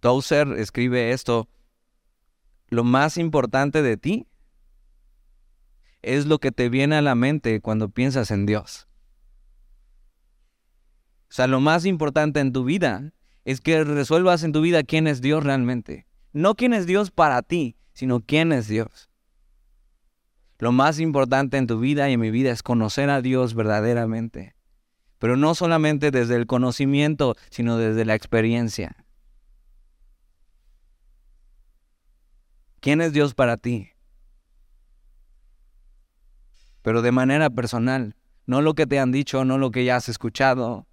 Tozer 0.00 0.52
escribe 0.52 1.10
esto, 1.10 1.48
lo 2.68 2.84
más 2.84 3.16
importante 3.16 3.82
de 3.82 3.96
ti 3.96 4.28
es 6.02 6.26
lo 6.26 6.38
que 6.38 6.52
te 6.52 6.68
viene 6.68 6.94
a 6.94 7.02
la 7.02 7.16
mente 7.16 7.60
cuando 7.60 7.88
piensas 7.88 8.30
en 8.30 8.46
Dios. 8.46 8.86
O 11.28 11.32
sea, 11.32 11.48
lo 11.48 11.60
más 11.60 11.84
importante 11.84 12.38
en 12.38 12.52
tu 12.52 12.62
vida 12.62 13.12
es 13.48 13.62
que 13.62 13.82
resuelvas 13.82 14.42
en 14.42 14.52
tu 14.52 14.60
vida 14.60 14.82
quién 14.82 15.06
es 15.06 15.22
Dios 15.22 15.42
realmente. 15.42 16.06
No 16.34 16.54
quién 16.54 16.74
es 16.74 16.86
Dios 16.86 17.10
para 17.10 17.40
ti, 17.40 17.78
sino 17.94 18.20
quién 18.20 18.52
es 18.52 18.68
Dios. 18.68 19.08
Lo 20.58 20.70
más 20.70 21.00
importante 21.00 21.56
en 21.56 21.66
tu 21.66 21.80
vida 21.80 22.10
y 22.10 22.12
en 22.12 22.20
mi 22.20 22.30
vida 22.30 22.50
es 22.50 22.62
conocer 22.62 23.08
a 23.08 23.22
Dios 23.22 23.54
verdaderamente. 23.54 24.54
Pero 25.18 25.38
no 25.38 25.54
solamente 25.54 26.10
desde 26.10 26.36
el 26.36 26.46
conocimiento, 26.46 27.36
sino 27.48 27.78
desde 27.78 28.04
la 28.04 28.14
experiencia. 28.14 29.06
¿Quién 32.80 33.00
es 33.00 33.14
Dios 33.14 33.32
para 33.32 33.56
ti? 33.56 33.92
Pero 36.82 37.00
de 37.00 37.12
manera 37.12 37.48
personal, 37.48 38.14
no 38.44 38.60
lo 38.60 38.74
que 38.74 38.86
te 38.86 38.98
han 38.98 39.10
dicho, 39.10 39.46
no 39.46 39.56
lo 39.56 39.70
que 39.70 39.86
ya 39.86 39.96
has 39.96 40.10
escuchado. 40.10 40.86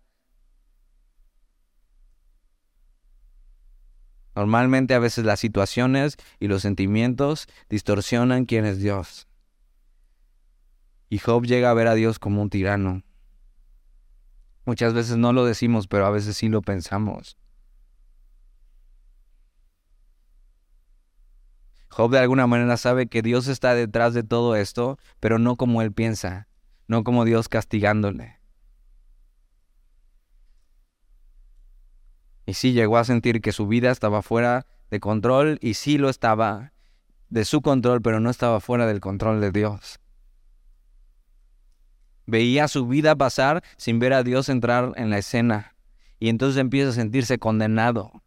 Normalmente 4.36 4.93
a 4.93 4.99
veces 4.99 5.23
las 5.25 5.39
situaciones 5.39 6.17
y 6.39 6.47
los 6.47 6.61
sentimientos 6.61 7.47
distorsionan 7.69 8.45
quién 8.45 8.65
es 8.65 8.79
Dios. 8.79 9.27
Y 11.09 11.19
Job 11.19 11.45
llega 11.45 11.69
a 11.69 11.73
ver 11.73 11.88
a 11.88 11.93
Dios 11.93 12.19
como 12.19 12.41
un 12.41 12.49
tirano. 12.49 13.03
Muchas 14.65 14.93
veces 14.93 15.17
no 15.17 15.31
lo 15.31 15.45
decimos, 15.45 15.88
pero 15.88 16.05
a 16.05 16.09
veces 16.09 16.36
sí 16.36 16.49
lo 16.49 16.61
pensamos. 16.61 17.38
Job 21.88 22.11
de 22.11 22.19
alguna 22.19 22.45
manera 22.45 22.75
sabe 22.75 23.07
que 23.07 23.21
Dios 23.21 23.47
está 23.47 23.73
detrás 23.73 24.13
de 24.13 24.23
todo 24.23 24.57
esto, 24.57 24.97
pero 25.21 25.39
no 25.39 25.55
como 25.55 25.81
él 25.81 25.93
piensa, 25.93 26.49
no 26.88 27.05
como 27.05 27.23
Dios 27.23 27.47
castigándole. 27.47 28.34
Y 32.45 32.53
sí 32.53 32.73
llegó 32.73 32.97
a 32.97 33.03
sentir 33.03 33.41
que 33.41 33.51
su 33.51 33.67
vida 33.67 33.91
estaba 33.91 34.21
fuera 34.21 34.67
de 34.91 34.99
control 34.99 35.57
y 35.61 35.73
sí 35.73 35.97
lo 35.97 36.09
estaba 36.09 36.73
de 37.29 37.43
su 37.43 37.61
control, 37.61 38.01
pero 38.01 38.19
no 38.19 38.29
estaba 38.29 38.59
fuera 38.59 38.85
del 38.85 38.99
control 38.99 39.41
de 39.41 39.51
Dios. 39.51 39.99
Veía 42.27 42.67
su 42.67 42.87
vida 42.87 43.15
pasar 43.15 43.63
sin 43.77 43.99
ver 43.99 44.13
a 44.13 44.23
Dios 44.23 44.49
entrar 44.49 44.93
en 44.95 45.09
la 45.09 45.17
escena 45.17 45.75
y 46.19 46.29
entonces 46.29 46.59
empieza 46.59 46.89
a 46.89 46.93
sentirse 46.93 47.37
condenado. 47.37 48.23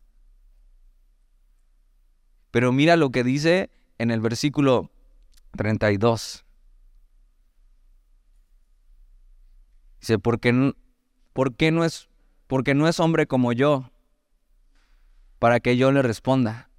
Pero 2.51 2.73
mira 2.73 2.97
lo 2.97 3.11
que 3.11 3.25
dice 3.25 3.71
en 3.99 4.11
el 4.11 4.21
versículo 4.21 4.91
32. 5.57 6.45
Dice, 10.01 10.19
porque, 10.19 10.75
¿por 11.33 11.55
qué 11.55 11.73
no 11.73 11.85
es, 11.85 12.09
porque 12.47 12.75
no 12.75 12.89
es 12.89 13.01
hombre 13.01 13.27
como 13.27 13.53
yo 13.53 13.91
para 15.39 15.61
que 15.61 15.77
yo 15.77 15.93
le 15.93 16.03
responda? 16.03 16.71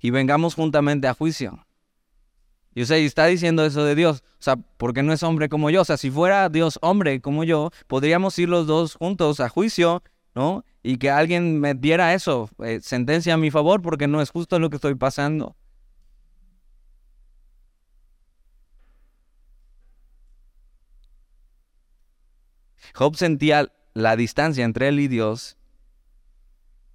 Y 0.00 0.10
vengamos 0.10 0.54
juntamente 0.54 1.08
a 1.08 1.14
juicio. 1.14 1.66
Y 2.74 2.80
y 2.80 3.06
está 3.06 3.26
diciendo 3.26 3.64
eso 3.64 3.84
de 3.84 3.94
Dios. 3.94 4.22
O 4.34 4.42
sea, 4.42 4.56
porque 4.56 5.02
no 5.02 5.12
es 5.12 5.22
hombre 5.22 5.48
como 5.48 5.70
yo. 5.70 5.82
O 5.82 5.84
sea, 5.84 5.96
si 5.96 6.10
fuera 6.10 6.48
Dios 6.48 6.78
hombre 6.82 7.20
como 7.20 7.44
yo, 7.44 7.70
podríamos 7.86 8.38
ir 8.38 8.48
los 8.48 8.66
dos 8.66 8.96
juntos 8.96 9.40
a 9.40 9.48
juicio, 9.48 10.02
¿no? 10.34 10.64
y 10.84 10.98
que 10.98 11.10
alguien 11.10 11.58
me 11.60 11.74
diera 11.74 12.12
eso, 12.12 12.50
eh, 12.62 12.78
sentencia 12.82 13.34
a 13.34 13.36
mi 13.38 13.50
favor, 13.50 13.80
porque 13.80 14.06
no 14.06 14.20
es 14.20 14.30
justo 14.30 14.58
lo 14.58 14.68
que 14.68 14.76
estoy 14.76 14.94
pasando. 14.94 15.56
Job 22.94 23.16
sentía 23.16 23.72
la 23.94 24.14
distancia 24.14 24.64
entre 24.64 24.88
él 24.88 25.00
y 25.00 25.08
Dios 25.08 25.56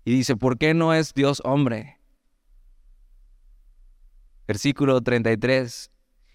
y 0.05 0.13
dice, 0.13 0.35
¿por 0.35 0.57
qué 0.57 0.73
no 0.73 0.93
es 0.93 1.13
Dios 1.13 1.41
hombre? 1.43 1.99
Versículo 4.47 5.01
33. 5.01 5.91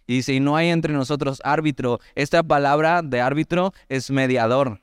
Y 0.06 0.16
dice, 0.16 0.34
y 0.34 0.40
no 0.40 0.56
hay 0.56 0.68
entre 0.68 0.92
nosotros 0.92 1.40
árbitro. 1.44 1.98
Esta 2.14 2.42
palabra 2.42 3.02
de 3.02 3.20
árbitro 3.20 3.72
es 3.88 4.10
mediador. 4.10 4.80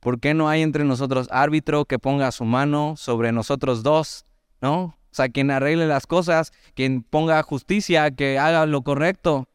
¿Por 0.00 0.18
qué 0.18 0.32
no 0.32 0.48
hay 0.48 0.62
entre 0.62 0.84
nosotros 0.84 1.28
árbitro 1.30 1.84
que 1.84 1.98
ponga 1.98 2.32
su 2.32 2.44
mano 2.44 2.94
sobre 2.96 3.32
nosotros 3.32 3.82
dos? 3.82 4.24
¿No? 4.60 4.82
O 4.82 5.14
sea, 5.14 5.28
quien 5.28 5.50
arregle 5.50 5.86
las 5.86 6.06
cosas, 6.06 6.52
quien 6.74 7.02
ponga 7.02 7.42
justicia, 7.42 8.10
que 8.10 8.38
haga 8.38 8.64
lo 8.66 8.82
correcto, 8.82 9.48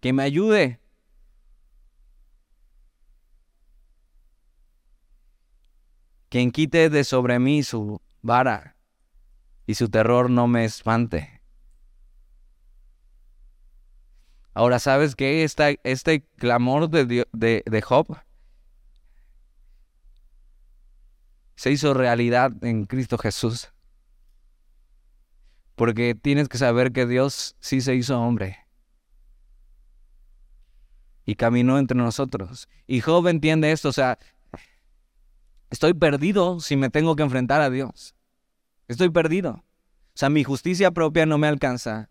que 0.00 0.12
me 0.12 0.22
ayude. 0.22 0.81
Quien 6.32 6.50
quite 6.50 6.88
de 6.88 7.04
sobre 7.04 7.38
mí 7.38 7.62
su 7.62 8.00
vara 8.22 8.74
y 9.66 9.74
su 9.74 9.90
terror 9.90 10.30
no 10.30 10.48
me 10.48 10.64
espante. 10.64 11.42
Ahora, 14.54 14.78
¿sabes 14.78 15.14
qué? 15.14 15.44
este 15.44 16.26
clamor 16.38 16.88
de, 16.88 17.26
de, 17.30 17.62
de 17.66 17.82
Job 17.82 18.16
se 21.54 21.70
hizo 21.70 21.92
realidad 21.92 22.50
en 22.64 22.86
Cristo 22.86 23.18
Jesús. 23.18 23.70
Porque 25.74 26.14
tienes 26.14 26.48
que 26.48 26.56
saber 26.56 26.92
que 26.92 27.04
Dios 27.04 27.56
sí 27.60 27.82
se 27.82 27.94
hizo 27.94 28.18
hombre. 28.18 28.56
Y 31.26 31.34
caminó 31.34 31.78
entre 31.78 31.98
nosotros. 31.98 32.70
Y 32.86 33.02
Job 33.02 33.28
entiende 33.28 33.70
esto, 33.70 33.90
o 33.90 33.92
sea, 33.92 34.18
estoy 35.72 35.94
perdido 35.94 36.60
si 36.60 36.76
me 36.76 36.90
tengo 36.90 37.16
que 37.16 37.22
enfrentar 37.22 37.62
a 37.62 37.70
Dios. 37.70 38.14
Estoy 38.88 39.08
perdido. 39.08 39.52
O 39.54 40.14
sea, 40.14 40.28
mi 40.28 40.44
justicia 40.44 40.90
propia 40.90 41.24
no 41.24 41.38
me 41.38 41.48
alcanza. 41.48 42.10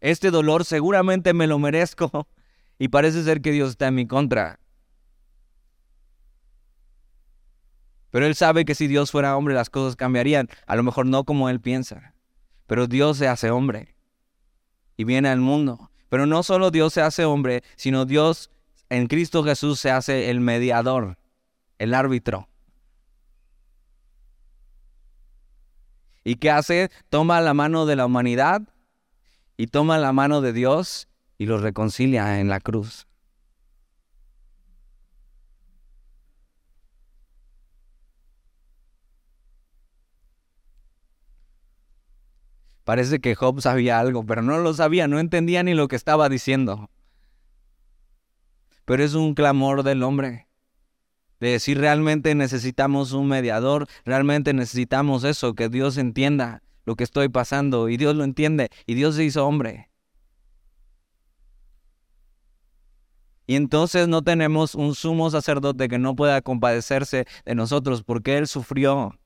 Este 0.00 0.30
dolor 0.30 0.64
seguramente 0.64 1.34
me 1.34 1.46
lo 1.46 1.58
merezco 1.58 2.26
y 2.78 2.88
parece 2.88 3.22
ser 3.22 3.42
que 3.42 3.52
Dios 3.52 3.70
está 3.70 3.88
en 3.88 3.94
mi 3.94 4.06
contra. 4.06 4.58
Pero 8.10 8.26
él 8.26 8.34
sabe 8.34 8.64
que 8.64 8.74
si 8.74 8.86
Dios 8.86 9.10
fuera 9.10 9.36
hombre 9.36 9.54
las 9.54 9.70
cosas 9.70 9.94
cambiarían, 9.94 10.48
a 10.66 10.74
lo 10.74 10.82
mejor 10.82 11.06
no 11.06 11.24
como 11.24 11.50
él 11.50 11.60
piensa. 11.60 12.14
Pero 12.66 12.86
Dios 12.86 13.18
se 13.18 13.28
hace 13.28 13.50
hombre 13.50 13.94
y 14.96 15.04
viene 15.04 15.28
al 15.28 15.40
mundo. 15.40 15.90
Pero 16.08 16.24
no 16.26 16.42
solo 16.42 16.70
Dios 16.70 16.94
se 16.94 17.02
hace 17.02 17.26
hombre, 17.26 17.62
sino 17.76 18.06
Dios 18.06 18.50
en 18.88 19.08
Cristo 19.08 19.44
Jesús 19.44 19.78
se 19.78 19.90
hace 19.90 20.30
el 20.30 20.40
mediador, 20.40 21.18
el 21.78 21.92
árbitro. 21.94 22.48
¿Y 26.24 26.36
qué 26.36 26.50
hace? 26.50 26.90
Toma 27.08 27.40
la 27.40 27.54
mano 27.54 27.86
de 27.86 27.96
la 27.96 28.06
humanidad 28.06 28.62
y 29.56 29.66
toma 29.66 29.98
la 29.98 30.12
mano 30.12 30.40
de 30.40 30.52
Dios 30.52 31.08
y 31.38 31.46
los 31.46 31.62
reconcilia 31.62 32.40
en 32.40 32.48
la 32.48 32.60
cruz. 32.60 33.06
Parece 42.84 43.20
que 43.20 43.34
Job 43.34 43.60
sabía 43.60 44.00
algo, 44.00 44.26
pero 44.26 44.42
no 44.42 44.58
lo 44.58 44.74
sabía, 44.74 45.06
no 45.06 45.20
entendía 45.20 45.62
ni 45.62 45.74
lo 45.74 45.86
que 45.86 45.96
estaba 45.96 46.28
diciendo. 46.28 46.90
Pero 48.84 49.04
es 49.04 49.14
un 49.14 49.34
clamor 49.34 49.84
del 49.84 50.02
hombre, 50.02 50.48
de 51.42 51.50
decir 51.50 51.76
realmente 51.76 52.36
necesitamos 52.36 53.10
un 53.10 53.26
mediador, 53.26 53.88
realmente 54.04 54.54
necesitamos 54.54 55.24
eso, 55.24 55.56
que 55.56 55.68
Dios 55.68 55.98
entienda 55.98 56.62
lo 56.84 56.94
que 56.94 57.02
estoy 57.02 57.28
pasando 57.28 57.88
y 57.88 57.96
Dios 57.96 58.14
lo 58.14 58.22
entiende 58.22 58.70
y 58.86 58.94
Dios 58.94 59.16
se 59.16 59.24
hizo 59.24 59.44
hombre. 59.44 59.90
Y 63.48 63.56
entonces 63.56 64.06
no 64.06 64.22
tenemos 64.22 64.76
un 64.76 64.94
sumo 64.94 65.30
sacerdote 65.30 65.88
que 65.88 65.98
no 65.98 66.14
pueda 66.14 66.42
compadecerse 66.42 67.26
de 67.44 67.54
nosotros 67.56 68.04
porque 68.04 68.38
Él 68.38 68.46
sufrió. 68.46 69.18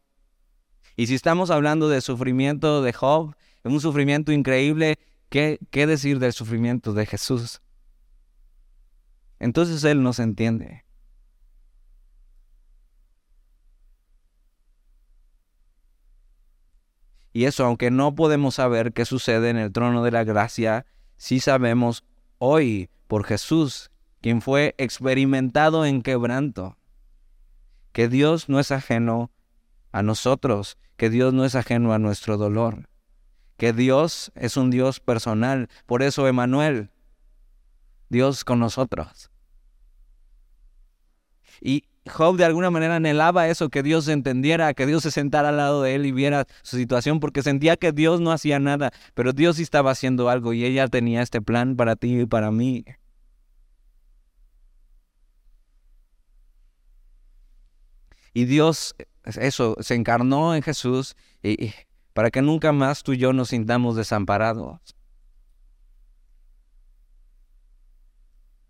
Y 0.96 1.08
si 1.08 1.14
estamos 1.14 1.50
hablando 1.50 1.90
de 1.90 2.00
sufrimiento 2.00 2.80
de 2.80 2.94
Job, 2.94 3.34
un 3.62 3.78
sufrimiento 3.82 4.32
increíble, 4.32 4.98
¿qué, 5.28 5.58
qué 5.70 5.86
decir 5.86 6.18
del 6.18 6.32
sufrimiento 6.32 6.94
de 6.94 7.04
Jesús? 7.04 7.60
Entonces 9.38 9.84
Él 9.84 10.02
nos 10.02 10.18
entiende. 10.18 10.86
Y 17.37 17.45
eso, 17.45 17.66
aunque 17.66 17.91
no 17.91 18.14
podemos 18.14 18.55
saber 18.55 18.95
qué 18.95 19.05
sucede 19.05 19.51
en 19.51 19.59
el 19.59 19.70
trono 19.70 20.03
de 20.03 20.11
la 20.11 20.24
gracia, 20.24 20.87
sí 21.18 21.39
sabemos 21.39 22.03
hoy 22.39 22.89
por 23.09 23.24
Jesús, 23.24 23.91
quien 24.22 24.41
fue 24.41 24.74
experimentado 24.78 25.84
en 25.84 26.01
quebranto, 26.01 26.78
que 27.93 28.09
Dios 28.09 28.49
no 28.49 28.59
es 28.59 28.70
ajeno 28.70 29.30
a 29.93 30.03
nosotros, 30.03 30.78
que 30.97 31.11
Dios 31.11 31.34
no 31.34 31.45
es 31.45 31.57
ajeno 31.57 31.93
a 31.93 31.99
nuestro 31.99 32.39
dolor, 32.39 32.89
que 33.59 33.74
Dios 33.74 34.32
es 34.34 34.57
un 34.57 34.70
Dios 34.70 34.99
personal. 35.01 35.68
Por 35.84 36.03
eso, 36.03 36.26
Emanuel, 36.26 36.89
Dios 38.09 38.45
con 38.45 38.61
nosotros. 38.61 39.30
Y 41.61 41.84
Job 42.09 42.36
de 42.36 42.44
alguna 42.44 42.70
manera 42.70 42.96
anhelaba 42.96 43.48
eso, 43.48 43.68
que 43.68 43.82
Dios 43.82 44.09
entendiera, 44.09 44.74
que 44.74 44.86
Dios 44.86 45.02
se 45.02 45.11
sentara 45.11 45.48
al 45.50 45.57
lado 45.57 45.82
de 45.82 45.94
él 45.94 46.07
y 46.07 46.12
viera 46.12 46.46
su 46.62 46.76
situación, 46.76 47.20
porque 47.20 47.42
sentía 47.42 47.76
que 47.76 47.92
Dios 47.92 48.20
no 48.20 48.32
hacía 48.32 48.59
nada, 48.59 48.92
pero 49.14 49.32
Dios 49.32 49.57
sí 49.57 49.62
estaba 49.62 49.90
haciendo 49.90 50.28
algo 50.28 50.52
y 50.52 50.64
ella 50.64 50.88
tenía 50.88 51.22
este 51.22 51.42
plan 51.42 51.76
para 51.76 51.96
ti 51.96 52.20
y 52.20 52.26
para 52.26 52.50
mí. 52.50 52.84
Y 58.32 58.44
Dios, 58.44 58.94
eso, 59.24 59.76
se 59.80 59.94
encarnó 59.94 60.54
en 60.54 60.62
Jesús 60.62 61.16
y, 61.42 61.72
para 62.12 62.30
que 62.30 62.42
nunca 62.42 62.72
más 62.72 63.02
tú 63.02 63.14
y 63.14 63.18
yo 63.18 63.32
nos 63.32 63.48
sintamos 63.48 63.96
desamparados. 63.96 64.95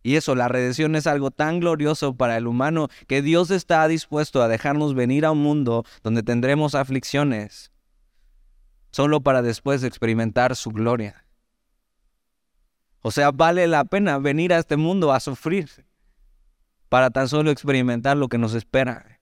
Y 0.06 0.14
eso, 0.14 0.36
la 0.36 0.46
redención 0.46 0.94
es 0.94 1.08
algo 1.08 1.32
tan 1.32 1.58
glorioso 1.58 2.14
para 2.14 2.36
el 2.36 2.46
humano 2.46 2.86
que 3.08 3.22
Dios 3.22 3.50
está 3.50 3.88
dispuesto 3.88 4.40
a 4.40 4.46
dejarnos 4.46 4.94
venir 4.94 5.24
a 5.24 5.32
un 5.32 5.42
mundo 5.42 5.84
donde 6.04 6.22
tendremos 6.22 6.76
aflicciones, 6.76 7.72
solo 8.92 9.20
para 9.20 9.42
después 9.42 9.82
experimentar 9.82 10.54
su 10.54 10.70
gloria. 10.70 11.26
O 13.00 13.10
sea, 13.10 13.32
vale 13.32 13.66
la 13.66 13.84
pena 13.84 14.18
venir 14.18 14.52
a 14.52 14.58
este 14.58 14.76
mundo 14.76 15.12
a 15.12 15.18
sufrir 15.18 15.68
para 16.88 17.10
tan 17.10 17.28
solo 17.28 17.50
experimentar 17.50 18.16
lo 18.16 18.28
que 18.28 18.38
nos 18.38 18.54
espera. 18.54 19.18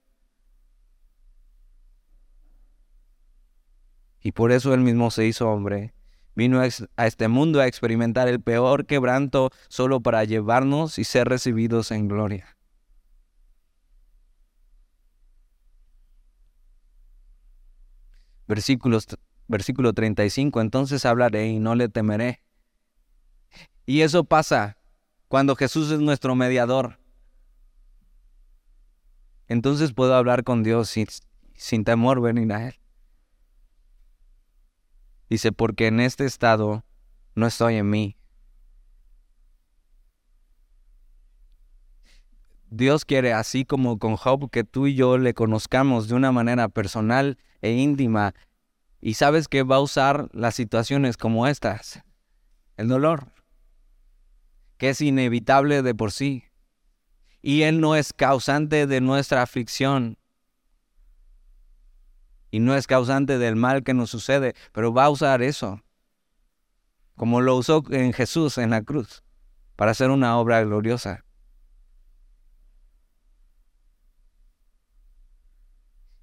Y 4.21 4.33
por 4.33 4.51
eso 4.51 4.71
él 4.71 4.81
mismo 4.81 5.09
se 5.09 5.25
hizo 5.25 5.49
hombre. 5.49 5.94
Vino 6.35 6.59
a 6.59 7.05
este 7.07 7.27
mundo 7.29 7.61
a 7.61 7.67
experimentar 7.67 8.27
el 8.27 8.41
peor 8.41 8.85
quebranto 8.85 9.51
solo 9.69 10.01
para 10.01 10.23
llevarnos 10.25 10.99
y 10.99 11.05
ser 11.05 11.29
recibidos 11.29 11.91
en 11.91 12.09
gloria. 12.09 12.55
Versículos, 18.47 19.07
versículo 19.47 19.93
35, 19.93 20.61
entonces 20.61 21.05
hablaré 21.05 21.47
y 21.47 21.59
no 21.59 21.73
le 21.73 21.89
temeré. 21.89 22.41
Y 23.85 24.01
eso 24.01 24.23
pasa 24.23 24.77
cuando 25.27 25.55
Jesús 25.55 25.89
es 25.91 25.99
nuestro 25.99 26.35
mediador. 26.35 26.99
Entonces 29.47 29.93
puedo 29.93 30.15
hablar 30.15 30.43
con 30.43 30.63
Dios 30.63 30.89
sin, 30.89 31.07
sin 31.53 31.83
temor 31.83 32.21
venir 32.21 32.51
a 32.51 32.67
Él. 32.67 32.75
Dice, 35.35 35.51
porque 35.51 35.87
en 35.87 35.99
este 35.99 36.23
estado 36.23 36.85
no 37.35 37.45
estoy 37.45 37.75
en 37.75 37.89
mí. 37.89 38.15
Dios 42.69 43.03
quiere, 43.03 43.33
así 43.33 43.65
como 43.65 43.99
con 43.99 44.15
Job, 44.15 44.49
que 44.49 44.63
tú 44.63 44.87
y 44.87 44.95
yo 44.95 45.17
le 45.17 45.33
conozcamos 45.33 46.07
de 46.07 46.15
una 46.15 46.31
manera 46.31 46.69
personal 46.69 47.37
e 47.61 47.73
íntima. 47.73 48.33
Y 49.01 49.15
sabes 49.15 49.49
que 49.49 49.63
va 49.63 49.75
a 49.75 49.81
usar 49.81 50.29
las 50.31 50.55
situaciones 50.55 51.17
como 51.17 51.47
estas. 51.47 52.01
El 52.77 52.87
dolor, 52.87 53.27
que 54.77 54.91
es 54.91 55.01
inevitable 55.01 55.81
de 55.81 55.93
por 55.93 56.13
sí. 56.13 56.45
Y 57.41 57.63
Él 57.63 57.81
no 57.81 57.97
es 57.97 58.13
causante 58.13 58.87
de 58.87 59.01
nuestra 59.01 59.41
aflicción 59.41 60.17
y 62.51 62.59
no 62.59 62.75
es 62.75 62.87
causante 62.87 63.37
del 63.37 63.55
mal 63.55 63.83
que 63.83 63.93
nos 63.93 64.09
sucede, 64.09 64.55
pero 64.71 64.93
va 64.93 65.05
a 65.05 65.09
usar 65.09 65.41
eso, 65.41 65.81
como 67.15 67.41
lo 67.41 67.55
usó 67.55 67.83
en 67.89 68.13
Jesús 68.13 68.57
en 68.57 68.71
la 68.71 68.81
cruz, 68.81 69.23
para 69.75 69.91
hacer 69.91 70.09
una 70.09 70.37
obra 70.37 70.63
gloriosa. 70.63 71.25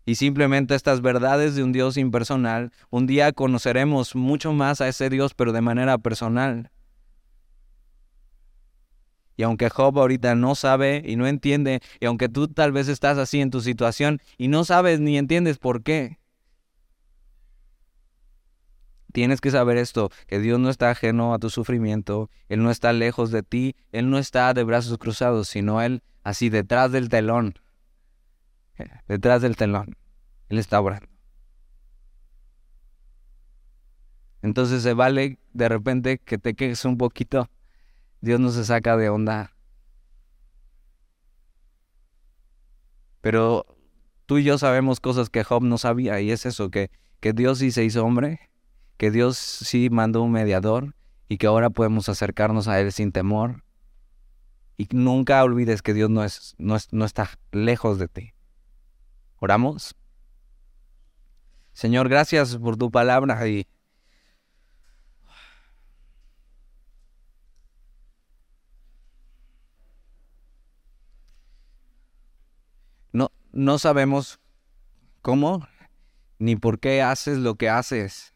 Y 0.04 0.16
simplemente 0.16 0.74
estas 0.74 1.00
verdades 1.00 1.54
de 1.54 1.62
un 1.62 1.72
Dios 1.72 1.96
impersonal, 1.96 2.72
un 2.90 3.06
día 3.06 3.32
conoceremos 3.32 4.16
mucho 4.16 4.52
más 4.52 4.80
a 4.80 4.88
ese 4.88 5.08
Dios, 5.08 5.34
pero 5.34 5.52
de 5.52 5.60
manera 5.60 5.96
personal. 5.98 6.70
Y 9.42 9.44
aunque 9.44 9.70
Job 9.70 9.98
ahorita 9.98 10.36
no 10.36 10.54
sabe 10.54 11.02
y 11.04 11.16
no 11.16 11.26
entiende, 11.26 11.80
y 11.98 12.06
aunque 12.06 12.28
tú 12.28 12.46
tal 12.46 12.70
vez 12.70 12.86
estás 12.86 13.18
así 13.18 13.40
en 13.40 13.50
tu 13.50 13.60
situación 13.60 14.20
y 14.38 14.46
no 14.46 14.62
sabes 14.62 15.00
ni 15.00 15.18
entiendes 15.18 15.58
por 15.58 15.82
qué, 15.82 16.20
Tienes 19.12 19.40
que 19.40 19.50
saber 19.50 19.78
esto, 19.78 20.10
que 20.28 20.38
Dios 20.38 20.60
no 20.60 20.70
está 20.70 20.90
ajeno 20.90 21.34
a 21.34 21.40
tu 21.40 21.50
sufrimiento, 21.50 22.30
Él 22.48 22.62
no 22.62 22.70
está 22.70 22.92
lejos 22.92 23.32
de 23.32 23.42
ti, 23.42 23.74
Él 23.90 24.10
no 24.10 24.16
está 24.16 24.54
de 24.54 24.62
brazos 24.62 24.96
cruzados, 24.96 25.48
sino 25.48 25.82
Él 25.82 26.04
así 26.22 26.48
detrás 26.48 26.92
del 26.92 27.08
telón, 27.08 27.56
detrás 29.08 29.42
del 29.42 29.56
telón, 29.56 29.96
Él 30.50 30.58
está 30.58 30.80
orando. 30.80 31.08
Entonces 34.40 34.84
se 34.84 34.94
vale 34.94 35.40
de 35.52 35.68
repente 35.68 36.18
que 36.18 36.38
te 36.38 36.54
quejes 36.54 36.84
un 36.84 36.96
poquito, 36.96 37.50
Dios 38.22 38.40
no 38.40 38.50
se 38.50 38.64
saca 38.64 38.96
de 38.96 39.10
onda. 39.10 39.54
Pero 43.20 43.66
tú 44.24 44.38
y 44.38 44.44
yo 44.44 44.56
sabemos 44.56 45.00
cosas 45.00 45.28
que 45.28 45.44
Job 45.44 45.62
no 45.62 45.76
sabía 45.76 46.20
y 46.22 46.30
es 46.30 46.46
eso, 46.46 46.70
que, 46.70 46.90
que 47.20 47.34
Dios 47.34 47.58
sí 47.58 47.70
se 47.70 47.84
hizo 47.84 48.02
hombre 48.02 48.52
que 49.02 49.10
Dios 49.10 49.36
sí 49.36 49.90
mandó 49.90 50.22
un 50.22 50.30
mediador 50.30 50.94
y 51.28 51.38
que 51.38 51.48
ahora 51.48 51.70
podemos 51.70 52.08
acercarnos 52.08 52.68
a 52.68 52.78
Él 52.78 52.92
sin 52.92 53.10
temor. 53.10 53.64
Y 54.76 54.86
nunca 54.92 55.42
olvides 55.42 55.82
que 55.82 55.92
Dios 55.92 56.08
no, 56.08 56.22
es, 56.22 56.54
no, 56.56 56.76
no 56.92 57.04
está 57.04 57.28
lejos 57.50 57.98
de 57.98 58.06
ti. 58.06 58.32
¿Oramos? 59.40 59.96
Señor, 61.72 62.08
gracias 62.08 62.56
por 62.58 62.76
tu 62.76 62.92
palabra 62.92 63.48
y 63.48 63.66
no 73.52 73.78
sabemos 73.78 74.40
cómo 75.20 75.66
ni 76.38 76.56
por 76.56 76.80
qué 76.80 77.02
haces 77.02 77.38
lo 77.38 77.54
que 77.54 77.68
haces. 77.68 78.34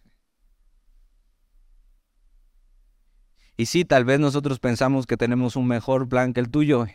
Y 3.57 3.67
sí, 3.67 3.85
tal 3.85 4.05
vez 4.05 4.21
nosotros 4.21 4.59
pensamos 4.61 5.07
que 5.07 5.17
tenemos 5.17 5.57
un 5.57 5.67
mejor 5.67 6.09
plan 6.09 6.35
que 6.35 6.41
el 6.41 6.51
tuyo 6.51 6.87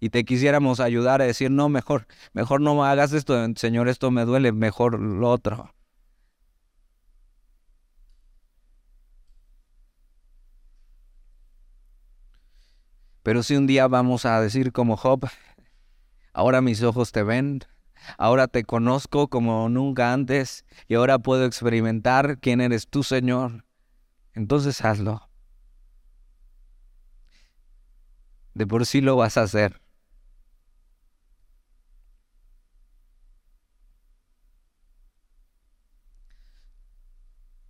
y 0.00 0.10
te 0.10 0.24
quisiéramos 0.24 0.80
ayudar 0.80 1.20
a 1.20 1.26
decir, 1.26 1.50
no, 1.50 1.68
mejor, 1.68 2.06
mejor 2.32 2.60
no 2.60 2.84
hagas 2.84 3.12
esto, 3.12 3.34
Señor, 3.56 3.88
esto 3.88 4.10
me 4.10 4.24
duele, 4.24 4.52
mejor 4.52 5.00
lo 5.00 5.28
otro. 5.28 5.74
Pero 13.22 13.42
si 13.42 13.56
un 13.56 13.66
día 13.66 13.88
vamos 13.88 14.24
a 14.24 14.40
decir 14.40 14.72
como 14.72 14.96
Job, 14.96 15.28
ahora 16.38 16.60
mis 16.60 16.84
ojos 16.84 17.10
te 17.10 17.24
ven, 17.24 17.62
ahora 18.16 18.46
te 18.46 18.62
conozco 18.62 19.26
como 19.26 19.68
nunca 19.68 20.12
antes 20.12 20.64
y 20.86 20.94
ahora 20.94 21.18
puedo 21.18 21.44
experimentar 21.44 22.38
quién 22.38 22.60
eres 22.60 22.86
tú, 22.86 23.02
Señor, 23.02 23.64
entonces 24.34 24.84
hazlo. 24.84 25.28
De 28.54 28.68
por 28.68 28.86
sí 28.86 29.00
lo 29.00 29.16
vas 29.16 29.36
a 29.36 29.42
hacer. 29.42 29.82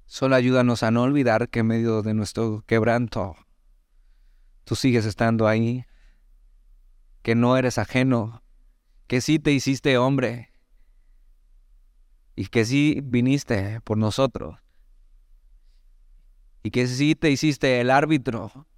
Solo 0.04 0.36
ayúdanos 0.36 0.82
a 0.82 0.90
no 0.90 1.04
olvidar 1.04 1.48
que 1.48 1.60
en 1.60 1.68
medio 1.68 2.02
de 2.02 2.12
nuestro 2.12 2.64
quebranto, 2.66 3.34
tú 4.64 4.76
sigues 4.76 5.06
estando 5.06 5.48
ahí, 5.48 5.86
que 7.22 7.34
no 7.34 7.56
eres 7.56 7.78
ajeno, 7.78 8.42
que 9.08 9.20
sí 9.20 9.40
te 9.40 9.50
hiciste 9.50 9.98
hombre 9.98 10.52
y 12.36 12.46
que 12.46 12.64
sí 12.64 13.00
viniste 13.02 13.80
por 13.80 13.98
nosotros 13.98 14.60
y 16.62 16.70
que 16.70 16.86
sí 16.86 17.16
te 17.16 17.30
hiciste 17.30 17.80
el 17.80 17.90
árbitro 17.90 18.68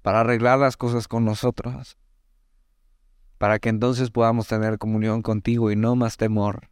para 0.00 0.20
arreglar 0.20 0.58
las 0.58 0.78
cosas 0.78 1.08
con 1.08 1.26
nosotros, 1.26 1.98
para 3.36 3.58
que 3.58 3.68
entonces 3.68 4.10
podamos 4.10 4.48
tener 4.48 4.78
comunión 4.78 5.20
contigo 5.20 5.70
y 5.70 5.76
no 5.76 5.94
más 5.94 6.16
temor, 6.16 6.70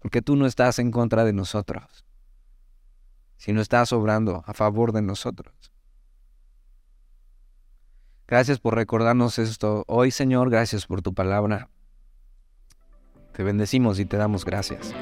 porque 0.00 0.22
tú 0.22 0.34
no 0.34 0.46
estás 0.46 0.80
en 0.80 0.90
contra 0.90 1.24
de 1.24 1.32
nosotros 1.32 2.04
no 3.48 3.60
estás 3.60 3.92
obrando 3.92 4.44
a 4.46 4.54
favor 4.54 4.92
de 4.92 5.02
nosotros. 5.02 5.54
Gracias 8.26 8.60
por 8.60 8.74
recordarnos 8.74 9.38
esto 9.38 9.84
hoy, 9.88 10.10
Señor. 10.10 10.50
Gracias 10.50 10.86
por 10.86 11.02
tu 11.02 11.14
palabra. 11.14 11.68
Te 13.40 13.44
bendecimos 13.44 13.98
y 13.98 14.04
te 14.04 14.18
damos 14.18 14.44
gracias. 14.44 14.94